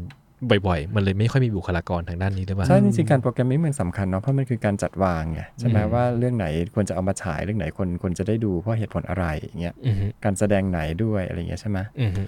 [0.67, 12.23] บ่อยๆ มันเลยไม่ค่อยมีบุคลากรทางด้านนี้หรือเปล่า ใช่จริงๆการโปรแกรมมิ่งมันสำคัญเนาะเพราะมันคือการจัดวางไงใช่ไหมอืมว่าเรื่องไหนควรจะเอามาฉายเรื่องไหนคนคนจะได้ดูเพราะเหตุผลอะไรอย่างเงี้ยอือฮึการแสดงไหนด้วยอะไรอย่างเงี้ยใช่ไหมอือฮึ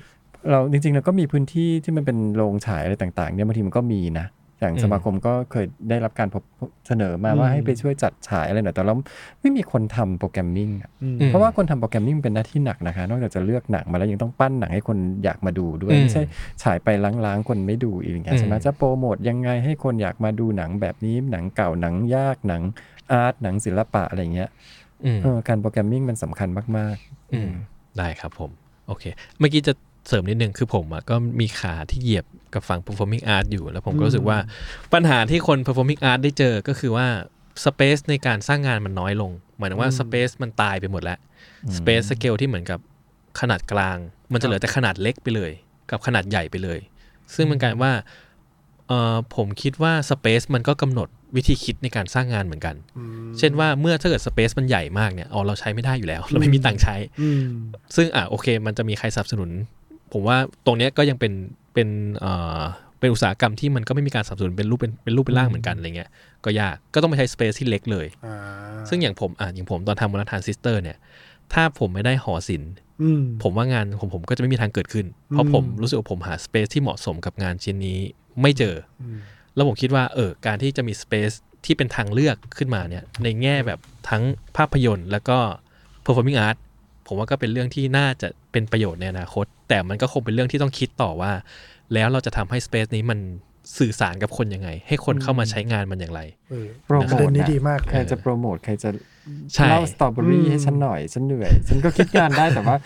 [0.50, 4.26] เราจริงๆเราก็มีพื้นที่ที่มันเป็นโรงฉายอะไรต่างๆเนี่ยบางทีมันก็มีนะ
[4.60, 6.42] อย่างอืมสมาคมก็เคยได้รับการพบ
[6.86, 8.94] เสนอมาว่าอืมให้ไปช่วยจัดฉายอะไรหน่อยแต่เรา
[9.40, 16.22] ไม่มีคนทำโปรแกรมมิ่งอะอืมเพราะว่าคนทำโปรแกรมมิ่งเป็นหน้าที่หนักนะคะ นอกจากจะเลือกหนังมาแล้วยังต้องปั้นหนังให้คนอยากมาดูด้วยอืมไม่ใช่
[16.62, 22.62] ฉายไปล้างๆคนไม่ดูอีกอย่างเงี้ยใช่ไหมอืมจะโปรโมทยังไงให้คนอยากมาดูหนังแบบนี้หนังเก่าหนังยากหนัง
[23.12, 24.48] อาร์ตหนังศิลปะอะไรเงี้ย
[25.04, 27.50] อืมเออการโปรแกรมมิ่งมันสำคัญมากๆอืม
[27.98, 28.50] ได้ครับผม
[28.86, 29.04] โอเค
[29.38, 29.72] เมื่อกี้จะ
[30.08, 34.38] เสริมนิดนึงคือผมอะก็มีขาที่เหยียบกับฝั่ง performing art อยู่ แล้วผมก็รู้สึกว่า
[34.94, 37.06] ปัญหาที่คน performing art ได้เจอก็คือว่า
[37.64, 41.18] space ในการสร้างงานมันน้อยลง หมายถึงว่า space มันตายไปหมดแล้ว
[41.78, 42.80] space scale ที่เหมือนกับ
[43.40, 43.98] ขนาดกลาง
[44.32, 45.52] มันจะเหลือแต่ขนาดเล็กไปเลย
[45.90, 46.78] กับขนาดใหญ่ไปเลย
[47.34, 47.92] ซึ่งมันกลายว่า
[48.88, 52.76] เออผมคิดว่า space มันก็กำหนดวิธีคิดในการสร้างงานเหมือนกัน
[53.38, 57.44] เช่นว่าเมื่อถ้าเกิด space มันใหญ่มากเนี่ยเอาเราใช้ไม่ได้อยู่แล้ว เราไม่มีตังค์ใช้อืม
[57.96, 59.50] ซึ่งอะโอเค มันจะมีใครสนับสนุน
[60.12, 60.36] ผมว่า
[60.66, 61.32] ตรงเนี้ยก็ยังเป็น
[61.74, 61.88] เป็น
[62.18, 62.60] เอ่อ
[63.00, 66.10] เป็นอุตสาหกรรมที่มันก็ไม่มีการสนับสนุนเป็นรูปเป็นเป็นรูปเป็นร่างเหมือนกันอะไรเงี้ย
[66.44, 68.36] ก็ยากก็ต้องไปใช้สเปซที่เล็กเลยอ่า
[68.88, 70.96] ซึ่งอย่างผมอะอย่างผมตอนทำ More Than Sister เนี่ย
[71.52, 77.98] ถ้าผมไม่ได้หอศิลป์อืมผมว่างานของผมก็จะไม่มีทางเกิดขึ้น เพราะอืมผมรู้สึกว่าผมหา space ที่เหมาะสมกับงานชิ้นนี้
[78.40, 79.18] ไม่เจออม
[79.54, 81.30] แล้วผมคิดว่าเออการที่จะมี space
[81.64, 84.22] ที่เป็นทางเลือกขึ้นมาเนี่ยในแง่แบบทั้ง
[84.56, 85.38] ภาพยนตร์ แล้วก็
[86.04, 86.56] performing art
[87.12, 91.32] ผมว่าก็เป็นเรื่องที่น่าจะเป็นประโยชน์ในอนาคต แต่มันก็คงเป็นเรื่องที่ต้องคิดต่อว่า
[91.94, 93.18] แล้วเราจะทำให้ space นี้มัน
[93.78, 98.90] สื่อสารกับคนยังไง ให้คนเข้ามาใช้งานมันอย่างไรเออโปรโมประเด็ทนนี้นะดีมากใครจะโปรโมทใครจะ
[99.54, 102.76] ใช่เล่าสตรอเบอรี่อืมให้ฉันหน่อยฉันเหนื่อย ฉันก็คิดงานได้แต่ว่า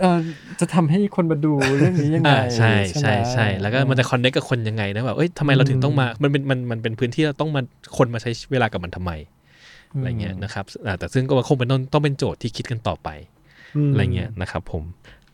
[0.00, 0.18] เออ
[0.60, 7.60] จะทำให้คนมาดูเรื่องนี้ยังไงอ่าใช่ไหมใช่ใช่แล้วก็มันจะคอนเนคกับคนยังไงนะแบบเอ้ยทำไมเราถึงต้องมามันเป็นมันมันเป็นพื้นที่เราต้องมา
[7.98, 9.12] คนมาใช้เวลากับมันทำไม
[9.92, 13.08] อะไรเงี้ยนะครับอ่าแต่ซึ่งก็คงเป็นต้องต้องเป็นโจทย์ที่คิดกันต่อไป
[13.39, 13.39] ม
[13.90, 14.82] อะไรเงี้ยนะครับผม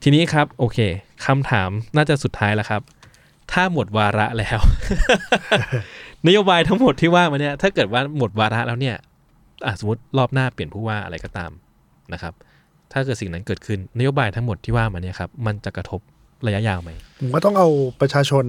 [0.02, 0.78] ทีนี้ครับโอเค
[1.26, 2.82] คำถามน่าจะสุดท้ายแล้วครับ
[3.52, 4.60] ถ้าหมดวาระแล้ว
[6.26, 8.96] นโยบายทั้งหมดที่ว่ามาเนี่ย ถ้าเกิดว่าหมดวาระแล้วเนี่ย
[9.66, 11.50] อะสมมติรอบหน้าเปลี่ยนผู้ว่าอะไรก็ตาม
[12.12, 12.32] นะครับ
[12.92, 16.00] ถ้าเกิดสิ่งนั้นเกิดขึ้นนโยบายทั้งหมดที่ว่ามาเนี่ยครับมันจะกระทบ
[16.46, 17.68] ระยะยาวไหมผมก็ต้องเอา
[18.00, 18.44] ประชาชน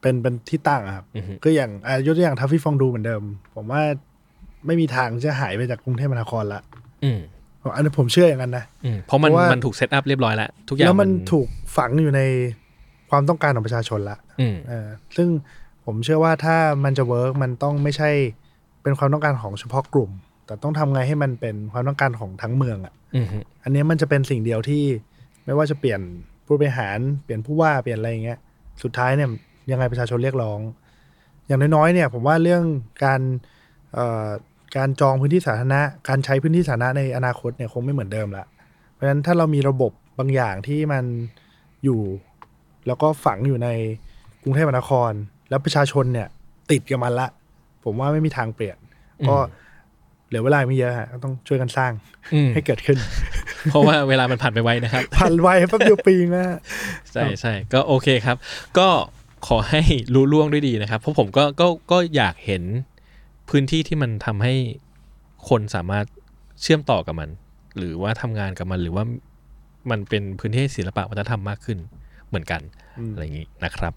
[0.00, 3.22] เป็นเป็นที่ตั้งอะครับอือฮึก็อย่างอายกตัวอย่าง Traffy Fondue เหมือนเดิม
[3.54, 3.82] ผมว่า
[4.66, 6.60] ไม่มีทางที่จะหายไปจากกรุงเทพมหานครละ
[7.62, 11.46] อืมอันนี้ผมเชื่ออย่างนั้นนะอืมเพราะมันเพราะว่ามัมันถูก set up เรียบร้อยแล้วทุกอย่างแล้วมันถูก
[11.76, 12.20] ฝังอยู่ใน
[13.10, 15.28] ความต้องการของประชาชนละอืมเออซึ่ง
[15.84, 18.10] ผมเชื่อว่าถ้ามันจะ work มันต้องไม่ใช่
[18.82, 20.10] เป็นความต้องการของเฉพาะกลุ่ม
[20.46, 23.26] แต่ต้องทำไงให้มันเป็นความต้องการของทั้งเมืองอะอืม
[23.64, 24.84] อันนี้มันจะเป็นสิ่งเดียวที่
[25.44, 26.00] ไม่ว่าจะเปลี่ยน
[26.46, 28.38] ผู้บริหารเปลี่ยนผู้ว่าเปลี่ยนอะไรอย่างเงี้ย
[28.82, 29.28] สุดท้ายเนี่ย
[29.70, 30.60] ยังไงประชาชนเรียกร้อง
[31.46, 32.62] อย่างน้อยๆเนี่ย ผมว่าเรื่อง
[33.04, 33.20] การ
[33.94, 34.28] เอ่อ
[34.76, 38.44] การจองพื้นที่สาธารณะ การใช้พื้นที่สาธารณะในอนาคตเนี่ยคงไม่เหมือนเดิมละ
[38.92, 41.04] เพราะฉะนั้นถ้าเรามีระบบบางอย่างที่มัน
[41.84, 42.00] อยู่
[42.86, 43.68] แล้วก็ฝังอยู่ใน
[44.48, 45.12] รุงเทพมหานคร
[45.48, 46.28] แล้วประชาชนเนี่ย
[46.70, 47.28] ติดกับมันละ
[47.84, 48.76] ผมว่าไม่มีทางเปลี่ยน
[49.28, 49.36] ก็
[50.28, 51.92] เหลือเวลาไม่เยอะฮะก็ต้องช่วยกันสร้าง
[52.34, 52.98] อืมให้เกิดขึ้น
[53.70, 56.58] เพราะว่าเวลามันผ่านไปไวนะครับ ผ่านไวแป๊บเดียวปีนะฮะ
[57.12, 58.36] ใช่ใช่ก็โอเคครับ
[58.78, 58.88] ก็
[59.46, 59.80] ขอให้
[60.14, 62.62] รู้ล่วงด้วยดีนะครับ เพราะผมก็ก็ก็อยากเห็น
[63.48, 64.54] พื้นที่ที่มันทำให้
[65.48, 66.06] คนสามารถ
[66.62, 67.30] เชื่อมต่อกับมัน
[67.76, 69.04] หรือว่าทำงานกับมันหรือว่า
[69.90, 71.78] มันเป็นพื้นที่ให้ศิลปะวัฒนธรรมมากขึ้น
[72.28, 72.60] เหมือนกัน
[73.12, 73.92] อะไรอย่างนี้นะครับ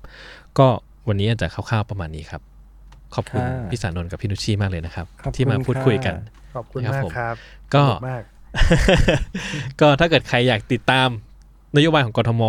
[0.57, 0.67] ก็
[1.07, 2.41] วันนี้อาจจะคร่าวๆประมาณนี้ครับ
[3.15, 7.35] ขอบคุณค่ะพี่สานนท์กับพี่นุชชีมากเลยนะครับขอบคุณที่มาพูดคุยกันค่ะขอบคุณครับมากผมครับ
[7.75, 8.23] ก็สนุมาก
[9.81, 11.09] ก็ถ้าเกิดใครอยากติดตาม
[11.75, 12.41] นโยบายของกทม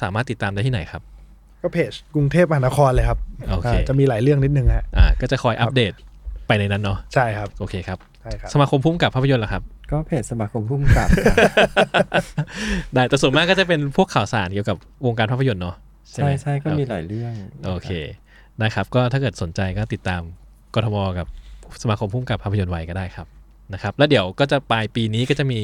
[0.00, 1.02] สามารถติดตามได้ที่ไหนครับ
[1.62, 3.18] ก็เพจกรุงเทพมหานครเลยครับ
[3.50, 5.92] โอเคาจะมีหลายเรื่องนิดนึงฮะอ่าก็จะคอยอัปเดต
[6.48, 11.36] ไปในนั้นเนาะใช่ครับโอเคครับใช่ครับสมาคมพุ่มกับภาพยนตร์เหรอครับ ก็เพจสมาคมพุ่มกับค่ะ
[12.94, 14.76] ได้แต่ส่วนมากก็จะเป็นพวกข่าวสารเกี่ยวกับ
[15.06, 15.76] วงการภาพยนตร์เนาะ
[16.10, 17.32] ใช่ไหใช่มใช่ก็มีหลายเรื่อง
[17.66, 17.90] โอเค
[18.58, 20.22] ได้ครับ ก็ถ้าเกิดสนใจก็ติดตาม
[20.74, 21.26] กทมกับ
[21.82, 23.26] สมาคมพุ่มกับภาพยนตร์ไว้ก็ได้ครับ
[23.72, 25.60] นะครับ แล้วเดี๋ยวก็จะปลายปีนี้ก็จะมี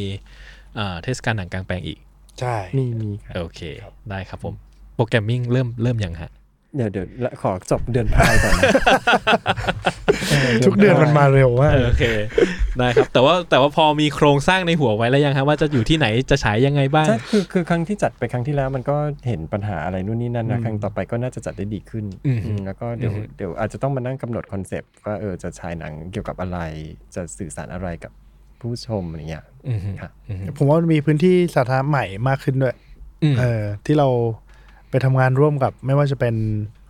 [0.77, 1.99] เอ่อเทศกาลหนังกลางแปลงอีก
[2.41, 3.61] ใช่มีมีค่ะโอเค
[4.11, 4.55] ได้ครับผม
[4.95, 6.31] programming เริ่มเริ่มยังฮะ
[6.77, 8.63] เดี๋ยวเดี๋ยวละขอจบเดือนพายก่อนนะ
[10.67, 12.05] ทุกเดือนมันมาเร็วมากโอเค
[12.79, 18.97] ได้ครับ แต่ว่าแต่ว่าพอมีโครงสร้างในหัวไว้แล้วยังครับว่าจะอยู่ที่ไหนจะฉายยังไงบ้างใช่คือคือครั้งที่จัดไปครั้งที่แล้วมันก็
[19.29, 26.59] เห็นปัญหาอะไรนู่นนี่นั่นนะครั้งต่อไปก็น่าจะจัดได้ดีขึ้นอืมอืมแล้วก็เดี๋ยวอืมเดี๋ยวอาจจะต้องมานั่งกำหนดคอนเซปต์ว่าเออจะฉายหนังเกี่ยวกับอะไร
[27.15, 28.13] จะสื่อสารอะไรกับ
[28.61, 32.77] ผู้ชมอะไรเงี้ยอืมฮึค่ะอืมฮึผมว่ามันมีพื้นที่สาธารณะใหม่มากขึ้นด้วย
[33.23, 34.09] อืมเออที่เรา
[34.95, 36.35] ไปทำงานร่วมกับไม่ว่าจะเป็น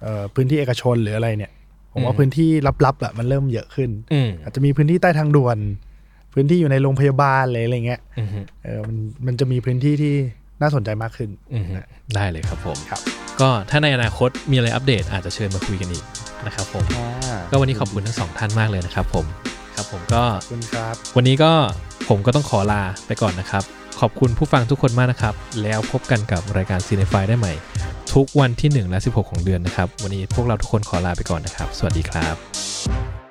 [0.03, 1.53] เอ่อพื้นที่เอกชนหรืออะไรเนี่ย
[1.93, 2.51] ผมว่าอืมพื้นที่
[2.85, 5.59] ลับๆอะมันเริ่มเยอะขึ้นอืมอาจจะมีพื้นที่ใต้ทางด่วน
[6.35, 8.97] พื้นที่อยู่ในโรงพยาบาลอะไรอะไรเงี้ยอืมฮึเออมัน
[9.27, 10.15] มันจะมีพื้นที่ที่
[10.61, 11.73] น่าสนใจมากขึ้นอืมฮึ
[12.15, 13.01] ได้เลยครับผมครับ
[13.41, 16.05] ก็ถ้าในอนาคตมีอะไรอัปเดตอาจจะเชิญมาคุยกันอีก
[16.47, 16.85] นะครับผม
[17.51, 19.27] ก็วันนี้ขอบคุณทั้งสองท่านมากเลยนะครับผม
[19.77, 21.53] ครับผมก็ขอบคุณครับ วันนี้ก็
[22.09, 23.65] ผมก็ต้องขอลาไปก่อนนะครับ
[24.01, 27.55] ขอบคุณผู้ฟังทุกคนมากนะครับ แล้วพบกันกับรายการ c i n e f y ได้ใหม่
[28.15, 33.24] ทุกวันที่ 1 และ 16 ของเดือนนะครับ วันนี้พวกเราทุกคนขอลาไปก่อนนะครับ สวัสดีครับ